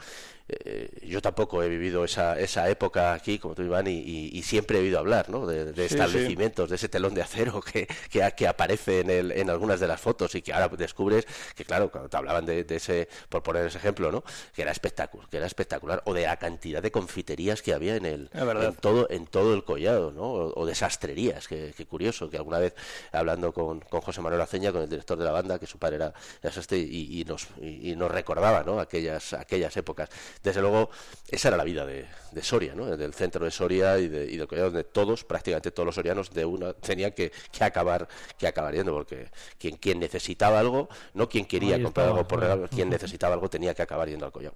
Eh, 0.65 1.07
yo 1.07 1.23
tampoco 1.23 1.63
he 1.63 1.69
vivido 1.69 2.05
esa, 2.05 2.39
esa 2.39 2.69
época 2.69 3.13
aquí, 3.13 3.39
como 3.39 3.55
tú, 3.55 3.63
Iván, 3.63 3.87
y, 3.87 3.99
y- 4.01 4.31
y 4.37 4.43
siempre 4.43 4.79
he 4.79 4.81
oído 4.83 4.99
hablar 4.99 5.29
¿no? 5.31 5.47
de, 5.47 5.67
de 5.67 5.89
Sí, 5.89 5.95
establecimientos, 5.95 6.69
de 6.71 6.77
ese 6.77 6.89
telón 6.89 7.15
de 7.15 7.23
acero 7.23 7.61
que, 7.61 7.87
que, 8.11 8.33
que 8.37 8.49
aparece 8.49 9.01
en, 9.01 9.11
el, 9.11 9.33
en 9.33 9.49
algunas 9.51 9.81
de 9.81 9.87
las 9.87 10.01
fotos 10.01 10.35
y 10.35 10.43
que 10.43 10.53
ahora 10.53 10.69
descubres 10.69 11.27
que, 11.55 11.65
claro, 11.65 11.91
cuando 11.91 12.09
te 12.09 12.17
hablaban 12.17 12.47
de, 12.47 12.65
de 12.65 12.77
ese, 12.77 13.09
por 13.29 13.43
poner 13.43 13.67
ese 13.67 13.79
ejemplo, 13.79 14.11
¿no? 14.11 14.25
que 14.55 14.63
era 14.63 14.73
espectacular, 14.73 15.29
que 15.29 15.37
era 15.37 15.47
espectacular, 15.47 16.03
o 16.05 16.15
de 16.15 16.23
la 16.23 16.37
cantidad 16.37 16.83
de 16.83 16.91
confiterías 16.91 17.63
que 17.63 17.73
había 17.75 17.97
en 17.97 18.07
el 18.07 18.31
en 18.69 18.75
todo, 18.81 19.09
en 19.11 19.27
todo 19.27 19.55
el 19.55 19.65
collado, 19.65 20.11
¿no? 20.13 20.23
o, 20.25 20.61
o 20.61 20.67
de 20.67 20.75
sastrerías, 20.75 21.47
que, 21.49 21.73
que 21.77 21.87
curioso, 21.87 22.29
que 22.31 22.37
alguna 22.37 22.59
vez 22.59 22.75
hablando 23.13 23.53
con, 23.53 23.81
con 23.81 24.01
José 24.01 24.21
Manuel 24.21 24.41
Aceña, 24.43 24.73
con 24.73 24.83
el 24.83 24.89
director 24.89 25.19
de 25.19 25.25
la 25.25 25.33
banda, 25.33 25.59
que 25.59 25.67
su 25.67 25.79
padre 25.79 25.97
era, 25.97 26.13
era 26.43 26.53
sastre, 26.53 26.79
y, 26.79 27.21
y 27.21 27.25
nos, 27.25 27.47
y 27.61 27.95
nos 27.97 28.11
recordaba 28.11 28.63
¿no? 28.65 28.81
aquellas, 28.81 29.33
aquellas 29.35 29.77
épocas. 29.77 30.09
Desde 30.43 30.61
luego, 30.63 30.91
esa 31.29 31.49
era 31.49 31.57
la 31.57 31.65
vida 31.65 31.85
de, 31.85 32.07
de 32.33 32.43
Soria, 32.43 32.75
¿no? 32.75 32.97
del 32.97 33.13
centro 33.13 33.45
de 33.45 33.51
Soria 33.51 33.99
y, 33.99 34.09
de, 34.09 34.25
y 34.25 34.37
del 34.37 34.49
collado, 34.49 34.71
donde 34.71 34.85
todos, 34.85 35.25
prácticamente 35.25 35.71
todos 35.71 35.87
los 35.87 35.95
sorianos, 35.95 36.31
de 36.31 36.45
una 36.45 36.73
tenían 36.73 37.13
que, 37.13 37.31
que 37.53 37.65
acabar 37.65 38.09
que 38.39 38.47
acabar 38.47 38.75
yendo, 38.75 38.93
porque 38.93 39.29
quien, 39.59 39.77
quien 39.77 40.01
necesitaba 40.01 40.59
algo, 40.59 40.89
no 41.15 41.29
quien 41.29 41.45
quería 41.45 41.77
Ahí 41.77 41.83
comprar 41.83 42.07
estaba, 42.07 42.19
algo 42.19 42.29
por 42.29 42.41
regalo, 42.41 42.69
quien 42.69 42.89
necesitaba 42.89 43.35
algo 43.35 43.51
tenía 43.51 43.75
que 43.75 43.83
acabar 43.83 44.09
yendo 44.09 44.25
al 44.25 44.33
collado. 44.33 44.55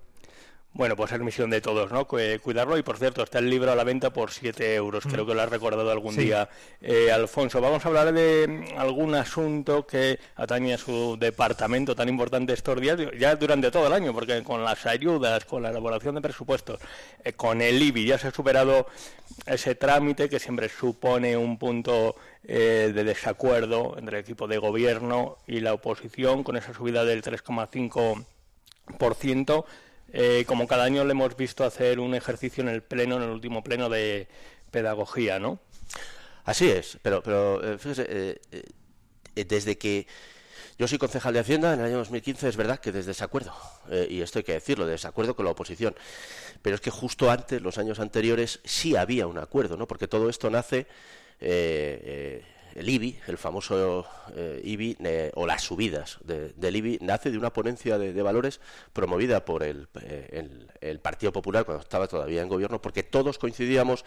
Bueno, 0.76 0.96
pues 0.96 1.12
es 1.12 1.20
misión 1.20 1.50
de 1.50 1.60
todos, 1.60 1.92
¿no? 1.92 2.04
Cu- 2.04 2.18
Cuidarlo 2.42 2.76
y, 2.76 2.82
por 2.82 2.98
cierto, 2.98 3.22
está 3.22 3.38
el 3.38 3.48
libro 3.48 3.70
a 3.70 3.76
la 3.76 3.84
venta 3.84 4.12
por 4.12 4.32
7 4.32 4.74
euros. 4.74 5.04
Creo 5.06 5.24
que 5.24 5.32
lo 5.32 5.40
has 5.40 5.48
recordado 5.48 5.88
algún 5.92 6.14
Sí. 6.16 6.24
día, 6.24 6.48
eh, 6.80 7.12
Alfonso. 7.12 7.60
Vamos 7.60 7.84
a 7.84 7.88
hablar 7.88 8.12
de 8.12 8.48
mm, 8.74 8.78
algún 8.80 9.14
asunto 9.14 9.86
que 9.86 10.18
atañe 10.34 10.74
a 10.74 10.78
su 10.78 11.16
departamento 11.16 11.94
tan 11.94 12.08
importante 12.08 12.52
estos 12.54 12.80
días, 12.80 12.98
ya 13.16 13.36
durante 13.36 13.70
todo 13.70 13.86
el 13.86 13.92
año, 13.92 14.12
porque 14.12 14.42
con 14.42 14.64
las 14.64 14.84
ayudas, 14.84 15.44
con 15.44 15.62
la 15.62 15.70
elaboración 15.70 16.16
de 16.16 16.20
presupuestos, 16.20 16.80
eh, 17.22 17.34
con 17.34 17.62
el 17.62 17.80
IBI 17.80 18.06
ya 18.06 18.18
se 18.18 18.26
ha 18.26 18.30
superado 18.32 18.88
ese 19.46 19.76
trámite 19.76 20.28
que 20.28 20.40
siempre 20.40 20.68
supone 20.68 21.36
un 21.36 21.56
punto 21.56 22.16
eh, 22.42 22.90
de 22.92 23.04
desacuerdo 23.04 23.94
entre 23.96 24.18
el 24.18 24.24
equipo 24.24 24.48
de 24.48 24.58
gobierno 24.58 25.38
y 25.46 25.60
la 25.60 25.72
oposición, 25.72 26.42
con 26.42 26.56
esa 26.56 26.74
subida 26.74 27.04
del 27.04 27.22
3,5 27.22 28.24
por 28.98 29.14
ciento. 29.14 29.66
Eh, 30.16 30.44
como 30.46 30.68
cada 30.68 30.84
año 30.84 31.04
le 31.04 31.10
hemos 31.10 31.36
visto 31.36 31.64
hacer 31.64 31.98
un 31.98 32.14
ejercicio 32.14 32.62
en 32.62 32.68
el 32.68 32.84
pleno, 32.84 33.16
en 33.16 33.24
el 33.24 33.30
último 33.30 33.64
pleno 33.64 33.88
de 33.88 34.28
pedagogía, 34.70 35.40
¿no? 35.40 35.58
Así 36.44 36.70
es, 36.70 36.98
pero, 37.02 37.20
pero 37.20 37.62
eh, 37.64 37.78
fíjese, 37.78 38.06
eh, 38.08 38.40
eh, 39.34 39.44
desde 39.44 39.76
que 39.76 40.06
yo 40.78 40.86
soy 40.86 40.98
concejal 40.98 41.34
de 41.34 41.40
Hacienda 41.40 41.74
en 41.74 41.80
el 41.80 41.86
año 41.86 41.96
2015, 41.98 42.48
es 42.48 42.56
verdad 42.56 42.78
que 42.78 42.92
desde 42.92 43.08
desacuerdo, 43.08 43.52
y 44.08 44.20
esto 44.20 44.38
hay 44.38 44.44
que 44.44 44.52
decirlo, 44.52 44.86
de 44.86 44.92
desacuerdo 44.92 45.34
con 45.34 45.46
la 45.46 45.50
oposición, 45.50 45.96
pero 46.62 46.76
es 46.76 46.80
que 46.80 46.90
justo 46.90 47.30
antes, 47.30 47.60
los 47.60 47.78
años 47.78 47.98
anteriores, 47.98 48.60
sí 48.64 48.94
había 48.94 49.26
un 49.26 49.38
acuerdo, 49.38 49.76
¿no? 49.76 49.88
Porque 49.88 50.06
todo 50.06 50.28
esto 50.28 50.48
nace, 50.48 50.86
eh, 51.40 52.44
el 52.74 52.88
IBI, 52.88 53.18
el 53.28 53.38
famoso 53.38 54.06
eh, 54.34 54.60
IBI, 54.64 54.96
o 55.34 55.46
las 55.46 55.62
subidas 55.62 56.18
de- 56.24 56.50
del 56.56 56.76
IBI, 56.76 56.98
nace 57.00 57.30
de 57.30 57.38
una 57.38 57.52
ponencia 57.52 57.98
de, 57.98 58.22
valores 58.22 58.60
promovida 58.92 59.44
por 59.44 59.62
el, 59.62 59.86
eh, 60.02 60.28
el- 60.32 60.68
el 60.80 60.98
Partido 61.00 61.32
Popular 61.32 61.64
cuando 61.64 61.82
estaba 61.82 62.08
todavía 62.08 62.42
en 62.42 62.48
gobierno, 62.48 62.80
porque 62.82 63.02
todos 63.02 63.38
coincidíamos 63.38 64.04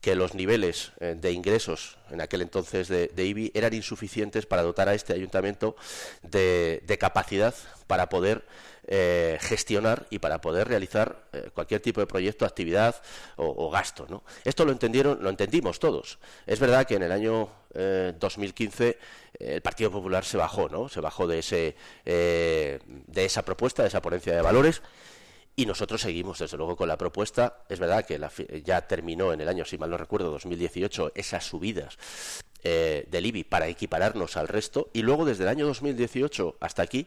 que 0.00 0.16
los 0.16 0.34
niveles 0.34 0.92
eh, 1.00 1.14
de 1.16 1.32
ingresos 1.32 1.96
en 2.10 2.20
aquel 2.20 2.42
entonces 2.42 2.88
de, 2.88 3.08
de 3.08 3.24
IBI 3.24 3.52
eran 3.54 3.72
insuficientes 3.72 4.46
para 4.46 4.62
dotar 4.62 4.88
a 4.88 4.94
este 4.94 5.12
ayuntamiento 5.12 5.76
de 6.22 6.96
capacidad 6.98 7.54
para 7.86 8.08
poder 8.08 8.44
eh, 8.86 9.38
gestionar 9.40 10.06
y 10.10 10.18
para 10.18 10.40
poder 10.40 10.68
realizar 10.68 11.24
eh, 11.32 11.50
cualquier 11.54 11.80
tipo 11.80 12.00
de 12.00 12.06
proyecto, 12.06 12.44
actividad 12.44 13.00
o, 13.36 13.70
gasto. 13.70 14.06
¿no? 14.08 14.22
Esto 14.44 14.64
lo 14.64 14.72
entendieron, 14.72 15.22
lo 15.22 15.30
entendimos 15.30 15.78
todos. 15.78 16.18
Es 16.46 16.58
verdad 16.58 16.86
que 16.86 16.96
en 16.96 17.02
el 17.04 17.12
año 17.12 17.48
eh, 17.74 18.12
2015 18.18 18.88
eh, 18.88 18.96
el 19.38 19.62
Partido 19.62 19.90
Popular 19.90 20.24
se 20.24 20.36
bajó, 20.36 20.68
¿no? 20.68 20.88
Se 20.88 21.00
bajó 21.00 21.26
de 21.26 21.38
ese 21.38 21.76
eh, 22.04 22.80
de 22.86 23.24
esa 23.24 23.44
propuesta, 23.44 23.82
de 23.82 23.88
esa 23.88 24.02
ponencia 24.02 24.34
de 24.34 24.42
valores. 24.42 24.82
Y 25.54 25.66
nosotros 25.66 26.00
seguimos, 26.00 26.38
desde 26.38 26.56
luego, 26.56 26.76
con 26.76 26.88
la 26.88 26.96
propuesta. 26.96 27.58
Es 27.68 27.78
verdad 27.78 28.06
que 28.06 28.18
la 28.18 28.30
ya 28.64 28.86
terminó 28.88 29.32
en 29.34 29.40
el 29.42 29.48
año, 29.48 29.64
si 29.66 29.76
mal 29.76 29.90
no 29.90 29.98
recuerdo, 29.98 30.30
2018, 30.30 31.12
esas 31.14 31.44
subidas 31.44 31.98
eh, 32.64 33.06
del 33.10 33.26
IBI 33.26 33.44
para 33.44 33.68
equipararnos 33.68 34.38
al 34.38 34.48
resto. 34.48 34.88
Y 34.94 35.02
luego, 35.02 35.26
desde 35.26 35.42
el 35.42 35.50
año 35.50 35.66
2018 35.66 36.56
hasta 36.60 36.82
aquí, 36.82 37.06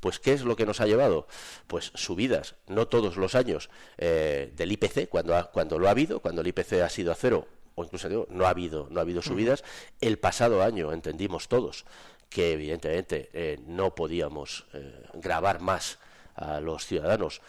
pues, 0.00 0.18
¿qué 0.18 0.34
es 0.34 0.42
lo 0.42 0.56
que 0.56 0.66
nos 0.66 0.80
ha 0.82 0.86
llevado? 0.86 1.26
Pues 1.68 1.90
subidas, 1.94 2.54
no 2.66 2.86
todos 2.86 3.16
los 3.16 3.34
años, 3.34 3.70
eh, 3.96 4.52
del 4.54 4.72
IPC, 4.72 5.08
cuando, 5.08 5.34
ha- 5.34 5.50
cuando 5.50 5.78
lo 5.78 5.88
ha 5.88 5.92
habido, 5.92 6.20
cuando 6.20 6.42
el 6.42 6.48
IPC 6.48 6.82
ha 6.82 6.90
sido 6.90 7.12
a 7.12 7.14
cero, 7.14 7.48
o 7.76 7.84
incluso 7.84 8.10
digo, 8.10 8.26
no 8.28 8.44
ha 8.46 8.50
habido, 8.50 8.88
no 8.90 8.98
ha 9.00 9.02
habido 9.04 9.22
subidas. 9.22 9.64
El 10.02 10.18
pasado 10.18 10.62
año 10.62 10.92
entendimos 10.92 11.48
todos 11.48 11.86
que, 12.28 12.52
evidentemente, 12.52 13.30
eh, 13.32 13.58
no 13.66 13.94
podíamos 13.94 14.66
eh, 14.74 15.02
grabar 15.14 15.60
más 15.60 15.98
a 16.34 16.60
los 16.60 16.84
ciudadanos 16.84 17.40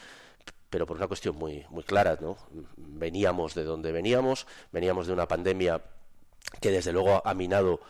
pero 0.70 0.86
por 0.86 0.96
una 0.96 1.08
cuestión 1.08 1.36
muy, 1.36 1.64
muy 1.70 1.82
clara, 1.82 2.18
¿no? 2.20 2.36
Veníamos 2.76 3.54
de 3.54 3.64
donde 3.64 3.92
veníamos, 3.92 4.46
veníamos 4.72 5.06
de 5.06 5.12
una 5.12 5.26
pandemia 5.26 5.82
que 6.60 6.70
desde 6.70 6.92
luego 6.92 7.22
ha 7.24 7.34
minado 7.34 7.80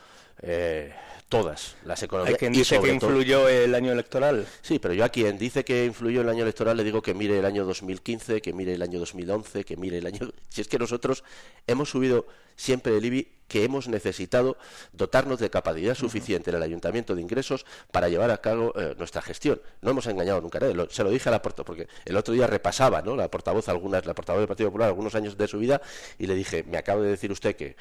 eh, 0.42 0.92
todas 1.28 1.76
las 1.84 2.02
economías. 2.02 2.34
Hay 2.34 2.38
quien 2.38 2.52
dice 2.52 2.76
que 2.76 2.98
todo- 2.98 3.10
influyó 3.10 3.48
el 3.48 3.74
año 3.74 3.92
electoral. 3.92 4.46
Sí, 4.62 4.78
pero 4.78 4.94
yo 4.94 5.04
a 5.04 5.08
quien 5.10 5.36
dice 5.38 5.64
que 5.64 5.84
influyó 5.84 6.22
el 6.22 6.28
año 6.28 6.42
electoral 6.42 6.76
le 6.76 6.84
digo 6.84 7.02
que 7.02 7.12
mire 7.14 7.38
el 7.38 7.44
año 7.44 7.64
2015, 7.66 8.40
que 8.40 8.52
mire 8.52 8.72
el 8.74 8.82
año 8.82 8.98
2011, 8.98 9.64
que 9.64 9.76
mire 9.76 9.98
el 9.98 10.06
año... 10.06 10.30
Si 10.48 10.60
es 10.62 10.68
que 10.68 10.78
nosotros 10.78 11.24
hemos 11.66 11.90
subido 11.90 12.26
siempre 12.56 12.96
el 12.96 13.04
IBI 13.04 13.28
que 13.46 13.64
hemos 13.64 13.88
necesitado 13.88 14.56
dotarnos 14.92 15.38
de 15.38 15.48
capacidad 15.48 15.94
suficiente 15.94 16.50
en 16.50 16.56
el 16.56 16.62
Ayuntamiento 16.62 17.14
de 17.14 17.22
Ingresos 17.22 17.64
para 17.92 18.08
llevar 18.08 18.30
a 18.30 18.38
cabo 18.42 18.72
eh, 18.76 18.94
nuestra 18.98 19.22
gestión. 19.22 19.60
No 19.80 19.90
hemos 19.92 20.06
engañado 20.06 20.40
nunca 20.40 20.58
a 20.58 20.62
nadie. 20.62 20.74
Lo- 20.74 20.90
se 20.90 21.02
lo 21.04 21.10
dije 21.10 21.28
a 21.28 21.32
la 21.32 21.40
portavoz, 21.42 21.66
porque 21.66 21.88
el 22.04 22.16
otro 22.16 22.34
día 22.34 22.46
repasaba, 22.46 23.00
¿no? 23.02 23.14
La 23.16 23.30
portavoz, 23.30 23.68
algunas, 23.68 24.04
la 24.06 24.14
portavoz 24.14 24.40
del 24.40 24.48
Partido 24.48 24.70
Popular, 24.70 24.88
algunos 24.88 25.14
años 25.14 25.36
de 25.38 25.46
su 25.46 25.58
vida, 25.58 25.80
y 26.18 26.26
le 26.26 26.34
dije, 26.34 26.62
me 26.64 26.78
acaba 26.78 27.00
de 27.02 27.10
decir 27.10 27.30
usted 27.32 27.54
que 27.56 27.76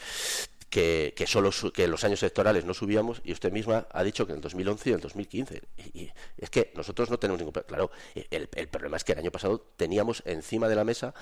que, 0.70 1.14
que 1.16 1.28
solo 1.28 1.52
su- 1.52 1.72
que 1.72 1.86
en 1.86 1.92
los 1.92 2.04
años 2.04 2.22
electorales 2.24 2.66
no 2.66 2.74
subíamos 2.74 3.22
y 3.24 3.32
usted 3.32 3.52
misma 3.52 3.88
ha 3.92 4.04
dicho 4.04 4.26
que 4.26 4.34
en 4.34 4.38
el 4.38 4.42
2011 4.42 4.90
y 4.90 4.94
el 4.94 5.00
2015 5.00 5.62
y, 5.78 6.00
y 6.04 6.12
es 6.38 6.50
que 6.50 6.72
nosotros 6.76 7.10
no 7.10 7.18
tenemos 7.20 7.40
ningún 7.40 7.54
pro- 7.54 7.66
claro 7.66 7.90
el, 8.16 8.50
el 8.54 8.68
problema 8.68 8.98
es 8.98 9.04
que 9.04 9.14
el 9.14 9.20
año 9.20 9.32
pasado 9.32 9.66
teníamos 9.78 10.24
encima 10.26 10.68
de 10.68 10.76
la 10.76 10.84
mesa 10.84 11.14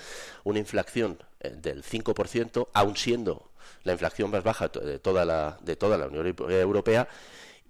una 0.44 0.58
inflación 0.58 1.18
eh, 1.40 1.50
del 1.56 1.84
5% 1.84 2.68
aun 2.72 2.96
siendo 2.96 3.50
la 3.84 3.92
inflación 3.92 4.30
más 4.30 4.42
baja 4.42 4.68
de 4.68 4.98
toda 4.98 5.24
la 5.24 5.58
de 5.60 5.76
toda 5.76 5.96
la 5.98 6.06
Unión 6.06 6.26
Euro- 6.26 6.50
Europea 6.50 7.08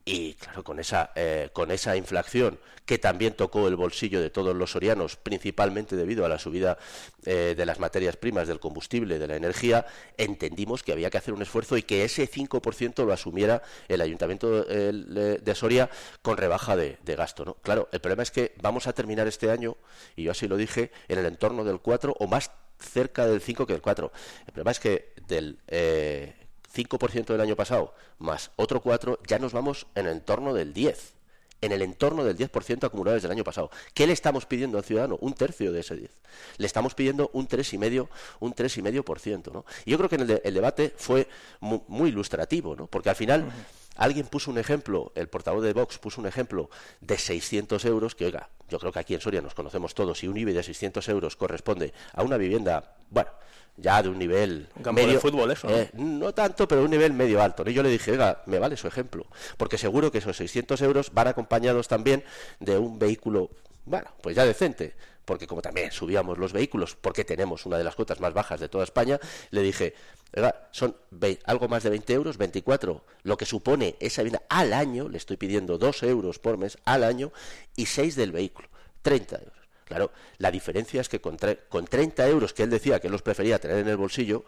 y 0.08 0.34
claro, 0.34 0.62
con 0.62 0.78
esa, 0.78 1.10
eh, 1.16 1.50
con 1.52 1.72
esa 1.72 1.96
inflación 1.96 2.60
que 2.86 2.96
también 2.96 3.34
tocó 3.34 3.66
el 3.66 3.74
bolsillo 3.74 4.20
de 4.20 4.30
todos 4.30 4.54
los 4.54 4.70
sorianos, 4.70 5.16
principalmente 5.16 5.96
debido 5.96 6.24
a 6.24 6.28
la 6.28 6.38
subida 6.38 6.78
eh, 7.24 7.54
de 7.56 7.66
las 7.66 7.80
materias 7.80 8.16
primas, 8.16 8.46
del 8.46 8.60
combustible, 8.60 9.18
de 9.18 9.26
la 9.26 9.34
energía, 9.34 9.84
entendimos 10.16 10.84
que 10.84 10.92
había 10.92 11.10
que 11.10 11.18
hacer 11.18 11.34
un 11.34 11.42
esfuerzo 11.42 11.76
y 11.76 11.82
que 11.82 12.04
ese 12.04 12.30
5% 12.30 13.04
lo 13.04 13.12
asumiera 13.12 13.62
el 13.88 14.00
Ayuntamiento 14.00 14.62
de 14.62 15.54
Soria 15.56 15.90
con 16.22 16.36
rebaja 16.36 16.76
de, 16.76 16.98
de 17.04 17.16
gasto. 17.16 17.44
¿no? 17.44 17.54
Claro, 17.54 17.88
el 17.90 17.98
problema 17.98 18.22
es 18.22 18.30
que 18.30 18.54
vamos 18.62 18.86
a 18.86 18.92
terminar 18.92 19.26
este 19.26 19.50
año, 19.50 19.76
y 20.14 20.22
yo 20.22 20.30
así 20.30 20.46
lo 20.46 20.56
dije, 20.56 20.92
en 21.08 21.18
el 21.18 21.26
entorno 21.26 21.64
del 21.64 21.80
4 21.80 22.14
o 22.16 22.26
más 22.28 22.52
cerca 22.78 23.26
del 23.26 23.40
5 23.40 23.66
que 23.66 23.72
del 23.72 23.82
4. 23.82 24.12
El 24.46 24.52
problema 24.52 24.70
es 24.70 24.78
que 24.78 25.12
del... 25.26 25.58
eh, 25.66 26.45
5% 26.76 27.26
del 27.26 27.40
año 27.40 27.56
pasado 27.56 27.94
más 28.18 28.50
otro 28.56 28.80
4, 28.82 29.20
ya 29.26 29.38
nos 29.38 29.52
vamos 29.52 29.86
en 29.94 30.06
el 30.06 30.12
entorno 30.12 30.52
del 30.54 30.72
10. 30.74 31.14
En 31.62 31.72
el 31.72 31.80
entorno 31.80 32.22
del 32.22 32.36
10% 32.36 32.84
acumulado 32.84 33.14
desde 33.14 33.28
el 33.28 33.32
año 33.32 33.42
pasado. 33.42 33.70
¿Qué 33.94 34.06
le 34.06 34.12
estamos 34.12 34.44
pidiendo 34.44 34.76
al 34.76 34.84
ciudadano? 34.84 35.16
Un 35.22 35.32
tercio 35.32 35.72
de 35.72 35.80
ese 35.80 35.96
10. 35.96 36.10
Le 36.58 36.66
estamos 36.66 36.94
pidiendo 36.94 37.30
un 37.32 37.48
3,5%, 37.48 38.08
un 38.40 38.54
3,5%, 38.54 39.52
¿no? 39.52 39.64
Y 39.86 39.92
yo 39.92 39.96
creo 39.96 40.10
que 40.10 40.16
en 40.16 40.20
el, 40.20 40.26
de- 40.26 40.42
el 40.44 40.52
debate 40.52 40.92
fue 40.98 41.26
mu- 41.60 41.80
muy, 41.88 42.10
ilustrativo, 42.10 42.76
¿no? 42.76 42.86
Porque 42.88 43.08
al 43.08 43.16
final 43.16 43.50
alguien 43.96 44.26
puso 44.26 44.50
un 44.50 44.58
ejemplo, 44.58 45.12
el 45.14 45.28
portavoz 45.28 45.64
de 45.64 45.72
Vox 45.72 45.96
puso 45.98 46.20
un 46.20 46.26
ejemplo 46.26 46.68
de 47.00 47.16
600 47.16 47.82
euros, 47.86 48.14
que 48.14 48.26
oiga, 48.26 48.50
yo 48.68 48.78
creo 48.78 48.92
que 48.92 48.98
aquí 48.98 49.14
en 49.14 49.22
Soria 49.22 49.40
nos 49.40 49.54
conocemos 49.54 49.94
todos, 49.94 50.22
y 50.24 50.28
un 50.28 50.36
IBI 50.36 50.52
de 50.52 50.62
600 50.62 51.08
euros 51.08 51.36
corresponde 51.36 51.94
a 52.12 52.22
una 52.22 52.36
vivienda, 52.36 52.96
bueno, 53.08 53.30
ya 53.76 54.02
de 54.02 54.08
un 54.08 54.18
nivel 54.18 54.68
Un 54.76 54.82
campo 54.82 55.00
de 55.00 55.06
medio, 55.06 55.20
fútbol, 55.20 55.50
eso, 55.50 55.68
¿no? 55.68 55.76
eh, 55.76 55.90
no 55.94 56.32
tanto, 56.32 56.66
pero 56.66 56.82
un 56.82 56.90
nivel 56.90 57.12
medio 57.12 57.42
alto. 57.42 57.62
Y 57.68 57.74
yo 57.74 57.82
le 57.82 57.90
dije, 57.90 58.12
oiga, 58.12 58.42
me 58.46 58.58
vale 58.58 58.76
su 58.76 58.86
ejemplo, 58.86 59.26
porque 59.56 59.78
seguro 59.78 60.10
que 60.10 60.18
esos 60.18 60.36
600 60.36 60.80
euros 60.82 61.12
van 61.12 61.28
acompañados 61.28 61.88
también 61.88 62.24
de 62.60 62.78
un 62.78 62.98
vehículo, 62.98 63.50
bueno, 63.84 64.08
pues 64.22 64.36
ya 64.36 64.44
decente, 64.44 64.94
porque 65.24 65.46
como 65.46 65.60
también 65.60 65.92
subíamos 65.92 66.38
los 66.38 66.52
vehículos, 66.52 66.96
porque 66.98 67.24
tenemos 67.24 67.66
una 67.66 67.76
de 67.76 67.84
las 67.84 67.94
cuotas 67.96 68.20
más 68.20 68.32
bajas 68.32 68.60
de 68.60 68.68
toda 68.68 68.84
España, 68.84 69.18
le 69.50 69.60
dije, 69.60 69.94
oiga, 70.34 70.68
son 70.70 70.96
algo 71.44 71.68
más 71.68 71.82
de 71.82 71.90
20 71.90 72.12
euros, 72.14 72.38
24, 72.38 73.04
lo 73.24 73.36
que 73.36 73.44
supone 73.44 73.96
esa 74.00 74.22
vivienda 74.22 74.46
al 74.48 74.72
año, 74.72 75.08
le 75.08 75.18
estoy 75.18 75.36
pidiendo 75.36 75.78
2 75.78 76.04
euros 76.04 76.38
por 76.38 76.56
mes 76.56 76.78
al 76.84 77.04
año, 77.04 77.32
y 77.74 77.86
6 77.86 78.16
del 78.16 78.32
vehículo, 78.32 78.68
30 79.02 79.36
euros. 79.36 79.55
Claro, 79.86 80.10
la 80.38 80.50
diferencia 80.50 81.00
es 81.00 81.08
que 81.08 81.20
con, 81.20 81.38
con 81.68 81.86
30 81.86 82.26
euros 82.26 82.52
que 82.52 82.64
él 82.64 82.70
decía 82.70 82.98
que 82.98 83.06
él 83.06 83.12
los 83.12 83.22
prefería 83.22 83.60
tener 83.60 83.78
en 83.78 83.88
el 83.88 83.96
bolsillo, 83.96 84.44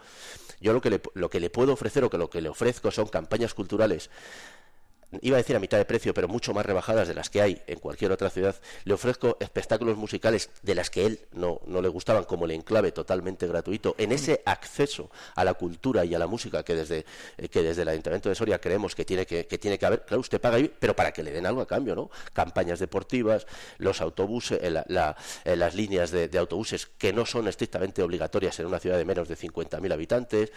yo 0.61 0.72
lo 0.72 0.80
que, 0.80 0.91
le, 0.91 1.01
lo 1.14 1.30
que 1.30 1.39
le 1.39 1.49
puedo 1.49 1.72
ofrecer 1.72 2.03
o 2.03 2.11
que 2.11 2.18
lo 2.18 2.28
que 2.28 2.41
le 2.41 2.49
ofrezco 2.49 2.91
son 2.91 3.07
campañas 3.07 3.55
culturales 3.55 4.11
iba 5.23 5.37
a 5.37 5.39
decir 5.39 5.57
a 5.57 5.61
mitad 5.61 5.79
de 5.79 5.85
precio, 5.85 6.15
pero 6.15 6.29
mucho 6.29 6.53
más 6.53 6.67
rebajadas 6.67 7.09
de 7.09 7.15
las 7.15 7.31
que 7.31 7.41
hay 7.41 7.63
en 7.67 7.79
cualquier 7.79 8.13
otra 8.13 8.31
ciudad. 8.31 8.57
Le 8.85 8.95
ofrezco 8.95 9.37
espectáculos 9.41 9.97
musicales 9.97 10.51
de 10.63 10.75
las 10.75 10.91
que 10.91 11.07
él 11.07 11.21
no, 11.33 11.61
le 11.67 11.89
gustaban, 11.89 12.25
como 12.25 12.45
el 12.45 12.53
enclave 12.53 12.93
totalmente 12.93 13.47
gratuito, 13.47 13.95
en 13.99 14.13
ese 14.13 14.43
acceso 14.45 15.11
a 15.35 15.45
la 15.45 15.55
cultura 15.55 16.05
y 16.05 16.15
a 16.15 16.19
la 16.19 16.27
música 16.27 16.63
que 16.63 16.75
desde, 16.75 17.05
eh, 17.37 17.49
que 17.49 17.63
desde 17.63 17.83
el 17.83 17.89
Ayuntamiento 17.89 18.29
de 18.29 18.35
Soria 18.35 18.61
creemos 18.61 18.95
que 18.95 19.05
tiene 19.05 19.27
que, 19.27 19.45
tiene 19.45 19.79
que 19.79 19.87
haber. 19.87 20.05
Claro, 20.05 20.21
usted 20.21 20.41
paga 20.41 20.59
pero 20.79 20.97
para 20.97 21.13
que 21.13 21.23
le 21.23 21.31
den 21.31 21.47
algo 21.47 21.61
a 21.61 21.67
cambio, 21.67 21.95
¿no? 21.95 22.11
Campañas 22.33 22.79
deportivas, 22.79 23.47
los 23.79 24.01
autobuses, 24.01 24.59
eh, 24.63 24.83
eh, 25.45 25.57
las 25.57 25.75
líneas 25.75 26.11
de, 26.11 26.29
de 26.29 26.39
autobuses 26.39 26.87
que 26.87 27.13
no 27.13 27.25
son 27.27 27.49
estrictamente 27.49 28.03
obligatorias 28.03 28.59
en 28.61 28.67
una 28.67 28.79
ciudad 28.79 28.99
de 28.99 29.05
menos 29.05 29.29
de 29.29 29.37
50.000 29.37 29.93
habitantes. 29.93 30.53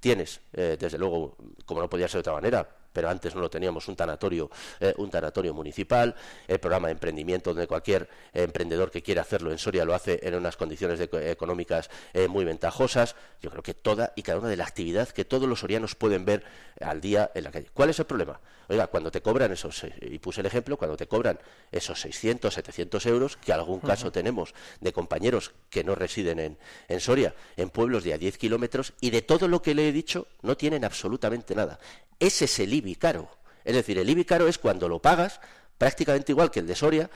Tienes, 0.00 0.40
eh, 0.52 0.76
desde 0.78 0.98
luego, 0.98 1.36
como 1.64 1.80
no 1.80 1.90
podía 1.90 2.08
ser 2.08 2.18
de 2.18 2.20
otra 2.20 2.34
manera, 2.34 2.68
pero 2.96 3.10
antes 3.10 3.34
no 3.34 3.42
lo 3.42 3.50
teníamos, 3.50 3.88
un 3.88 3.94
tanatorio, 3.94 4.50
eh, 4.80 4.94
un 4.96 5.10
tanatorio 5.10 5.52
municipal, 5.52 6.14
el 6.48 6.58
programa 6.58 6.88
de 6.88 6.92
emprendimiento 6.92 7.50
donde 7.50 7.66
cualquier 7.66 8.08
emprendedor 8.32 8.90
que 8.90 9.02
quiera 9.02 9.20
hacerlo 9.20 9.52
en 9.52 9.58
Soria 9.58 9.84
lo 9.84 9.94
hace 9.94 10.18
en 10.22 10.34
unas 10.34 10.56
condiciones 10.56 10.98
de- 10.98 11.30
económicas 11.30 11.90
eh, 12.14 12.26
muy 12.26 12.46
ventajosas. 12.46 13.14
Yo 13.42 13.50
creo 13.50 13.62
que 13.62 13.74
toda 13.74 14.14
y 14.16 14.22
cada 14.22 14.38
una 14.38 14.48
de 14.48 14.56
la 14.56 14.64
actividad 14.64 15.10
que 15.10 15.26
todos 15.26 15.46
los 15.46 15.60
sorianos 15.60 15.94
pueden 15.94 16.24
ver 16.24 16.42
al 16.80 17.02
día 17.02 17.30
en 17.34 17.44
la 17.44 17.50
calle. 17.50 17.68
¿Cuál 17.74 17.90
es 17.90 17.98
el 17.98 18.06
problema? 18.06 18.40
Oiga, 18.68 18.86
cuando 18.86 19.10
te 19.10 19.20
cobran 19.20 19.52
esos, 19.52 19.84
eh, 19.84 19.92
y 20.00 20.18
puse 20.18 20.40
el 20.40 20.46
ejemplo, 20.46 20.78
cuando 20.78 20.96
te 20.96 21.06
cobran 21.06 21.38
esos 21.70 22.00
600, 22.00 22.54
700 22.54 23.04
euros, 23.06 23.36
que 23.36 23.52
algún 23.52 23.80
caso 23.80 24.10
tenemos 24.10 24.54
de 24.80 24.92
compañeros 24.94 25.52
que 25.68 25.84
no 25.84 25.94
residen 25.94 26.38
en, 26.40 26.58
en 26.88 27.00
Soria, 27.00 27.34
en 27.58 27.68
pueblos 27.68 28.04
de 28.04 28.14
a 28.14 28.18
10 28.18 28.38
kilómetros, 28.38 28.94
y 29.02 29.10
de 29.10 29.20
todo 29.20 29.48
lo 29.48 29.60
que 29.60 29.74
le 29.74 29.88
he 29.88 29.92
dicho 29.92 30.26
no 30.40 30.56
tienen 30.56 30.84
absolutamente 30.84 31.54
nada. 31.54 31.78
Ese 32.18 32.46
es 32.46 32.58
el 32.60 32.72
Caro. 32.94 33.28
Es 33.64 33.74
decir, 33.74 33.98
el 33.98 34.08
IBI 34.08 34.24
caro 34.24 34.46
es 34.46 34.58
cuando 34.58 34.88
lo 34.88 35.02
pagas 35.02 35.40
prácticamente 35.76 36.32
igual 36.32 36.50
que 36.50 36.60
el 36.60 36.66
de 36.66 36.76
Soria 36.76 37.10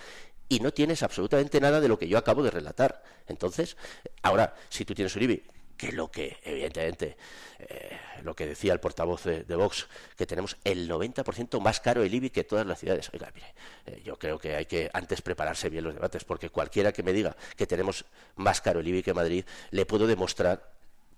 y 0.48 0.58
no 0.58 0.72
tienes 0.72 1.02
absolutamente 1.02 1.60
nada 1.60 1.80
de 1.80 1.88
lo 1.88 1.98
que 1.98 2.08
yo 2.08 2.18
acabo 2.18 2.42
de 2.42 2.50
relatar. 2.50 3.02
Entonces, 3.28 3.76
ahora, 4.22 4.54
si 4.68 4.84
tú 4.84 4.94
tienes 4.94 5.14
un 5.14 5.22
IBI, 5.22 5.44
que 5.80 5.92
lo 5.92 6.10
que, 6.10 6.36
evidentemente, 6.42 7.16
eh, 7.58 7.98
lo 8.22 8.36
que 8.36 8.46
decía 8.46 8.74
el 8.74 8.80
portavoz 8.80 9.24
de, 9.24 9.44
de 9.44 9.56
Vox, 9.56 9.88
que 10.14 10.26
tenemos 10.26 10.58
el 10.64 10.90
90% 10.90 11.58
más 11.60 11.80
caro 11.80 12.02
el 12.02 12.12
IBI 12.12 12.28
que 12.28 12.44
todas 12.44 12.66
las 12.66 12.80
ciudades. 12.80 13.08
Oiga, 13.14 13.30
mire, 13.34 13.54
eh, 13.86 14.02
yo 14.04 14.18
creo 14.18 14.38
que 14.38 14.56
hay 14.56 14.66
que 14.66 14.90
antes 14.92 15.22
prepararse 15.22 15.70
bien 15.70 15.84
los 15.84 15.94
debates, 15.94 16.24
porque 16.24 16.50
cualquiera 16.50 16.92
que 16.92 17.02
me 17.02 17.14
diga 17.14 17.34
que 17.56 17.66
tenemos 17.66 18.04
más 18.36 18.60
caro 18.60 18.80
el 18.80 18.88
IBI 18.88 19.02
que 19.02 19.14
Madrid, 19.14 19.44
le 19.70 19.86
puedo 19.86 20.06
demostrar 20.06 20.69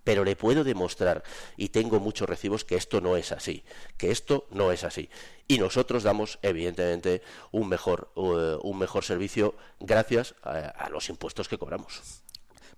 pero 0.05 0.24
le 0.24 0.36
puedo 0.36 0.64
demostrar, 0.64 1.22
y 1.57 1.68
tengo 1.68 2.00
muchos 2.00 2.28
recibos, 2.28 2.64
que 2.64 2.76
esto 2.76 3.00
no 3.00 3.16
es 3.16 3.32
así, 3.32 3.64
que 3.96 4.11
esto 4.11 4.46
no 4.50 4.72
es 4.72 4.84
así. 4.84 5.09
Y 5.48 5.59
nosotros 5.59 6.03
damos, 6.03 6.38
evidentemente, 6.42 7.22
un 7.50 7.68
mejor, 7.68 8.11
eh, 8.16 8.57
un 8.62 8.78
mejor 8.78 9.05
servicio 9.05 9.55
gracias 9.80 10.34
a, 10.42 10.59
a 10.59 10.88
los 10.90 11.09
impuestos 11.09 11.48
que 11.48 11.59
cobramos. 11.59 12.22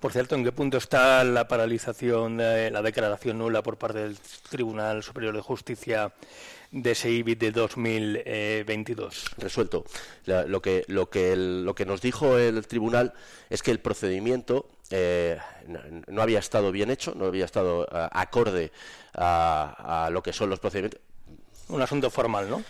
Por 0.01 0.13
cierto, 0.13 0.35
¿en 0.35 0.45
qué 0.45 0.53
punto 0.53 0.77
está 0.77 1.25
la 1.25 1.49
paralización, 1.49 2.37
de 2.37 2.71
la 2.71 2.83
declaración 2.83 3.39
nula 3.39 3.63
por 3.63 3.79
parte 3.79 4.01
del 4.01 4.19
Tribunal 4.51 5.03
Superior 5.03 5.35
de 5.35 5.41
Justicia 5.41 6.13
de 6.73 6.91
ese 6.91 7.09
de 7.23 7.51
2022? 7.53 9.31
resuelto. 9.39 9.85
La- 10.27 10.45
lo, 10.45 10.61
que, 10.61 10.85
lo, 10.89 11.09
que 11.09 11.33
el- 11.33 11.65
lo 11.65 11.75
que 11.75 11.87
nos 11.87 12.03
dijo 12.03 12.37
el 12.39 12.67
tribunal 12.67 13.15
es 13.49 13.63
que 13.63 13.71
el 13.71 13.81
procedimiento 13.81 14.69
eh, 14.91 15.39
no, 15.67 15.81
no 16.07 16.23
había 16.23 16.39
estado 16.39 16.73
bien 16.73 16.91
hecho, 16.91 17.15
no 17.15 17.27
había 17.27 17.45
estado 17.45 17.87
ah, 17.91 18.11
acorde 18.13 18.73
a, 19.15 20.07
a 20.07 20.11
lo 20.11 20.23
que 20.23 20.33
son 20.33 20.51
los 20.51 20.61
procedimientos. 20.61 21.01
Un 21.69 21.81
asunto 21.83 22.11
formal, 22.11 22.51
¿no? 22.51 22.63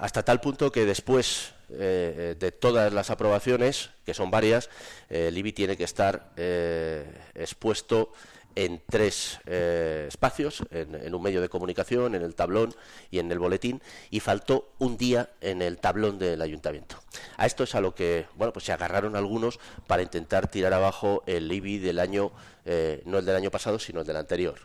hasta 0.00 0.24
tal 0.24 0.40
punto 0.40 0.72
que 0.72 0.84
después 0.84 1.52
eh, 1.70 2.36
de 2.38 2.52
todas 2.52 2.92
las 2.92 3.10
aprobaciones, 3.10 3.90
que 4.04 4.14
son 4.14 4.30
varias, 4.30 4.68
eh, 5.08 5.28
el 5.28 5.38
IBI 5.38 5.52
tiene 5.52 5.76
que 5.76 5.84
estar 5.84 6.30
eh, 6.36 7.06
expuesto 7.34 8.12
en 8.54 8.82
tres 8.88 9.38
eh, 9.46 10.06
espacios, 10.08 10.62
en, 10.70 11.14
un 11.14 11.22
medio 11.22 11.40
de 11.40 11.48
comunicación, 11.48 12.14
en 12.14 12.22
el 12.22 12.34
tablón 12.34 12.74
y 13.10 13.18
en 13.18 13.30
el 13.32 13.38
boletín, 13.38 13.82
y 14.10 14.20
faltó 14.20 14.72
un 14.78 14.96
día 14.96 15.30
en 15.40 15.62
el 15.62 15.78
tablón 15.78 16.18
del 16.18 16.40
ayuntamiento. 16.42 16.96
A 17.36 17.46
esto 17.46 17.64
es 17.64 17.74
a 17.74 17.80
lo 17.80 17.94
que, 17.94 18.26
bueno, 18.36 18.52
pues 18.52 18.64
se 18.64 18.72
agarraron 18.72 19.16
algunos 19.16 19.58
para 19.86 20.02
intentar 20.02 20.48
tirar 20.48 20.72
abajo 20.72 21.22
el 21.26 21.50
IBI 21.50 21.78
del 21.78 21.98
año, 21.98 22.32
eh, 22.64 23.02
no 23.06 23.18
el 23.18 23.24
del 23.24 23.36
año 23.36 23.50
pasado, 23.50 23.78
sino 23.78 24.00
el 24.00 24.06
del 24.06 24.16
anterior, 24.16 24.58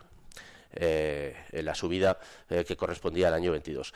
eh, 0.72 1.34
la 1.52 1.74
subida 1.74 2.18
eh, 2.50 2.64
que 2.64 2.76
correspondía 2.76 3.28
al 3.28 3.34
año 3.34 3.52
22. 3.52 3.94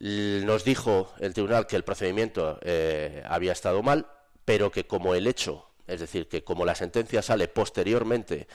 L- 0.00 0.44
Nos 0.44 0.64
dijo 0.64 1.12
el 1.20 1.34
tribunal 1.34 1.66
que 1.66 1.76
el 1.76 1.84
procedimiento 1.84 2.58
había 3.24 3.52
estado 3.52 3.82
mal, 3.82 4.06
pero 4.44 4.72
que 4.72 4.86
como 4.86 5.14
el 5.14 5.26
hecho, 5.26 5.68
es 5.86 6.00
decir, 6.00 6.28
que 6.28 6.42
como 6.42 6.64
la 6.64 6.74
sentencia 6.74 7.22
sale 7.22 7.46
posteriormente 7.48 8.48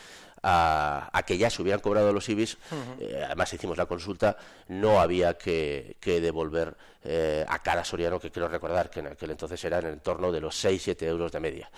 a, 0.44 1.10
a 1.12 1.24
que 1.24 1.38
ya 1.38 1.50
se 1.50 1.62
hubieran 1.62 1.80
cobrado 1.80 2.14
los 2.14 2.28
IBIs, 2.30 2.58
eh, 3.00 3.24
además 3.26 3.54
hicimos 3.54 3.78
la 3.78 3.86
consulta, 3.86 4.38
no 4.68 5.00
había 5.00 5.38
que, 5.38 5.98
que 6.00 6.22
devolver 6.22 6.76
eh, 7.04 7.46
a 7.48 7.60
cada 7.60 7.84
soriano, 7.84 8.20
que 8.20 8.32
quiero 8.32 8.48
recordar 8.48 8.90
que 8.90 9.00
en 9.00 9.08
aquel 9.08 9.32
entonces 9.32 9.64
era 9.64 9.80
en 9.80 9.88
el 9.88 9.94
entorno 9.94 10.32
de 10.32 10.42
los 10.42 10.64
6-7 10.64 11.04
euros 11.04 11.32
de 11.32 11.40
media. 11.40 11.70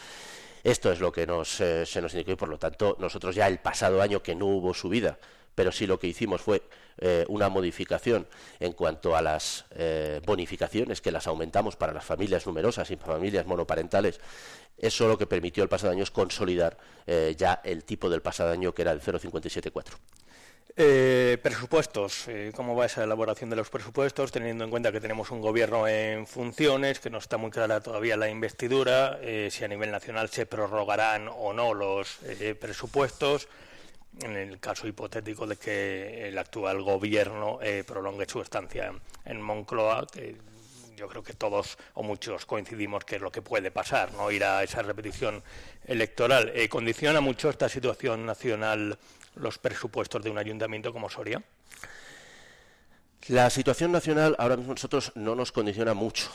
Esto 0.63 0.91
es 0.91 0.99
lo 0.99 1.11
que 1.11 1.25
nos, 1.25 1.61
eh, 1.61 1.85
se 1.85 2.01
nos 2.01 2.13
indicó 2.13 2.31
y 2.31 2.35
por 2.35 2.49
lo 2.49 2.57
tanto 2.57 2.97
nosotros 2.99 3.35
ya 3.35 3.47
el 3.47 3.59
pasado 3.59 4.01
año 4.01 4.21
que 4.21 4.35
no 4.35 4.45
hubo 4.45 4.73
subida, 4.73 5.17
pero 5.55 5.71
sí 5.71 5.87
lo 5.87 5.99
que 5.99 6.07
hicimos 6.07 6.41
fue 6.41 6.63
eh, 7.01 7.25
una 7.29 7.47
modificación 7.47 8.27
en 8.59 8.73
cuanto 8.73 9.15
a 9.15 9.21
las 9.21 9.65
eh, 9.71 10.19
bonificaciones, 10.25 10.99
que 10.99 11.11
las 11.11 11.27
aumentamos 11.27 11.77
para 11.77 11.93
las 11.93 12.03
familias 12.03 12.45
numerosas 12.45 12.91
y 12.91 12.97
familias 12.97 13.45
monoparentales. 13.45 14.19
Eso 14.79 15.07
lo 15.07 15.17
que 15.17 15.27
permitió 15.27 15.61
el 15.63 15.69
pasado 15.69 15.91
año 15.91 16.03
es 16.03 16.11
consolidar 16.11 16.77
eh, 17.05 17.35
ya 17.37 17.61
el 17.63 17.83
tipo 17.83 18.09
del 18.09 18.21
pasado 18.21 18.51
año 18.51 18.73
que 18.73 18.81
era 18.81 18.91
el 18.91 19.01
0,574. 19.01 19.97
Eh, 20.81 21.37
presupuestos. 21.43 22.29
Eh, 22.29 22.53
¿Cómo 22.55 22.73
va 22.73 22.85
esa 22.85 23.03
elaboración 23.03 23.49
de 23.49 23.57
los 23.57 23.69
presupuestos, 23.69 24.31
teniendo 24.31 24.63
en 24.63 24.69
cuenta 24.69 24.93
que 24.93 25.01
tenemos 25.01 25.29
un 25.29 25.41
gobierno 25.41 25.85
en 25.89 26.25
funciones, 26.25 27.01
que 27.01 27.09
no 27.09 27.17
está 27.17 27.35
muy 27.35 27.51
clara 27.51 27.81
todavía 27.81 28.15
la 28.15 28.29
investidura, 28.29 29.19
eh, 29.21 29.49
si 29.51 29.65
a 29.65 29.67
nivel 29.67 29.91
nacional 29.91 30.29
se 30.29 30.45
prorrogarán 30.45 31.27
o 31.27 31.51
no 31.51 31.73
los 31.73 32.19
presupuestos, 32.61 33.49
en 34.21 34.37
el 34.37 34.59
caso 34.61 34.87
hipotético 34.87 35.47
de 35.47 35.57
que 35.57 36.29
el 36.29 36.37
actual 36.37 36.81
gobierno 36.81 37.59
prolongue 37.85 38.25
su 38.27 38.41
estancia 38.41 38.93
en 39.25 39.41
Moncloa, 39.41 40.07
que 40.07 40.37
yo 40.99 41.07
creo 41.07 41.23
que 41.23 41.33
todos 41.33 41.77
o 41.93 42.03
muchos 42.03 42.45
coincidimos 42.45 43.05
que 43.05 43.15
es 43.15 43.21
lo 43.21 43.31
que 43.31 43.41
puede 43.41 43.71
pasar, 43.71 44.13
no 44.13 44.29
ir 44.31 44.43
a 44.43 44.63
esa 44.63 44.81
repetición 44.81 45.41
electoral. 45.85 46.51
Eh, 46.53 46.67
¿Condiciona 46.67 47.21
mucho 47.21 47.49
esta 47.49 47.69
situación 47.69 48.25
nacional 48.25 48.99
los 49.35 49.57
presupuestos 49.57 50.21
de 50.21 50.29
un 50.29 50.37
ayuntamiento 50.37 50.91
como 50.91 51.09
Soria? 51.09 51.41
La 53.29 53.49
situación 53.49 53.91
nacional 53.91 54.35
ahora 54.39 54.57
mismo 54.57 54.73
nosotros 54.73 55.13
no 55.15 55.35
nos 55.35 55.51
condiciona 55.51 55.93
mucho, 55.93 56.29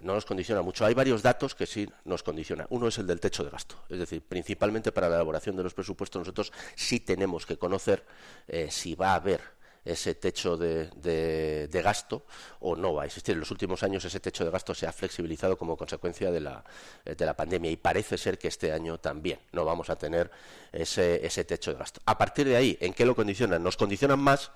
no 0.00 0.14
nos 0.14 0.24
condiciona 0.24 0.62
mucho. 0.62 0.84
Hay 0.84 0.94
varios 0.94 1.22
datos 1.22 1.54
que 1.54 1.66
sí 1.66 1.88
nos 2.04 2.22
condicionan. 2.22 2.66
Uno 2.70 2.88
es 2.88 2.98
el 2.98 3.06
del 3.06 3.18
techo 3.18 3.42
de 3.42 3.50
gasto, 3.50 3.82
es 3.88 3.98
decir, 3.98 4.22
principalmente 4.22 4.92
para 4.92 5.08
la 5.08 5.16
elaboración 5.16 5.56
de 5.56 5.64
los 5.64 5.74
presupuestos 5.74 6.20
nosotros 6.20 6.52
sí 6.76 7.00
tenemos 7.00 7.46
que 7.46 7.56
conocer 7.56 8.04
eh, 8.46 8.68
si 8.70 8.94
va 8.94 9.12
a 9.12 9.16
haber 9.16 9.40
ese 9.84 10.14
techo 10.14 10.56
de, 10.56 10.86
de- 10.96 11.82
gasto 11.82 12.24
o 12.60 12.74
no 12.74 12.94
va 12.94 13.02
a 13.02 13.06
existir. 13.06 13.34
En 13.34 13.40
los 13.40 13.50
últimos 13.50 13.82
años 13.82 14.04
ese 14.04 14.20
techo 14.20 14.44
de 14.44 14.50
gasto 14.50 14.74
se 14.74 14.86
ha 14.86 14.92
flexibilizado 14.92 15.58
como 15.58 15.76
consecuencia 15.76 16.30
de 16.30 16.40
la, 16.40 16.64
eh, 17.04 17.14
de 17.14 17.26
la 17.26 17.34
pandemia 17.36 17.70
y 17.70 17.76
parece 17.76 18.16
ser 18.16 18.38
que 18.38 18.48
este 18.48 18.72
año 18.72 18.98
también 18.98 19.38
no 19.52 19.64
vamos 19.64 19.90
a 19.90 19.96
tener 19.96 20.30
ese, 20.72 21.24
ese 21.26 21.44
techo 21.44 21.72
de 21.72 21.78
gasto. 21.78 22.00
A 22.06 22.16
partir 22.16 22.46
de 22.46 22.56
ahí, 22.56 22.78
¿en 22.80 22.94
qué 22.94 23.04
lo 23.04 23.14
condicionan? 23.14 23.62
Nos 23.62 23.76
condicionan 23.76 24.18
más 24.20 24.50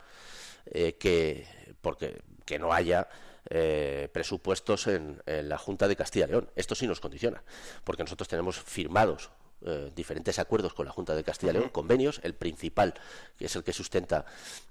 eh, 0.67 0.95
que 0.99 1.47
porque 1.83 2.23
que 2.45 2.59
no 2.59 2.73
haya 2.73 3.09
eh, 3.51 4.09
presupuestos 4.13 4.87
en, 4.87 5.23
en 5.27 5.49
la 5.49 5.59
Junta 5.59 5.87
de 5.87 5.97
Castilla 5.97 6.27
y 6.27 6.31
León. 6.31 6.51
Esto 6.57 6.75
sí 6.75 6.87
nos 6.87 7.01
condiciona, 7.01 7.43
porque 7.85 8.03
nosotros 8.03 8.27
tenemos 8.29 8.59
firmados 8.59 9.31
eh, 9.65 9.91
diferentes 9.95 10.39
acuerdos 10.39 10.75
con 10.75 10.87
la 10.87 10.93
Junta 10.93 11.15
de 11.15 11.25
Castilla 11.25 11.51
y 11.51 11.55
León, 11.55 11.69
convenios, 11.71 12.21
el 12.23 12.35
principal, 12.35 12.95
que 13.39 13.47
es 13.47 13.57
el 13.57 13.65
que 13.65 13.73
sustenta 13.73 14.25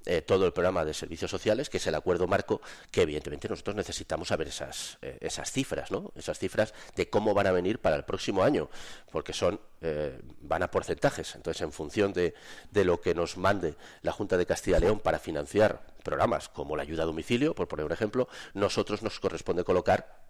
eh, 0.10 0.22
todo 0.22 0.46
el 0.46 0.54
programa 0.54 0.86
de 0.86 0.94
servicios 0.94 1.30
sociales, 1.30 1.70
que 1.70 1.78
es 1.78 1.88
el 1.88 1.96
acuerdo 1.96 2.28
marco, 2.28 2.62
que 2.92 3.02
evidentemente 3.02 3.50
nosotros 3.50 3.76
necesitamos 3.76 4.30
saber 4.30 4.48
esas, 4.48 4.98
eh, 5.02 5.18
esas 5.20 5.52
cifras, 5.52 5.92
¿no? 5.92 6.14
Esas 6.16 6.40
cifras 6.40 6.74
de 6.96 7.10
cómo 7.10 7.34
van 7.34 7.48
a 7.48 7.52
venir 7.52 7.80
para 7.80 7.98
el 7.98 8.06
próximo 8.06 8.44
año, 8.44 8.70
porque 9.12 9.34
son, 9.34 9.60
eh, 9.82 10.18
van 10.40 10.64
a 10.64 10.72
porcentajes. 10.72 11.36
Entonces, 11.36 11.62
en 11.62 11.74
función 11.74 12.14
de, 12.14 12.34
de 12.72 12.86
lo 12.86 13.02
que 13.02 13.14
nos 13.14 13.36
mande 13.36 13.76
la 14.02 14.14
Junta 14.14 14.38
de 14.38 14.46
Castilla 14.46 14.78
y 14.78 14.82
León 14.82 15.02
para 15.02 15.20
financiar 15.20 15.82
programas 16.04 16.48
como 16.48 16.78
la 16.78 16.84
ayuda 16.84 17.04
a 17.04 17.06
domicilio, 17.06 17.54
por 17.54 17.68
poner 17.68 17.86
un 17.86 17.92
ejemplo, 17.92 18.30
nosotros 18.54 19.04
nos 19.04 19.20
corresponde 19.20 19.66
colocar 19.66 20.24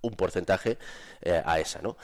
un 0.00 0.14
porcentaje 0.14 0.78
a 1.44 1.60
esa, 1.60 1.82
¿no? 1.82 1.98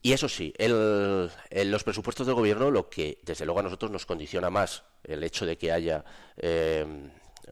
Y 0.00 0.12
eso 0.12 0.28
sí, 0.28 0.54
el- 0.58 1.30
en 1.50 1.70
los 1.70 1.82
presupuestos 1.84 2.26
del 2.26 2.36
gobierno 2.36 2.70
lo 2.70 2.88
que 2.88 3.18
desde 3.24 3.44
luego 3.44 3.60
a 3.60 3.64
nosotros 3.64 3.90
nos 3.90 4.06
condiciona 4.06 4.48
más 4.50 4.84
el 5.04 5.22
hecho 5.24 5.44
de 5.44 5.58
que 5.58 5.72
haya 5.72 6.04
eh, 6.36 6.86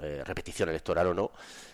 eh, 0.01 0.23
repetición 0.25 0.69
electoral 0.69 1.09
o 1.09 1.15
no, 1.15 1.33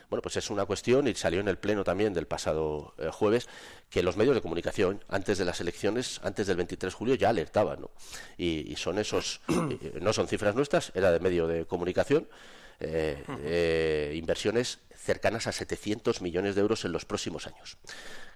bueno, 0.09 0.23
pues 0.23 0.37
es 0.37 0.51
una 0.51 0.65
cuestión 0.67 1.09
y 1.09 1.15
salió 1.15 1.41
en 1.41 1.49
el 1.49 1.59
pleno 1.59 1.85
también 1.85 2.13
del 2.13 2.27
pasado 2.27 2.95
eh, 2.99 3.09
jueves 3.11 3.49
que 3.91 4.03
los 4.03 4.17
medios 4.17 4.35
de 4.35 4.43
comunicación 4.43 5.03
antes 5.09 5.39
de 5.39 5.45
las 5.45 5.61
elecciones, 5.61 6.21
antes 6.23 6.47
del 6.47 6.57
23 6.59 6.93
de 6.93 6.97
julio 6.97 7.15
ya 7.15 7.31
alertaban, 7.31 7.81
¿no? 7.81 7.91
Y, 8.37 8.71
y 8.71 8.77
son 8.77 8.99
esos, 8.99 9.41
eh, 9.49 9.99
no 10.01 10.13
son 10.13 10.29
cifras 10.29 10.55
nuestras, 10.55 10.93
era 10.95 11.11
de 11.11 11.21
medio 11.21 11.47
de 11.47 11.65
comunicación, 11.67 12.29
eh, 12.83 13.25
eh, 13.45 14.13
inversiones 14.17 14.81
cercanas 14.97 15.47
a 15.47 15.53
700 15.53 16.21
millones 16.21 16.55
de 16.55 16.61
euros 16.61 16.85
en 16.85 16.93
los 16.93 17.05
próximos 17.05 17.47
años. 17.47 17.79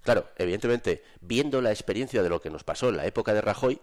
Claro, 0.03 0.29
evidentemente, 0.37 1.03
viendo 1.21 1.61
la 1.61 1.71
experiencia 1.71 2.23
de 2.23 2.29
lo 2.29 2.41
que 2.41 2.49
nos 2.49 2.63
pasó 2.63 2.89
en 2.89 2.97
la 2.97 3.05
época 3.05 3.33
de 3.33 3.41
Rajoy, 3.41 3.81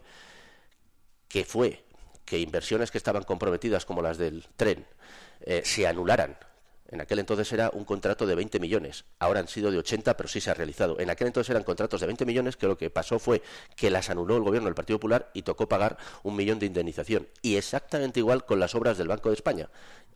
que 1.29 1.45
fue 1.45 1.85
que 2.25 2.39
inversiones 2.39 2.91
que 2.91 2.99
estaban 2.99 3.25
comprometidas 3.25 3.85
como 3.85 4.03
las 4.03 4.19
del 4.19 4.47
tren 4.57 4.87
eh, 5.41 5.63
se 5.65 5.87
anularan. 5.87 6.37
En 6.89 7.01
aquel 7.01 7.19
entonces 7.19 7.51
era 7.53 7.71
un 7.73 7.85
contrato 7.85 8.27
de 8.27 8.35
20 8.35 8.61
millones, 8.61 9.05
ahora 9.19 9.41
han 9.41 9.49
sido 9.49 9.71
de 9.71 9.79
80, 9.79 10.17
pero 10.17 10.29
sí 10.29 10.41
se 10.41 10.51
ha 10.51 10.55
realizado. 10.55 11.01
En 11.01 11.11
aquel 11.11 11.27
entonces 11.27 11.51
eran 11.51 11.65
contratos 11.65 12.01
de 12.01 12.07
20 12.07 12.27
millones 12.27 12.57
que 12.57 12.67
lo 12.67 12.77
que 12.77 12.91
pasó 12.91 13.19
fue 13.19 13.43
que 13.75 13.91
las 13.91 14.11
anuló 14.11 14.37
el 14.37 14.43
gobierno 14.43 14.69
del 14.69 14.75
Partido 14.75 14.99
Popular 14.99 15.31
y 15.33 15.43
tocó 15.43 15.67
pagar 15.67 15.97
un 16.23 16.37
millón 16.37 16.59
de 16.59 16.67
indemnización. 16.67 17.27
Y 17.43 17.57
exactamente 17.57 18.21
igual 18.21 18.45
con 18.45 18.61
las 18.61 18.75
obras 18.75 18.99
del 18.99 19.09
Banco 19.09 19.31
de 19.31 19.35
España. 19.35 19.71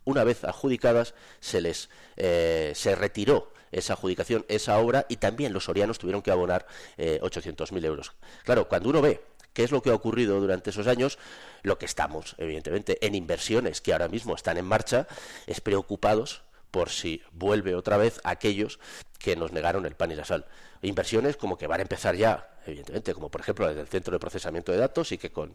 Una 0.05 0.23
vez 0.23 0.43
adjudicadas, 0.43 1.13
se 1.39 1.61
les 1.61 1.89
eh, 2.17 2.71
se 2.75 2.95
retiró 2.95 3.51
esa 3.71 3.93
adjudicación, 3.93 4.45
esa 4.47 4.77
obra, 4.79 5.05
y 5.09 5.17
también 5.17 5.53
los 5.53 5.65
sorianos 5.65 5.99
tuvieron 5.99 6.21
que 6.21 6.31
abonar 6.31 6.65
eh, 6.97 7.19
800.000 7.21 7.85
euros. 7.85 8.13
Claro, 8.43 8.67
cuando 8.67 8.89
uno 8.89 9.01
ve 9.01 9.21
qué 9.53 9.63
es 9.63 9.71
lo 9.71 9.81
que 9.81 9.89
ha 9.89 9.95
ocurrido 9.95 10.39
durante 10.39 10.71
esos 10.71 10.87
años, 10.87 11.17
lo 11.63 11.77
que 11.77 11.85
estamos, 11.85 12.35
evidentemente, 12.37 13.05
en 13.05 13.15
inversiones 13.15 13.81
que 13.81 13.93
ahora 13.93 14.07
mismo 14.07 14.35
están 14.35 14.57
en 14.57 14.65
marcha, 14.65 15.07
es 15.47 15.61
preocupados 15.61 16.43
por 16.71 16.89
si 16.89 17.21
vuelve 17.31 17.75
otra 17.75 17.97
vez 17.97 18.19
aquellos 18.23 18.79
que 19.17 19.35
nos 19.35 19.51
negaron 19.51 19.85
el 19.85 19.95
pan 19.95 20.11
y 20.11 20.15
la 20.15 20.25
sal. 20.25 20.45
Inversiones 20.81 21.35
como 21.35 21.57
que 21.57 21.67
van 21.67 21.79
a 21.79 21.83
empezar 21.83 22.15
ya, 22.15 22.49
evidentemente, 22.69 23.13
como 23.13 23.29
por 23.29 23.41
ejemplo 23.41 23.65
la 23.67 23.73
del 23.73 23.87
centro 23.87 24.13
de 24.13 24.19
procesamiento 24.19 24.71
de 24.71 24.77
datos 24.77 25.11
y 25.11 25.17
que 25.17 25.31
con, 25.31 25.53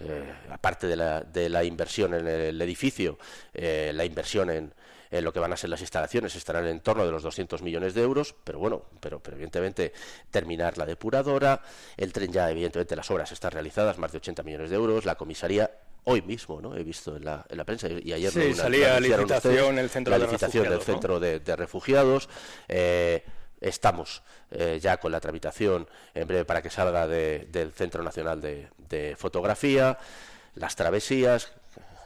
eh, 0.00 0.32
aparte 0.50 0.86
de 0.86 0.96
la, 0.96 1.20
de 1.22 1.48
la 1.48 1.64
inversión 1.64 2.14
en 2.14 2.26
el 2.26 2.60
edificio, 2.60 3.18
eh, 3.54 3.92
la 3.94 4.04
inversión 4.04 4.50
en, 4.50 4.72
en 5.10 5.24
lo 5.24 5.32
que 5.32 5.38
van 5.38 5.52
a 5.52 5.56
ser 5.56 5.70
las 5.70 5.80
instalaciones 5.80 6.34
estarán 6.34 6.66
en 6.66 6.80
torno 6.80 7.06
de 7.06 7.12
los 7.12 7.22
200 7.22 7.62
millones 7.62 7.94
de 7.94 8.02
euros, 8.02 8.34
pero 8.44 8.58
bueno, 8.58 8.82
pero, 9.00 9.20
pero 9.20 9.36
evidentemente 9.36 9.92
terminar 10.30 10.76
la 10.78 10.84
depuradora, 10.86 11.62
el 11.96 12.12
tren 12.12 12.32
ya, 12.32 12.50
evidentemente 12.50 12.96
las 12.96 13.10
obras 13.10 13.30
están 13.32 13.52
realizadas, 13.52 13.98
más 13.98 14.10
de 14.12 14.18
80 14.18 14.42
millones 14.42 14.70
de 14.70 14.76
euros, 14.76 15.04
la 15.04 15.14
comisaría 15.14 15.70
hoy 16.08 16.22
mismo, 16.22 16.60
¿no? 16.60 16.76
He 16.76 16.84
visto 16.84 17.16
en 17.16 17.24
la, 17.24 17.44
en 17.48 17.56
la 17.58 17.64
prensa 17.64 17.88
y 17.88 18.12
ayer 18.12 18.30
Sí, 18.32 18.50
lo- 18.50 18.54
salía 18.54 18.94
anunciaron 18.96 19.26
licitación 19.28 19.54
ustedes, 19.64 19.78
el 19.84 19.90
centro 19.90 20.10
la 20.12 20.18
de 20.18 20.24
licitación 20.26 20.62
del 20.64 20.72
refugiados, 20.74 20.88
¿no? 20.88 20.94
centro 20.94 21.20
de, 21.20 21.40
de 21.40 21.56
refugiados. 21.56 22.28
eh, 22.68 23.24
estamos 23.68 24.22
eh, 24.50 24.78
ya 24.80 24.96
con 24.98 25.12
la 25.12 25.20
tramitación 25.20 25.88
en 26.14 26.26
breve 26.28 26.44
para 26.44 26.62
que 26.62 26.70
salga 26.70 27.06
de- 27.06 27.46
del 27.50 27.72
Centro 27.72 28.02
Nacional 28.02 28.40
de, 28.40 28.68
de 28.88 29.16
Fotografía, 29.16 29.98
las 30.54 30.76
travesías, 30.76 31.52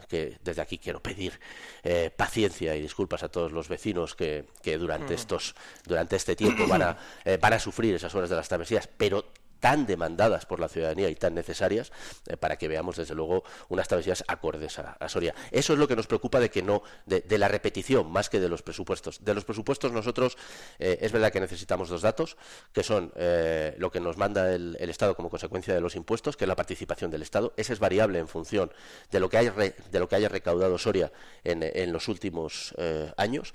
que 0.09 0.39
desde 0.43 0.61
aquí 0.61 0.79
quiero 0.79 1.01
pedir 1.01 1.39
eh, 1.85 2.11
paciencia 2.15 2.75
y 2.75 2.83
disculpas 2.83 3.23
a 3.23 3.29
todos 3.29 3.53
los 3.53 3.69
vecinos 3.69 4.17
que, 4.17 4.45
que 4.61 4.77
durante 4.77 5.15
estos 5.15 5.55
durante 5.87 6.17
este 6.17 6.35
tiempo 6.35 6.67
van 6.67 6.83
a, 6.83 6.97
eh, 7.25 7.39
van 7.41 7.53
a 7.53 7.59
sufrir 7.61 7.95
esas 7.95 8.13
horas 8.17 8.29
de 8.29 8.35
las 8.35 8.49
travesías, 8.49 8.89
pero 8.97 9.25
tan 9.61 9.87
demandadas 9.87 10.47
por 10.47 10.59
la 10.59 10.69
ciudadanía 10.69 11.09
y 11.09 11.15
tan 11.15 11.35
necesarias 11.35 11.93
eh, 12.27 12.37
para 12.37 12.57
que 12.57 12.67
veamos 12.69 12.97
desde 12.97 13.15
luego 13.15 13.45
unas 13.69 13.87
travesías 13.87 14.25
acordes 14.27 14.79
a, 14.79 14.97
Soria. 15.09 15.35
Eso 15.51 15.75
es 15.75 15.79
lo 15.79 15.87
que 15.87 15.97
nos 15.97 16.07
preocupa 16.07 16.41
de 16.41 16.51
que 16.51 16.63
no 16.63 16.83
de, 17.07 17.21
de 17.21 17.39
la 17.39 17.49
repetición 17.49 18.11
más 18.11 18.29
que 18.29 18.41
de 18.41 18.49
los 18.49 18.63
presupuestos. 18.63 19.25
De 19.25 19.35
los 19.35 19.45
presupuestos 19.45 19.93
nosotros 19.93 20.37
eh, 20.79 20.99
es 21.01 21.13
verdad 21.13 21.31
que 21.33 21.41
necesitamos 21.41 21.89
dos 21.89 22.03
datos 22.03 22.37
que 22.73 22.83
son 22.83 23.13
eh, 23.17 23.75
lo 23.79 23.91
que 23.91 24.01
nos 24.01 24.17
manda 24.17 24.53
el, 24.55 24.77
Estado 24.91 25.15
como 25.15 25.31
consecuencia 25.31 25.73
de 25.73 25.81
los 25.81 25.95
impuestos, 25.95 26.37
que 26.37 26.45
es 26.45 26.49
la 26.49 26.57
participación 26.57 27.11
del 27.13 27.23
Estado. 27.23 27.53
Ese 27.57 27.73
es 27.73 27.79
variable 27.79 28.19
en 28.19 28.27
función 28.27 28.73
de 29.13 29.21
lo 29.21 29.29
que 29.29 29.37
haya 29.39 29.53
re- 29.53 29.77
de 29.93 29.99
lo 30.01 30.09
que 30.09 30.17
haya 30.17 30.29
recaudado 30.29 30.79
Soria 30.79 31.13
en, 31.45 31.63
en 31.63 31.93
los 31.93 32.09
últimos 32.09 32.75
eh, 32.79 33.13
años. 33.17 33.55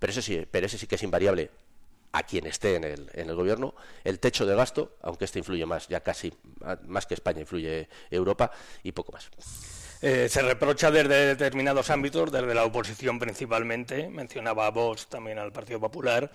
Pero 0.00 0.10
ese 0.10 0.22
sí, 0.22 0.46
pero 0.50 0.66
ese 0.66 0.78
sí 0.78 0.86
que 0.86 0.96
es 0.96 1.02
invariable 1.02 1.50
a 2.14 2.22
quien 2.22 2.46
esté 2.46 2.76
en 2.76 2.84
el, 2.84 3.10
en 3.12 3.28
el 3.28 3.34
gobierno, 3.34 3.74
el 4.04 4.20
techo 4.20 4.46
de 4.46 4.54
gasto, 4.54 4.96
aunque 5.02 5.24
este 5.24 5.40
influye 5.40 5.66
más, 5.66 5.88
ya 5.88 6.00
casi 6.00 6.32
más 6.86 7.06
que 7.06 7.14
España 7.14 7.40
influye 7.40 7.88
Europa 8.08 8.52
y 8.84 8.92
poco 8.92 9.10
más. 9.10 9.28
Eh, 10.00 10.28
se 10.28 10.42
reprocha 10.42 10.92
desde 10.92 11.34
determinados 11.34 11.90
ámbitos, 11.90 12.30
desde 12.30 12.54
la 12.54 12.64
oposición 12.64 13.18
principalmente, 13.18 14.08
mencionaba 14.08 14.66
a 14.66 14.70
Vox 14.70 15.08
también 15.08 15.40
al 15.40 15.50
Partido 15.50 15.80
Popular, 15.80 16.30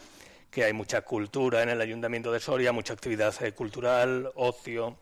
que 0.52 0.66
hay 0.66 0.74
mucha 0.74 1.02
cultura 1.02 1.64
en 1.64 1.70
el 1.70 1.80
Ayuntamiento 1.80 2.30
de 2.30 2.42
Soria, 2.42 2.74
mucha 2.74 2.92
actividad 2.92 3.34
eh, 3.42 3.54
cultural, 3.54 4.30
ocio 4.36 4.98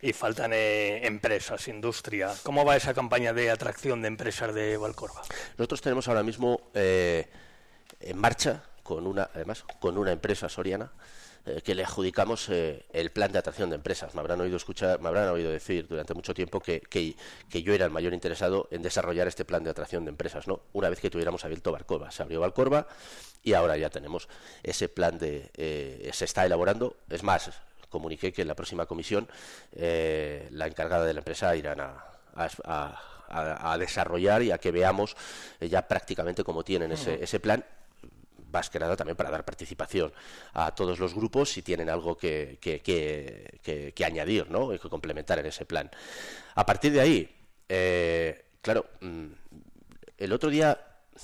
y 0.00 0.12
faltan 0.12 0.52
eh, 0.54 1.04
empresas, 1.08 1.66
industria. 1.66 2.32
¿Cómo 2.44 2.64
va 2.64 2.76
esa 2.76 2.94
campaña 2.94 3.32
de 3.32 3.50
atracción 3.50 4.00
de 4.00 4.08
empresas 4.08 4.54
de 4.54 4.76
Valcorba? 4.76 5.22
Nosotros 5.58 5.80
tenemos 5.80 6.06
ahora 6.06 6.22
mismo 6.22 6.70
eh, 6.72 7.26
en 7.98 8.16
marcha 8.16 8.62
con 8.86 9.06
una, 9.06 9.28
además, 9.34 9.64
con 9.80 9.98
una 9.98 10.12
empresa 10.12 10.48
soriana 10.48 10.92
eh, 11.44 11.60
que 11.62 11.74
le 11.74 11.82
adjudicamos 11.84 12.48
eh, 12.48 12.86
el 12.92 13.10
plan 13.10 13.32
de 13.32 13.38
atracción 13.38 13.68
de 13.68 13.76
empresas. 13.76 14.14
Me 14.14 14.20
habrán 14.20 14.40
oído 14.40 14.56
escuchar, 14.56 15.00
me 15.00 15.08
habrán 15.08 15.28
oído 15.28 15.50
decir 15.50 15.86
durante 15.88 16.14
mucho 16.14 16.32
tiempo 16.34 16.60
que, 16.60 16.80
que- 16.80 17.16
que 17.50 17.62
yo 17.62 17.74
era 17.74 17.84
el 17.84 17.90
mayor 17.90 18.14
interesado 18.14 18.68
en 18.70 18.82
desarrollar 18.82 19.26
este 19.28 19.44
plan 19.44 19.64
de 19.64 19.70
atracción 19.70 20.04
de 20.04 20.10
empresas, 20.10 20.46
¿no? 20.46 20.60
Una 20.72 20.88
vez 20.88 21.00
que 21.00 21.10
tuviéramos 21.10 21.44
abierto 21.44 21.72
Valcorba, 21.72 22.10
se 22.12 22.22
abrió 22.22 22.40
Valcorba 22.40 22.86
y 23.42 23.54
ahora 23.54 23.76
ya 23.76 23.90
tenemos 23.90 24.28
ese 24.62 24.88
plan 24.88 25.18
de, 25.18 25.50
eh, 25.56 26.10
se 26.12 26.24
está 26.24 26.44
elaborando. 26.46 26.96
Es 27.10 27.22
más, 27.22 27.50
comuniqué 27.90 28.32
que 28.32 28.42
en 28.42 28.48
la 28.48 28.54
próxima 28.54 28.86
comisión 28.86 29.28
eh, 29.72 30.48
la 30.52 30.66
encargada 30.66 31.04
de 31.04 31.12
la 31.14 31.20
empresa 31.20 31.54
irán 31.56 31.80
a, 31.80 32.04
a- 32.34 32.48
a- 32.64 33.00
a- 33.28 33.72
a 33.72 33.78
desarrollar 33.78 34.42
y 34.42 34.50
a 34.52 34.58
que 34.58 34.70
veamos 34.70 35.16
eh, 35.60 35.68
ya 35.68 35.86
prácticamente 35.88 36.44
cómo 36.44 36.62
tienen 36.64 36.92
ese, 36.92 37.22
ese 37.22 37.40
plan 37.40 37.64
más 38.52 38.70
que 38.70 38.78
nada 38.78 38.96
también 38.96 39.16
para 39.16 39.30
dar 39.30 39.44
participación 39.44 40.12
a 40.52 40.74
todos 40.74 40.98
los 40.98 41.14
grupos 41.14 41.50
si 41.50 41.62
tienen 41.62 41.88
algo 41.90 42.16
que, 42.16 42.58
que- 42.60 42.80
que- 42.80 44.04
añadir, 44.04 44.50
¿no? 44.50 44.72
Y 44.72 44.78
que 44.78 44.88
complementar 44.88 45.38
en 45.38 45.46
ese 45.46 45.64
plan. 45.66 45.90
A 46.54 46.64
partir 46.64 46.92
de 46.92 47.00
ahí, 47.00 47.36
eh, 47.68 48.44
claro, 48.62 48.86
mm, 49.00 49.26
el 50.18 50.32
otro 50.32 50.48
día, 50.50 50.78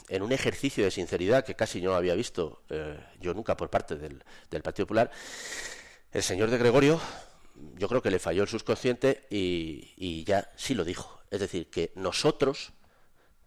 en 0.09 0.23
un 0.23 0.33
ejercicio 0.33 0.85
de 0.85 0.91
sinceridad 0.91 1.45
que 1.45 1.55
casi 1.55 1.81
no 1.81 1.95
había 1.95 2.15
visto 2.15 2.63
eh, 2.71 2.99
yo 3.21 3.35
nunca 3.35 3.57
por 3.57 3.71
parte 3.71 3.97
del, 3.97 4.23
del 4.51 4.63
Partido 4.63 4.87
Popular, 4.87 5.11
el 6.13 6.23
señor 6.23 6.51
de 6.51 6.59
Gregorio, 6.59 7.01
yo 7.77 7.89
creo 7.89 8.03
que 8.03 8.11
le 8.11 8.19
falló 8.19 8.43
el 8.43 8.49
subconsciente 8.49 9.27
y, 9.31 9.93
y 9.97 10.25
ya 10.25 10.51
sí 10.57 10.75
lo 10.75 10.85
dijo. 10.85 11.21
Es 11.31 11.41
decir, 11.41 11.71
que 11.71 11.93
nosotros, 11.95 12.73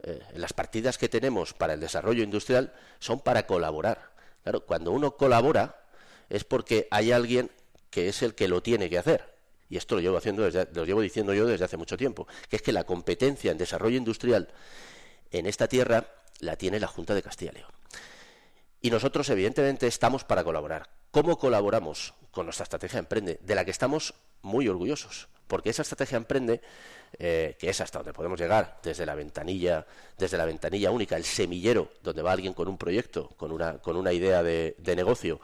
eh, 0.04 0.20
las 0.36 0.54
partidas 0.54 0.98
que 0.98 1.10
tenemos 1.10 1.54
para 1.54 1.74
el 1.74 1.80
desarrollo 1.80 2.24
industrial 2.24 2.74
son 3.00 3.20
para 3.20 3.46
colaborar. 3.46 4.12
Claro, 4.44 4.66
cuando 4.66 4.92
uno 4.92 5.16
colabora 5.16 5.84
es 6.30 6.44
porque 6.44 6.88
hay 6.92 7.12
alguien 7.12 7.52
que 7.90 8.10
es 8.10 8.22
el 8.22 8.36
que 8.36 8.48
lo 8.48 8.62
tiene 8.62 8.90
que 8.90 8.98
hacer. 8.98 9.36
Y 9.70 9.78
esto 9.78 9.96
lo 9.96 10.02
llevo 10.02 10.18
haciendo 10.18 10.44
desde, 10.44 10.68
lo 10.74 10.86
llevo 10.86 11.02
diciendo 11.02 11.34
yo 11.34 11.48
desde 11.48 11.66
hace 11.66 11.78
mucho 11.78 11.98
tiempo, 11.98 12.28
que 12.50 12.58
es 12.58 12.62
que 12.62 12.72
la 12.72 12.84
competencia 12.84 13.52
en 13.52 13.58
desarrollo 13.58 13.98
industrial 13.98 14.50
en 15.32 15.46
esta 15.48 15.68
tierra 15.68 16.08
la 16.40 16.56
tiene 16.56 16.80
la 16.80 16.88
Junta 16.88 17.14
de 17.14 17.24
Castilla 17.24 17.52
y 17.54 17.56
León. 17.56 17.72
Y 18.82 18.92
nosotros, 18.92 19.30
evidentemente, 19.30 19.88
estamos 19.88 20.24
para 20.24 20.44
colaborar. 20.44 20.90
¿Cómo 21.10 21.40
colaboramos 21.40 22.14
con 22.30 22.46
nuestra 22.46 22.64
estrategia 22.64 23.00
Emprende? 23.00 23.40
De 23.42 23.56
la 23.56 23.66
que 23.66 23.72
estamos 23.72 24.14
muy 24.42 24.68
orgullosos. 24.68 25.28
Porque 25.48 25.70
esa 25.70 25.84
estrategia 25.84 26.18
Emprende, 26.18 26.62
eh, 27.20 27.56
que 27.60 27.70
es 27.70 27.80
hasta 27.82 28.00
donde 28.00 28.14
podemos 28.14 28.40
llegar, 28.40 28.80
desde 28.84 29.06
la 29.06 29.16
ventanilla, 29.16 29.86
desde 30.18 30.38
la 30.38 30.46
ventanilla 30.46 30.92
única, 30.92 31.16
el 31.18 31.24
semillero, 31.26 31.92
donde 32.02 32.22
va 32.22 32.32
alguien 32.32 32.54
con 32.54 32.68
un 32.68 32.78
proyecto, 32.78 33.30
con 33.38 33.52
una, 33.52 33.78
con 33.80 33.96
una 33.96 34.12
idea 34.12 34.42
de, 34.44 34.76
de 34.80 34.96
negocio, 34.96 35.40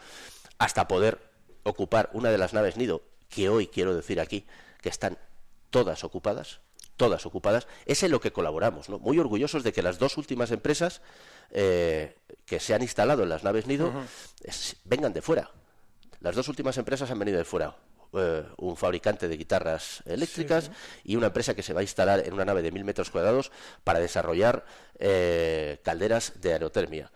hasta 0.58 0.88
poder 0.88 1.20
ocupar 1.64 2.10
una 2.14 2.32
de 2.32 2.38
las 2.38 2.54
naves 2.54 2.78
nido, 2.78 3.02
que 3.30 3.48
hoy 3.50 3.68
quiero 3.68 3.96
decir 3.96 4.20
aquí, 4.20 4.46
que 4.82 4.90
están 4.90 5.18
todas 5.70 6.04
ocupadas, 6.04 6.60
todas 6.98 7.26
ocupadas, 7.26 7.68
es 7.86 8.02
en 8.04 8.12
lo 8.12 8.20
que 8.20 8.32
colaboramos, 8.34 8.90
¿no? 8.90 9.00
Muy 9.00 9.18
orgullosos 9.20 9.64
de 9.64 9.72
que 9.72 9.82
las 9.84 10.00
dos 10.00 10.18
últimas 10.18 10.52
empresas 10.52 11.02
eh, 11.52 12.16
que 12.46 12.60
se 12.60 12.74
han 12.74 12.82
instalado 12.82 13.24
en 13.24 13.30
las 13.30 13.44
naves 13.44 13.68
nido 13.68 13.92
es- 14.44 14.76
vengan 14.86 15.14
de 15.14 15.22
fuera. 15.22 15.52
Las 16.20 16.36
dos 16.36 16.48
últimas 16.48 16.78
empresas 16.78 17.10
han 17.12 17.20
venido 17.20 17.38
de 17.38 17.46
fuera. 17.46 17.76
Eh, 18.14 18.44
un 18.58 18.76
fabricante 18.76 19.30
de 19.30 19.38
guitarras 19.38 20.04
eléctricas 20.06 20.70
y 21.06 21.16
una 21.16 21.28
empresa 21.28 21.54
que 21.56 21.64
se 21.64 21.72
va 21.72 21.80
a 21.80 21.84
instalar 21.84 22.28
en 22.28 22.34
una 22.34 22.44
nave 22.44 22.62
de 22.62 22.72
mil 22.72 22.84
metros 22.84 23.10
cuadrados 23.10 23.54
para 23.86 24.00
desarrollar 24.00 24.66
eh, 25.00 25.80
calderas 25.82 26.34
de 26.42 26.52
aerotermia. 26.52 27.10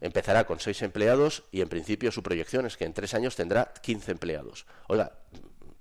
Empezará 0.00 0.46
con 0.46 0.58
seis 0.58 0.80
empleados 0.80 1.44
y 1.52 1.60
en 1.60 1.68
principio 1.68 2.10
su 2.10 2.22
proyección 2.22 2.64
es 2.64 2.78
que 2.78 2.86
en 2.86 2.94
tres 2.94 3.12
años 3.12 3.36
tendrá 3.36 3.74
15 3.82 4.12
empleados. 4.12 4.64
Oiga, 4.86 5.12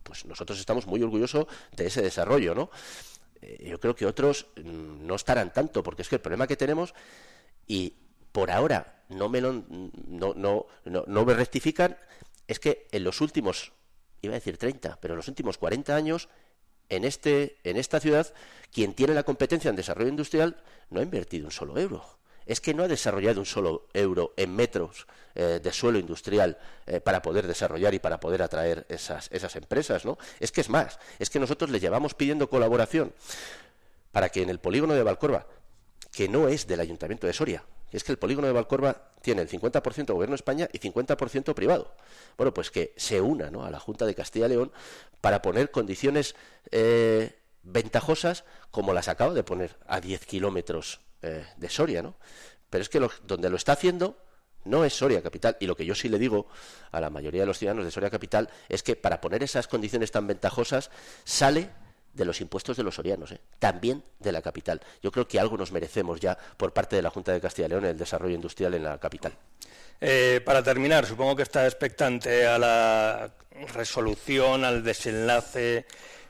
pues 0.03 0.25
nosotros 0.25 0.59
estamos 0.59 0.85
muy 0.85 1.01
orgullosos 1.01 1.47
de 1.71 1.87
ese 1.87 2.01
desarrollo, 2.01 2.53
¿no? 2.53 2.69
Eh, 3.41 3.69
yo 3.69 3.79
creo 3.79 3.95
que 3.95 4.05
otros 4.05 4.47
mm, 4.57 5.05
no 5.05 5.15
estarán 5.15 5.53
tanto, 5.53 5.81
porque 5.81 6.01
es 6.01 6.09
que 6.09 6.15
el 6.15 6.21
problema 6.21 6.47
que 6.47 6.57
tenemos, 6.57 6.93
y 7.67 7.93
por 8.33 8.51
ahora 8.51 9.03
no 9.07 9.29
me 9.29 9.39
lo, 9.39 9.53
no, 9.53 10.33
no, 10.35 10.65
no, 10.83 11.03
no 11.07 11.25
me 11.25 11.33
rectifican, 11.33 11.97
es 12.47 12.59
que 12.59 12.87
en 12.91 13.03
los 13.03 13.21
últimos, 13.21 13.71
iba 14.21 14.33
a 14.33 14.39
decir 14.39 14.57
30, 14.57 14.99
pero 15.01 15.13
en 15.13 15.17
los 15.17 15.27
últimos 15.27 15.57
40 15.57 15.95
años, 15.95 16.29
en, 16.89 17.03
este, 17.03 17.57
en 17.63 17.77
esta 17.77 17.99
ciudad, 17.99 18.33
quien 18.71 18.93
tiene 18.93 19.13
la 19.13 19.23
competencia 19.23 19.69
en 19.69 19.75
desarrollo 19.75 20.09
industrial 20.09 20.57
no 20.89 20.99
ha 20.99 21.03
invertido 21.03 21.45
un 21.45 21.51
solo 21.51 21.77
euro. 21.77 22.03
Es 22.45 22.61
que 22.61 22.73
no 22.73 22.83
ha 22.83 22.87
desarrollado 22.87 23.41
un 23.41 23.45
solo 23.45 23.87
euro 23.93 24.33
en 24.37 24.55
metros 24.55 25.05
eh, 25.35 25.59
de 25.61 25.73
suelo 25.73 25.99
industrial 25.99 26.57
eh, 26.85 27.01
para 27.01 27.21
poder 27.21 27.45
desarrollar 27.45 27.93
y 27.93 27.99
para 27.99 28.21
poder 28.21 28.41
atraer 28.41 28.85
esas, 28.87 29.29
esas 29.31 29.55
empresas, 29.57 30.05
¿no? 30.05 30.17
Es 30.39 30.53
que 30.53 30.61
es 30.61 30.69
más, 30.69 30.97
es 31.19 31.29
que 31.29 31.39
nosotros 31.39 31.69
le 31.69 31.81
llevamos 31.81 32.13
pidiendo 32.13 32.49
colaboración 32.49 33.13
para 34.13 34.29
que 34.29 34.41
en 34.41 34.49
el 34.49 34.59
polígono 34.59 34.93
de 34.93 35.03
Valcorba, 35.03 35.45
que 36.11 36.29
no 36.29 36.47
es 36.47 36.67
del 36.67 36.79
Ayuntamiento 36.79 37.27
de 37.27 37.33
Soria, 37.33 37.63
es 37.91 38.03
que 38.03 38.11
el 38.11 38.17
polígono 38.17 38.47
de 38.47 38.53
Valcorba 38.53 39.11
tiene 39.21 39.41
el 39.41 39.49
50% 39.49 40.13
Gobierno 40.13 40.33
de 40.33 40.37
España 40.37 40.69
y 40.71 40.79
50% 40.79 41.53
privado. 41.53 41.93
Bueno, 42.37 42.53
pues 42.53 42.71
que 42.71 42.93
se 42.97 43.21
una 43.21 43.49
¿no? 43.49 43.65
a 43.65 43.71
la 43.71 43.79
Junta 43.79 44.05
de 44.05 44.15
Castilla 44.15 44.47
y 44.47 44.49
León 44.49 44.71
para 45.21 45.41
poner 45.41 45.71
condiciones 45.71 46.35
eh, 46.71 47.39
ventajosas 47.63 48.43
como 48.71 48.93
las 48.93 49.07
acaba 49.07 49.33
de 49.33 49.43
poner 49.43 49.75
a 49.87 49.99
10 49.99 50.25
kilómetros 50.25 51.01
eh, 51.21 51.45
de 51.57 51.69
Soria, 51.69 52.01
¿no? 52.01 52.15
Pero 52.69 52.81
es 52.81 52.89
que 52.89 52.99
donde 53.25 53.49
lo 53.49 53.55
está 53.55 53.73
haciendo 53.73 54.17
no 54.65 54.83
es 54.83 54.93
Soria 54.93 55.21
Capital. 55.21 55.57
Y 55.59 55.65
lo 55.65 55.75
que 55.75 55.85
yo 55.85 55.95
sí 55.95 56.09
le 56.09 56.19
digo 56.19 56.47
a 56.91 56.99
la 56.99 57.09
mayoría 57.09 57.41
de 57.41 57.47
los 57.47 57.57
ciudadanos 57.57 57.85
de 57.85 57.91
Soria 57.91 58.09
Capital 58.09 58.49
es 58.69 58.83
que 58.83 58.95
para 58.95 59.21
poner 59.21 59.43
esas 59.43 59.67
condiciones 59.67 60.11
tan 60.11 60.27
ventajosas 60.27 60.91
sale 61.23 61.69
de 62.17 62.25
los 62.25 62.41
impuestos 62.41 62.75
de 62.75 62.83
los 62.83 62.95
sorianos, 62.95 63.31
¿eh? 63.31 63.39
también 63.59 64.03
de 64.19 64.31
la 64.31 64.41
capital. 64.41 64.81
Yo 65.01 65.11
creo 65.11 65.27
que 65.27 65.39
algo 65.39 65.55
nos 65.55 65.71
merecemos 65.71 66.19
ya 66.19 66.37
por 66.57 66.73
parte 66.73 66.95
de 66.95 67.01
la 67.01 67.11
Junta 67.11 67.31
de 67.31 67.39
Castilla 67.39 67.67
y 67.67 67.69
León 67.69 67.85
en 67.85 67.91
el 67.91 67.97
desarrollo 67.97 68.35
industrial 68.35 68.73
en 68.73 68.83
la 68.83 68.97
capital. 68.97 69.33
Eh, 70.01 70.41
para 70.43 70.61
terminar, 70.63 71.05
supongo 71.05 71.35
que 71.35 71.43
está 71.43 71.65
expectante 71.65 72.45
a 72.45 72.57
la 72.57 73.31
resolución, 73.73 74.65
al 74.65 74.83
desenlace 74.83 75.85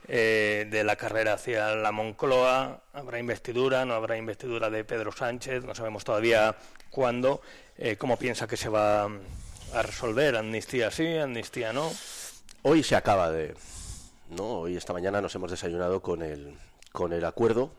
eh, 0.07 0.67
de 0.69 0.83
la 0.83 0.95
carrera 0.95 1.33
hacia 1.33 1.73
la 1.75 1.91
Moncloa. 1.91 2.81
¿Habrá 2.93 3.19
investidura? 3.19 3.85
¿No 3.85 3.93
habrá 3.93 4.17
investidura 4.17 4.69
de 4.69 4.83
Pedro 4.83 5.11
Sánchez? 5.11 5.63
No 5.63 5.73
sabemos 5.73 6.03
todavía 6.03 6.55
cuándo. 6.89 7.41
Eh, 7.77 7.95
¿Cómo 7.95 8.17
piensa 8.17 8.47
que 8.47 8.57
se 8.57 8.69
va 8.69 9.05
a 9.05 9.81
resolver? 9.81 10.35
¿Amnistía 10.35 10.91
sí? 10.91 11.17
¿Amnistía 11.17 11.71
no? 11.71 11.91
Hoy 12.63 12.83
se 12.83 12.95
acaba 12.95 13.31
de... 13.31 13.53
¿no? 14.29 14.59
Hoy, 14.59 14.77
esta 14.77 14.93
mañana, 14.93 15.21
nos 15.21 15.33
hemos 15.35 15.51
desayunado 15.51 16.01
con 16.01 16.21
el, 16.21 16.55
con 16.91 17.13
el 17.13 17.25
acuerdo 17.25 17.71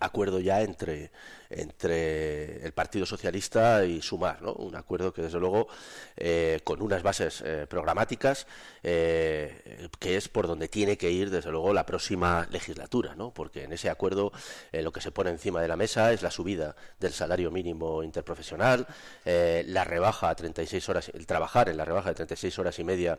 acuerdo 0.00 0.40
ya 0.40 0.62
entre, 0.62 1.10
entre 1.50 2.64
el 2.64 2.72
Partido 2.72 3.06
Socialista 3.06 3.84
y 3.84 4.02
Sumar, 4.02 4.42
¿no? 4.42 4.52
Un 4.54 4.76
acuerdo 4.76 5.12
que, 5.12 5.22
desde 5.22 5.38
luego, 5.38 5.68
eh, 6.16 6.60
con 6.64 6.82
unas 6.82 7.02
bases 7.02 7.42
eh, 7.44 7.66
programáticas, 7.68 8.46
eh, 8.82 9.88
que 9.98 10.16
es 10.16 10.28
por 10.28 10.46
donde 10.46 10.68
tiene 10.68 10.96
que 10.96 11.10
ir, 11.10 11.30
desde 11.30 11.50
luego, 11.50 11.72
la 11.72 11.86
próxima 11.86 12.46
legislatura, 12.50 13.14
¿no? 13.14 13.32
Porque 13.32 13.64
en 13.64 13.72
ese 13.72 13.90
acuerdo 13.90 14.32
eh, 14.72 14.82
lo 14.82 14.92
que 14.92 15.00
se 15.00 15.10
pone 15.10 15.30
encima 15.30 15.60
de 15.60 15.68
la 15.68 15.76
mesa 15.76 16.12
es 16.12 16.22
la 16.22 16.30
subida 16.30 16.76
del 17.00 17.12
salario 17.12 17.50
mínimo 17.50 18.02
interprofesional, 18.02 18.86
la 19.24 19.84
rebaja 19.84 20.30
a 20.30 20.34
36 20.34 20.88
horas, 20.88 21.10
el 21.14 21.26
trabajar 21.26 21.68
en 21.68 21.76
la 21.76 21.84
rebaja 21.84 22.10
de 22.10 22.14
36 22.14 22.58
horas 22.58 22.78
y 22.78 22.84
media 22.84 23.18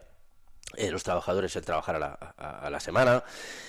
eh, 0.77 0.91
los 0.91 1.03
trabajadores 1.03 1.55
el 1.55 1.63
trabajar 1.65 1.95
a 1.95 1.99
la, 1.99 2.33
a- 2.37 2.59
a 2.65 2.69
la 2.69 2.79
semana, 2.79 3.23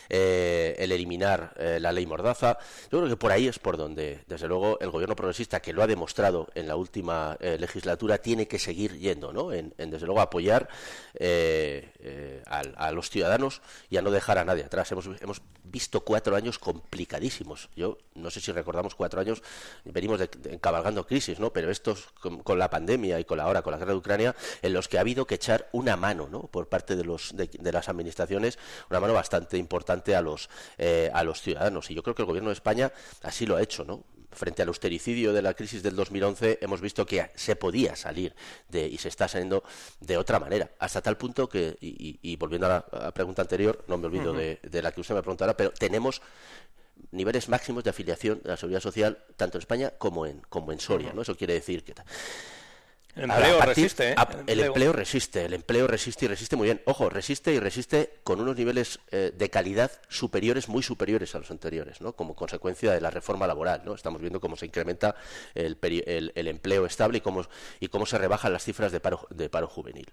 eh, 0.09 0.75
el 0.79 0.93
eliminar 0.93 1.53
eh, 1.57 1.79
la 1.81 1.93
ley 1.93 2.07
Mordaza. 2.07 2.59
Yo 2.91 2.99
creo 2.99 3.09
que 3.09 3.17
por 3.17 3.33
ahí 3.33 3.49
es 3.49 3.59
por 3.59 3.77
donde, 3.77 4.25
desde 4.27 4.49
luego, 4.49 4.79
el 4.81 4.91
gobierno 4.91 5.17
progresista, 5.17 5.61
que 5.61 5.73
lo 5.73 5.83
ha 5.83 5.87
demostrado 5.87 6.49
en 6.55 6.69
la 6.69 6.77
última 6.77 7.37
eh, 7.41 7.57
legislatura, 7.59 8.19
tiene 8.19 8.47
que 8.49 8.59
seguir 8.59 8.99
yendo, 8.99 9.33
¿no? 9.33 9.53
En, 9.53 9.75
desde 9.77 10.07
luego, 10.07 10.21
apoyar 10.21 10.69
eh, 11.15 12.43
al- 12.47 12.75
a, 12.77 12.91
los 12.93 13.11
ciudadanos 13.11 13.63
y 13.91 13.97
a 13.97 14.03
no 14.03 14.11
dejar 14.11 14.39
a 14.39 14.45
nadie 14.45 14.65
atrás. 14.65 14.91
Hemos, 14.93 15.07
hemos 15.21 15.43
visto 15.65 16.01
cuatro 16.03 16.37
años 16.37 16.59
complicadísimos. 16.59 17.69
Yo 17.77 17.99
no 18.15 18.31
sé 18.31 18.41
si 18.41 18.53
recordamos 18.53 18.95
cuatro 18.95 19.21
años, 19.21 19.43
venimos 19.85 20.19
de, 20.19 20.29
de- 20.29 20.59
cabalgando 20.61 21.07
crisis, 21.07 21.39
¿no? 21.41 21.53
Pero 21.53 21.71
estos, 21.71 22.09
con, 22.21 22.41
con 22.43 22.59
la 22.59 22.71
pandemia 22.71 23.19
y 23.21 23.25
con 23.25 23.39
la 23.39 23.45
ahora 23.45 23.63
con 23.63 23.73
la 23.73 23.79
guerra 23.79 23.93
de 23.93 23.99
Ucrania, 23.99 24.35
en 24.63 24.73
los 24.73 24.89
que 24.89 24.99
ha 24.99 25.01
habido 25.01 25.27
que 25.27 25.37
echar 25.37 25.69
una 25.73 25.97
mano, 25.97 26.29
¿no? 26.31 26.43
Por 26.43 26.69
parte 26.69 26.96
de 26.97 27.05
los 27.05 27.37
de, 27.37 27.47
de 27.47 27.73
las 27.73 27.89
administraciones, 27.89 28.59
una 28.91 29.01
mano 29.01 29.15
bastante 29.15 29.59
importante 29.59 30.15
a 30.15 30.23
los 30.23 30.49
eh, 30.79 31.11
a 31.13 31.23
los 31.25 31.41
ciudadanos. 31.41 31.91
Y 31.91 31.95
yo 31.95 32.03
creo 32.03 32.15
que 32.15 32.23
el 32.23 32.27
gobierno 32.27 32.51
de 32.51 32.55
España 32.55 32.93
así 33.23 33.47
lo 33.47 33.57
ha 33.57 33.63
hecho, 33.63 33.85
¿no? 33.85 34.05
Frente 34.33 34.63
al 34.63 34.69
austericidio 34.69 35.33
de 35.33 35.41
la 35.41 35.55
crisis 35.55 35.83
del 35.83 35.97
2011 35.97 36.59
hemos 36.61 36.81
visto 36.81 37.07
que 37.07 37.31
se 37.37 37.57
podía 37.57 37.97
salir 37.97 38.35
de, 38.69 38.87
y 38.87 38.99
se 38.99 39.09
está 39.09 39.29
saliendo 39.29 39.65
de 40.01 40.19
otra 40.19 40.39
manera, 40.39 40.71
hasta 40.79 41.01
tal 41.01 41.17
punto 41.17 41.49
que, 41.49 41.79
y, 41.81 42.37
volviendo 42.37 42.67
a 42.67 42.69
la, 42.69 42.77
a 42.93 43.05
la 43.05 43.15
pregunta 43.15 43.43
anterior, 43.43 43.85
no 43.89 43.97
me 43.97 44.07
olvido 44.07 44.35
de, 44.35 44.61
de 44.63 44.83
la 44.83 44.93
que 44.93 45.01
usted 45.01 45.15
me 45.15 45.23
preguntara, 45.23 45.57
pero 45.57 45.71
tenemos 45.71 46.21
niveles 47.13 47.49
máximos 47.49 47.85
de 47.85 47.91
afiliación 47.91 48.41
de 48.43 48.51
la 48.51 48.57
seguridad 48.57 48.81
social 48.81 49.19
tanto 49.37 49.59
en 49.59 49.61
España 49.61 49.93
como 49.99 50.27
en 50.27 50.41
como 50.49 50.73
en 50.73 50.81
Soria, 50.81 51.13
¿no? 51.13 51.23
Eso 51.23 51.37
quiere 51.37 51.55
decir 51.55 51.85
que 51.85 51.95
El 53.17 53.31
Ahora, 53.31 53.47
empleo 53.49 53.57
a 53.57 53.59
partir- 53.65 53.85
resiste, 53.85 54.11
¿eh? 54.11 54.15
a- 54.17 54.29
El 54.47 54.61
el 54.61 54.67
empleo. 54.67 54.93
resiste, 54.93 55.45
el 55.47 55.55
empleo 55.55 55.87
resiste 55.87 56.27
y 56.27 56.29
resiste 56.29 56.55
muy 56.55 56.67
bien. 56.67 56.83
Ojo, 56.85 57.09
resiste 57.09 57.53
y 57.53 57.59
resiste 57.59 58.21
con 58.25 58.41
unos 58.41 58.57
niveles 58.57 58.99
eh, 59.11 59.33
de 59.35 59.51
calidad 59.51 59.91
superiores, 60.09 60.69
muy 60.69 60.83
superiores 60.83 61.35
a 61.35 61.39
los 61.39 61.51
anteriores, 61.51 62.01
¿no? 62.03 62.13
Como 62.15 62.37
consecuencia 62.37 62.93
de 62.93 63.01
la 63.01 63.11
reforma 63.11 63.47
laboral, 63.47 63.83
¿no? 63.87 63.95
Estamos 63.95 64.21
viendo 64.21 64.39
cómo 64.41 64.57
se 64.57 64.67
incrementa 64.67 65.17
el- 65.55 65.79
el 66.35 66.49
empleo 66.49 66.85
estable 66.85 67.19
y 67.19 67.21
cómo, 67.23 67.43
y 67.81 67.89
cómo 67.89 68.05
se 68.05 68.19
rebajan 68.19 68.53
las 68.53 68.65
cifras 68.65 68.93
de 68.93 69.01
paro, 69.01 69.27
de 69.31 69.49
paro 69.49 69.67
juvenil. 69.67 70.07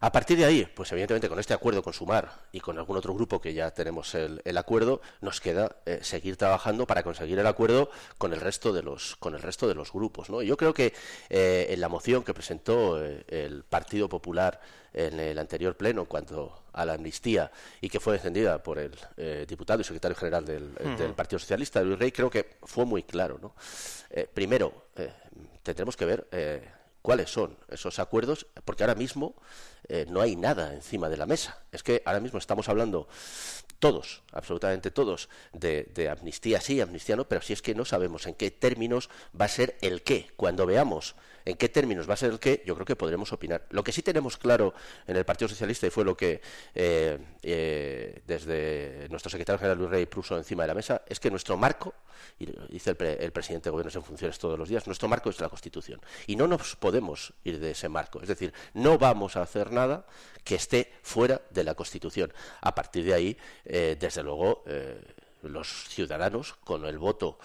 A 0.00 0.12
partir 0.12 0.36
de 0.36 0.44
ahí, 0.44 0.68
pues 0.74 0.92
evidentemente 0.92 1.28
con 1.28 1.38
este 1.38 1.54
acuerdo 1.54 1.82
con 1.82 1.94
Sumar 1.94 2.30
y 2.52 2.60
con 2.60 2.76
algún 2.76 2.98
otro 2.98 3.14
grupo 3.14 3.40
que 3.40 3.54
ya 3.54 3.70
tenemos 3.70 4.14
el, 4.14 4.42
el 4.44 4.58
acuerdo, 4.58 5.00
nos 5.22 5.40
queda 5.40 5.76
eh, 5.86 6.00
seguir 6.02 6.36
trabajando 6.36 6.86
para 6.86 7.02
conseguir 7.02 7.38
el 7.38 7.46
acuerdo 7.46 7.90
con 8.18 8.34
el 8.34 8.40
resto 8.40 8.74
de 8.74 8.82
los 8.82 9.16
con 9.16 9.34
el 9.34 9.40
resto 9.40 9.66
de 9.66 9.74
los 9.74 9.92
grupos. 9.92 10.28
¿no? 10.28 10.42
Yo 10.42 10.56
creo 10.58 10.74
que 10.74 10.92
eh, 11.30 11.66
en 11.70 11.80
la 11.80 11.88
moción 11.88 12.24
que 12.24 12.34
presentó 12.34 13.02
eh, 13.02 13.24
el 13.28 13.64
Partido 13.64 14.08
Popular 14.08 14.60
en 14.92 15.18
el 15.18 15.38
anterior 15.38 15.76
pleno 15.76 16.02
en 16.02 16.06
cuanto 16.06 16.64
a 16.72 16.84
la 16.84 16.94
amnistía 16.94 17.50
y 17.80 17.88
que 17.88 18.00
fue 18.00 18.14
defendida 18.14 18.62
por 18.62 18.78
el 18.78 18.92
eh, 19.16 19.46
diputado 19.48 19.80
y 19.80 19.84
secretario 19.84 20.16
general 20.16 20.44
del, 20.44 20.74
del 20.74 21.12
Partido 21.14 21.38
Socialista, 21.38 21.82
Luis 21.82 21.98
Rey, 21.98 22.12
creo 22.12 22.30
que 22.30 22.56
fue 22.62 22.84
muy 22.84 23.02
claro. 23.02 23.38
¿no? 23.40 23.54
Primero, 24.32 24.86
tendremos 25.62 25.96
que 25.96 26.04
ver 26.06 26.26
cuáles 27.06 27.30
son 27.30 27.56
esos 27.68 28.00
acuerdos, 28.00 28.48
porque 28.64 28.82
ahora 28.82 28.96
mismo 28.96 29.36
eh, 29.86 30.06
no 30.08 30.20
hay 30.20 30.34
nada 30.34 30.74
encima 30.74 31.08
de 31.08 31.16
la 31.16 31.24
mesa. 31.24 31.56
Es 31.76 31.82
que 31.82 32.02
ahora 32.04 32.20
mismo 32.20 32.38
estamos 32.38 32.68
hablando 32.68 33.06
todos, 33.78 34.22
absolutamente 34.32 34.90
todos, 34.90 35.28
de, 35.52 36.08
amnistía 36.10 36.60
sí, 36.60 36.80
amnistía 36.80 37.14
no, 37.14 37.28
pero 37.28 37.42
si 37.42 37.52
es 37.52 37.60
que 37.62 37.74
no 37.74 37.84
sabemos 37.84 38.26
en 38.26 38.34
qué 38.34 38.50
términos 38.50 39.10
va 39.38 39.44
a 39.44 39.48
ser 39.48 39.76
el 39.82 40.02
qué. 40.02 40.30
Cuando 40.36 40.64
veamos 40.66 41.14
en 41.44 41.56
qué 41.56 41.68
términos 41.68 42.08
va 42.08 42.14
a 42.14 42.16
ser 42.16 42.32
el 42.32 42.40
qué, 42.40 42.62
yo 42.66 42.74
creo 42.74 42.86
que 42.86 42.96
podremos 42.96 43.32
opinar. 43.32 43.66
Lo 43.70 43.84
que 43.84 43.92
sí 43.92 44.02
tenemos 44.02 44.36
claro 44.36 44.74
en 45.06 45.16
el 45.16 45.24
Partido 45.24 45.48
Socialista, 45.48 45.86
y 45.86 45.90
fue 45.90 46.04
lo 46.04 46.16
que 46.16 46.40
eh, 46.74 47.18
eh, 47.42 48.22
desde 48.26 49.06
nuestro 49.10 49.30
secretario 49.30 49.58
general 49.58 49.78
Luis 49.78 49.90
Rey 49.90 50.06
puso 50.06 50.36
encima 50.36 50.64
de 50.64 50.68
la 50.68 50.74
mesa, 50.74 51.02
es 51.06 51.20
que 51.20 51.30
nuestro 51.30 51.56
marco, 51.56 51.94
y 52.38 52.46
dice 52.70 52.90
el, 52.90 52.96
pre- 52.96 53.22
el 53.22 53.30
presidente 53.30 53.66
de 53.68 53.72
gobiernos 53.72 53.94
en 53.94 54.02
funciones 54.02 54.38
todos 54.38 54.58
los 54.58 54.68
días, 54.68 54.86
nuestro 54.86 55.06
marco 55.06 55.30
es 55.30 55.38
la 55.38 55.48
Constitución. 55.50 56.00
Y 56.26 56.34
no 56.34 56.48
nos 56.48 56.74
podemos 56.76 57.34
ir 57.44 57.60
de 57.60 57.72
ese 57.72 57.88
marco. 57.90 58.20
Es 58.22 58.28
decir, 58.28 58.52
no 58.74 58.98
vamos 58.98 59.36
a 59.36 59.42
hacer 59.42 59.70
nada 59.70 60.06
que 60.42 60.54
esté 60.56 60.92
fuera 61.02 61.42
de 61.50 61.62
la 61.66 61.74
Constitución. 61.74 62.32
A 62.62 62.74
partir 62.74 63.04
de 63.04 63.14
ahí, 63.14 63.36
eh, 63.64 63.96
desde 63.98 64.22
luego, 64.22 64.64
eh, 64.66 64.98
los 65.42 65.88
ciudadanos, 65.88 66.54
con 66.64 66.84
el 66.86 66.98
voto 66.98 67.38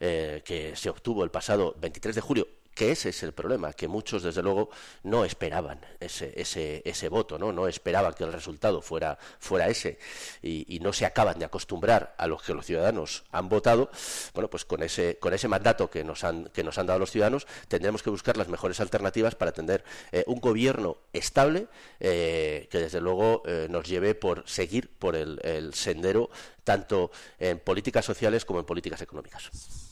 eh, 0.00 0.42
que 0.44 0.74
se 0.76 0.88
obtuvo 0.90 1.24
el 1.24 1.30
pasado 1.30 1.74
23 1.78 2.14
de 2.14 2.20
julio, 2.20 2.48
que 2.76 2.92
ese 2.92 3.08
es 3.08 3.22
el 3.22 3.32
problema, 3.32 3.72
que 3.72 3.88
muchos 3.88 4.22
desde 4.22 4.42
luego 4.42 4.68
no 5.02 5.24
esperaban 5.24 5.80
ese, 5.98 6.30
ese, 6.36 6.82
ese 6.84 7.08
voto, 7.08 7.38
¿no? 7.38 7.50
no 7.50 7.68
esperaban 7.68 8.12
que 8.12 8.22
el 8.22 8.32
resultado 8.32 8.82
fuera, 8.82 9.18
fuera 9.38 9.66
ese 9.68 9.98
y, 10.42 10.78
no 10.82 10.92
se 10.92 11.06
acaban 11.06 11.38
de 11.38 11.46
acostumbrar 11.46 12.14
a 12.18 12.26
lo 12.26 12.36
que 12.36 12.52
los 12.52 12.66
ciudadanos 12.66 13.24
han 13.32 13.48
votado, 13.48 13.90
bueno, 14.34 14.50
pues 14.50 14.66
con 14.66 14.82
ese, 14.82 15.18
con 15.18 15.32
ese 15.32 15.48
mandato 15.48 15.88
que 15.90 16.04
nos, 16.04 16.22
han, 16.22 16.44
que 16.50 16.62
nos 16.62 16.76
han 16.76 16.86
dado 16.86 16.98
los 17.00 17.10
ciudadanos 17.10 17.46
tendremos 17.66 18.02
que 18.02 18.10
buscar 18.10 18.36
las 18.36 18.48
mejores 18.48 18.78
alternativas 18.78 19.34
para 19.34 19.52
tener 19.52 19.82
eh, 20.12 20.22
un 20.26 20.38
gobierno 20.38 20.98
estable 21.14 21.68
eh, 21.98 22.68
que 22.70 22.78
desde 22.78 23.00
luego 23.00 23.42
eh, 23.46 23.68
nos 23.70 23.88
lleve 23.88 24.14
por 24.14 24.46
seguir 24.46 24.90
por 24.90 25.16
el 25.16 25.72
sendero 25.72 26.28
tanto 26.62 27.10
en 27.38 27.58
políticas 27.58 28.04
sociales 28.04 28.44
como 28.44 28.60
en 28.60 28.66
políticas 28.66 29.00
económicas. 29.00 29.85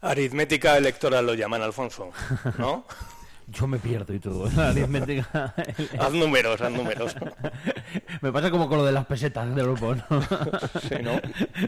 Aritmética 0.00 0.76
electoral 0.76 1.26
lo 1.26 1.34
llaman, 1.34 1.62
Alfonso, 1.62 2.10
¿no? 2.58 2.84
Yo 3.50 3.66
me 3.66 3.78
pierdo 3.78 4.12
y 4.12 4.18
todo. 4.18 4.46
La 4.54 4.68
aritmética. 4.68 5.54
haz 5.98 6.12
números, 6.12 6.60
haz 6.60 6.70
números. 6.70 7.16
Me 8.20 8.30
pasa 8.30 8.50
como 8.50 8.68
con 8.68 8.76
lo 8.76 8.84
de 8.84 8.92
las 8.92 9.06
pesetas 9.06 9.54
del 9.54 9.64
grupo, 9.64 9.94
¿no? 9.94 10.04
Sí, 10.82 10.94
¿no? 11.02 11.12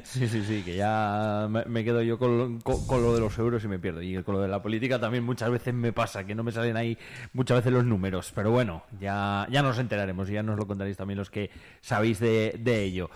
Sí, 0.05 0.28
sí, 0.28 0.45
sí, 0.45 0.62
que 0.62 0.76
ya 0.76 1.49
me, 1.49 1.83
quedo 1.83 2.03
yo 2.03 2.18
con 2.18 2.61
con- 2.61 2.87
con 2.87 3.03
lo 3.03 3.14
de 3.14 3.20
los 3.20 3.39
euros 3.39 3.64
y 3.64 3.68
me 3.68 3.78
pierdo. 3.78 4.03
Y 4.03 4.22
con 4.22 4.35
lo 4.35 4.43
de 4.43 4.49
la 4.49 4.61
política 4.61 4.99
también 5.01 5.24
muchas 5.24 5.51
veces 5.51 5.72
me 5.72 5.91
pasa, 5.95 6.24
que 6.26 6.35
no 6.35 6.43
me 6.43 6.53
salen 6.53 6.76
ahí 6.76 6.99
muchas 7.33 7.57
veces 7.59 7.72
los 7.72 7.87
números. 7.87 8.31
Pero 8.35 8.51
bueno, 8.51 8.83
ya, 9.01 9.47
ya 9.51 9.62
nos 9.62 9.78
enteraremos 9.78 10.28
y 10.28 10.35
ya 10.35 10.43
nos 10.43 10.59
lo 10.59 10.66
contaréis 10.66 10.99
también 10.99 11.16
los 11.16 11.31
que 11.31 11.51
sabéis 11.81 12.20
de, 12.20 12.57
de 12.59 12.83
ello. 12.83 13.09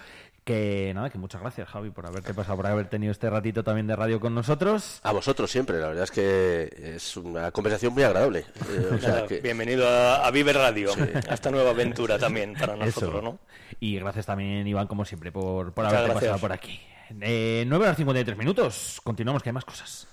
Que 0.45 0.93
nada, 0.95 1.09
que 1.09 1.17
muchas 1.17 1.41
gracias, 1.41 1.67
Javi, 1.71 1.89
por 1.89 2.05
haberte 2.07 2.35
pasado, 2.35 2.57
por 2.59 2.67
haber 2.67 2.91
tenido 2.91 3.11
este 3.13 3.31
ratito 3.31 3.65
también 3.65 3.87
de 3.87 3.97
radio 3.97 4.21
con 4.21 4.35
nosotros. 4.35 5.01
A 5.03 5.11
vosotros 5.13 5.51
siempre, 5.51 5.81
la 5.81 5.89
verdad 5.89 6.05
es 6.05 6.11
que 6.11 6.93
es 6.97 7.17
una 7.17 7.51
conversación 7.51 7.95
muy 7.95 8.03
agradable. 8.03 8.41
Eh, 8.69 8.91
o 8.95 8.99
sea 8.99 9.09
Nada, 9.15 9.27
que- 9.27 9.41
Bienvenido 9.41 9.89
a, 9.89 10.27
a 10.27 10.31
Vive 10.31 10.53
Radio, 10.53 10.91
a 11.31 11.33
esta 11.35 11.51
nueva 11.51 11.71
aventura 11.71 12.19
también 12.19 12.53
para 12.53 12.77
nosotros, 12.77 13.15
Eso. 13.15 13.23
¿no? 13.23 13.39
Y 13.81 13.99
gracias 13.99 14.27
también, 14.27 14.67
Iván, 14.67 14.87
como 14.87 15.07
siempre, 15.07 15.33
por, 15.33 15.73
por 15.73 15.87
haberte 15.87 16.05
gracias. 16.05 16.25
pasado 16.25 16.41
por 16.41 16.53
aquí. 16.53 16.79
Eh, 17.23 17.65
9 17.67 17.85
horas 17.87 17.97
53 17.97 18.37
minutos. 18.37 19.01
Continuamos, 19.03 19.43
que 19.43 19.49
hay 19.49 19.55
más 19.55 19.65
cosas. 19.65 20.07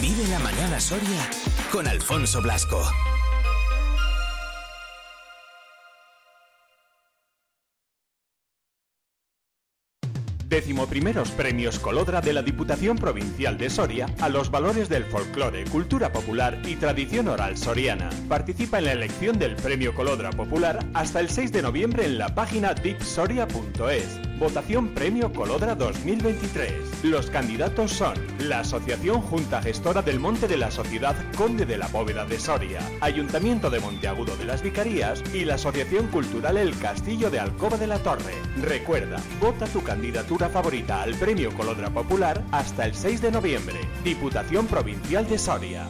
Vive 0.00 0.28
la 0.30 0.38
mañana 0.38 0.80
Soria 0.80 1.28
con 1.70 1.86
Alfonso 1.86 2.40
Blasco. 2.40 2.80
Decimoprimeros 10.50 11.30
Premios 11.30 11.78
Colodra 11.78 12.20
de 12.20 12.32
la 12.32 12.42
Diputación 12.42 12.98
Provincial 12.98 13.56
de 13.56 13.70
Soria 13.70 14.06
a 14.18 14.28
los 14.28 14.50
valores 14.50 14.88
del 14.88 15.04
folclore, 15.04 15.62
cultura 15.66 16.12
popular 16.12 16.58
y 16.66 16.74
tradición 16.74 17.28
oral 17.28 17.56
soriana. 17.56 18.10
Participa 18.28 18.78
en 18.78 18.86
la 18.86 18.92
elección 18.92 19.38
del 19.38 19.54
Premio 19.54 19.94
Colodra 19.94 20.30
Popular 20.30 20.84
hasta 20.92 21.20
el 21.20 21.30
6 21.30 21.52
de 21.52 21.62
noviembre 21.62 22.04
en 22.04 22.18
la 22.18 22.34
página 22.34 22.74
dipsoria.es. 22.74 24.20
Votación 24.40 24.88
Premio 24.88 25.32
Colodra 25.32 25.74
2023. 25.76 27.04
Los 27.04 27.30
candidatos 27.30 27.92
son 27.92 28.14
la 28.40 28.60
Asociación 28.60 29.20
Junta 29.20 29.62
Gestora 29.62 30.02
del 30.02 30.18
Monte 30.18 30.48
de 30.48 30.56
la 30.56 30.70
Sociedad 30.70 31.14
Conde 31.36 31.66
de 31.66 31.76
la 31.76 31.88
Bóveda 31.88 32.24
de 32.24 32.40
Soria, 32.40 32.80
Ayuntamiento 33.02 33.70
de 33.70 33.80
Monteagudo 33.80 34.36
de 34.36 34.46
las 34.46 34.62
Vicarías 34.62 35.22
y 35.34 35.44
la 35.44 35.56
Asociación 35.56 36.08
Cultural 36.08 36.56
El 36.56 36.76
Castillo 36.78 37.30
de 37.30 37.38
Alcoba 37.38 37.76
de 37.76 37.86
la 37.86 37.98
Torre. 37.98 38.34
Recuerda, 38.62 39.20
vota 39.40 39.66
tu 39.66 39.82
candidatura 39.82 40.39
favorita 40.48 41.02
al 41.02 41.14
Premio 41.14 41.52
Colodra 41.54 41.90
Popular 41.90 42.42
hasta 42.52 42.84
el 42.86 42.94
6 42.94 43.20
de 43.22 43.30
noviembre. 43.30 43.78
Diputación 44.04 44.66
Provincial 44.66 45.28
de 45.28 45.38
Soria. 45.38 45.86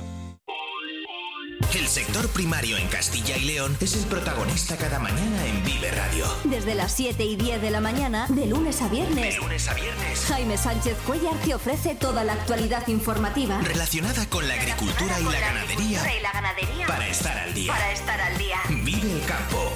El 1.74 1.86
sector 1.86 2.28
primario 2.30 2.76
en 2.78 2.88
Castilla 2.88 3.36
y 3.36 3.44
León 3.44 3.76
es 3.80 3.94
el 3.94 4.04
protagonista 4.06 4.76
cada 4.76 4.98
mañana 4.98 5.46
en 5.46 5.62
Vive 5.64 5.90
Radio. 5.92 6.24
Desde 6.42 6.74
las 6.74 6.90
7 6.92 7.24
y 7.24 7.36
10 7.36 7.62
de 7.62 7.70
la 7.70 7.80
mañana, 7.80 8.26
de 8.28 8.46
lunes 8.46 8.82
a 8.82 8.88
viernes. 8.88 9.34
De 9.36 9.40
lunes 9.40 9.68
a 9.68 9.74
viernes. 9.74 10.24
Jaime 10.26 10.58
Sánchez 10.58 10.96
Cuellar 11.06 11.34
te 11.44 11.54
ofrece 11.54 11.94
toda 11.94 12.24
la 12.24 12.32
actualidad 12.32 12.88
informativa. 12.88 13.60
Relacionada 13.62 14.26
con 14.26 14.48
la 14.48 14.54
agricultura 14.54 15.20
y 15.20 15.24
la 15.24 15.38
ganadería 15.40 16.16
Y 16.18 16.22
la 16.22 16.32
ganadería. 16.32 16.86
para 16.88 17.06
estar 17.06 17.38
al 17.38 17.54
día. 17.54 17.72
Para 17.72 17.92
estar 17.92 18.20
al 18.20 18.36
día. 18.38 18.56
Vive 18.82 19.12
el 19.12 19.24
campo. 19.26 19.72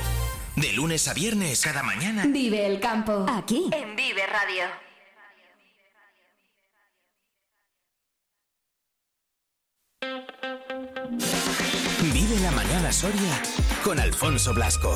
De 0.56 0.72
lunes 0.72 1.08
a 1.08 1.14
viernes 1.14 1.60
cada 1.62 1.82
mañana. 1.82 2.24
Vive 2.26 2.66
el 2.66 2.78
campo. 2.78 3.26
Aquí. 3.28 3.70
En 3.72 3.96
Vive 3.96 4.24
Radio. 4.26 4.64
Vive 12.12 12.40
la 12.40 12.50
mañana 12.52 12.92
Soria 12.92 13.42
con 13.82 13.98
Alfonso 13.98 14.54
Blasco. 14.54 14.94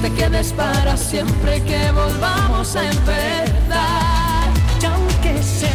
Te 0.00 0.10
quedes 0.12 0.52
para 0.52 0.96
siempre, 0.96 1.62
que 1.62 1.90
volvamos 1.92 2.74
a 2.74 2.86
empezar. 2.86 4.48
Y 4.80 4.84
aunque 4.84 5.42
sé 5.42 5.70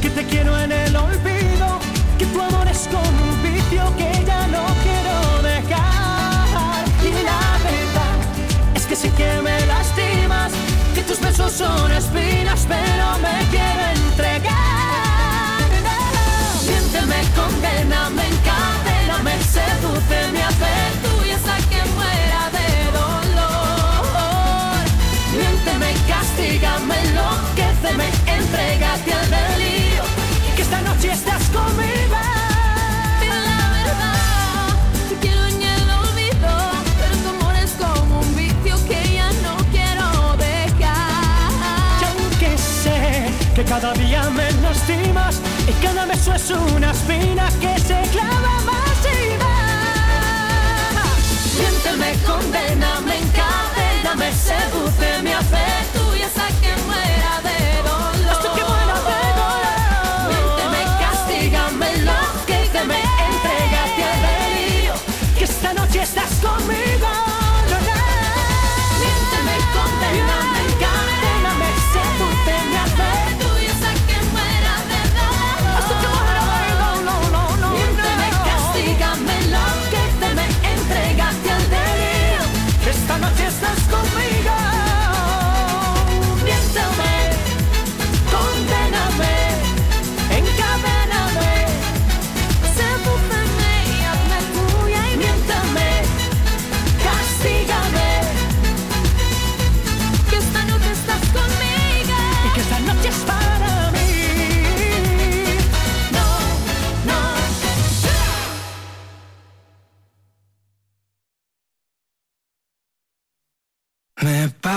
que 0.00 0.10
te 0.10 0.24
quiero 0.24 0.56
en 0.58 0.70
el 0.70 0.94
olvido, 0.94 1.80
que 2.18 2.26
tu 2.26 2.40
amor 2.40 2.68
es 2.68 2.88
como 2.88 3.22
un 3.30 3.42
vicio 3.42 3.82
que 3.96 4.24
ya 4.24 4.46
no 4.46 4.64
quiero 4.84 5.42
dejar. 5.42 6.84
Y 7.02 7.10
la 7.24 7.40
verdad 7.66 8.16
es 8.74 8.86
que 8.86 8.94
sí 8.94 9.08
que 9.10 9.40
me 9.42 9.66
lastimas, 9.66 10.52
que 10.94 11.02
tus 11.02 11.20
besos 11.20 11.52
son 11.52 11.90
espinas, 11.90 12.64
pero 12.68 13.06
me 13.18 13.44
quiero 13.50 13.82
entregar. 14.06 15.68
Siénteme, 16.60 17.16
condena, 17.34 18.10
me 18.10 18.26
encadena, 18.28 19.18
me 19.24 19.36
seduce, 19.42 20.32
me 20.32 20.42
hace 20.42 21.17
Que 29.04 30.62
esta 30.62 30.80
noche 30.82 31.12
estás 31.12 31.42
conmigo. 31.50 32.16
La 33.20 33.70
verdad, 33.70 34.74
te 35.08 35.14
quiero 35.20 35.44
en 35.46 35.62
el 35.62 35.90
olvido, 35.90 36.50
pero 36.98 37.16
tu 37.22 37.28
amor 37.28 37.54
es 37.56 37.72
como 37.72 38.20
un 38.20 38.36
vicio 38.36 38.76
que 38.88 39.14
ya 39.14 39.30
no 39.44 39.56
quiero 39.70 40.34
Y 40.34 40.38
dejar. 40.38 41.52
aunque 42.08 42.58
sé 42.58 43.30
que 43.54 43.64
cada 43.64 43.92
día 43.94 44.22
me 44.30 44.50
lastimas 44.62 45.40
y 45.68 45.72
cada 45.84 46.06
beso 46.06 46.34
es 46.34 46.50
una 46.50 46.90
espina 46.90 47.48
que 47.60 47.78
se 47.78 48.02
clava 48.10 48.60
más 48.64 48.98
y 49.04 49.38
más. 49.44 51.22
Siénteme, 51.54 52.14
condena, 52.26 53.00
me 53.06 53.18
encadena, 53.18 54.14
me 54.16 54.32
seduce, 54.32 55.22
me 55.22 55.34
hace 55.34 56.07
noche 66.48 66.72
estás 66.72 66.87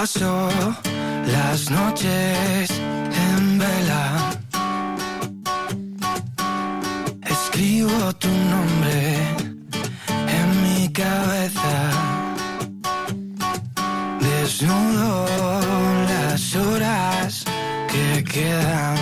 paso 0.02 0.50
las 1.28 1.70
noches 1.70 2.72
en 3.28 3.60
vela. 3.60 4.04
Escribo 7.22 8.12
tu 8.14 8.30
nombre 8.54 8.98
en 10.38 10.48
mi 10.64 10.92
cabeza. 10.92 11.76
Desnudo 14.20 15.28
las 16.10 16.56
horas 16.56 17.46
que 17.92 18.24
quedan. 18.24 19.01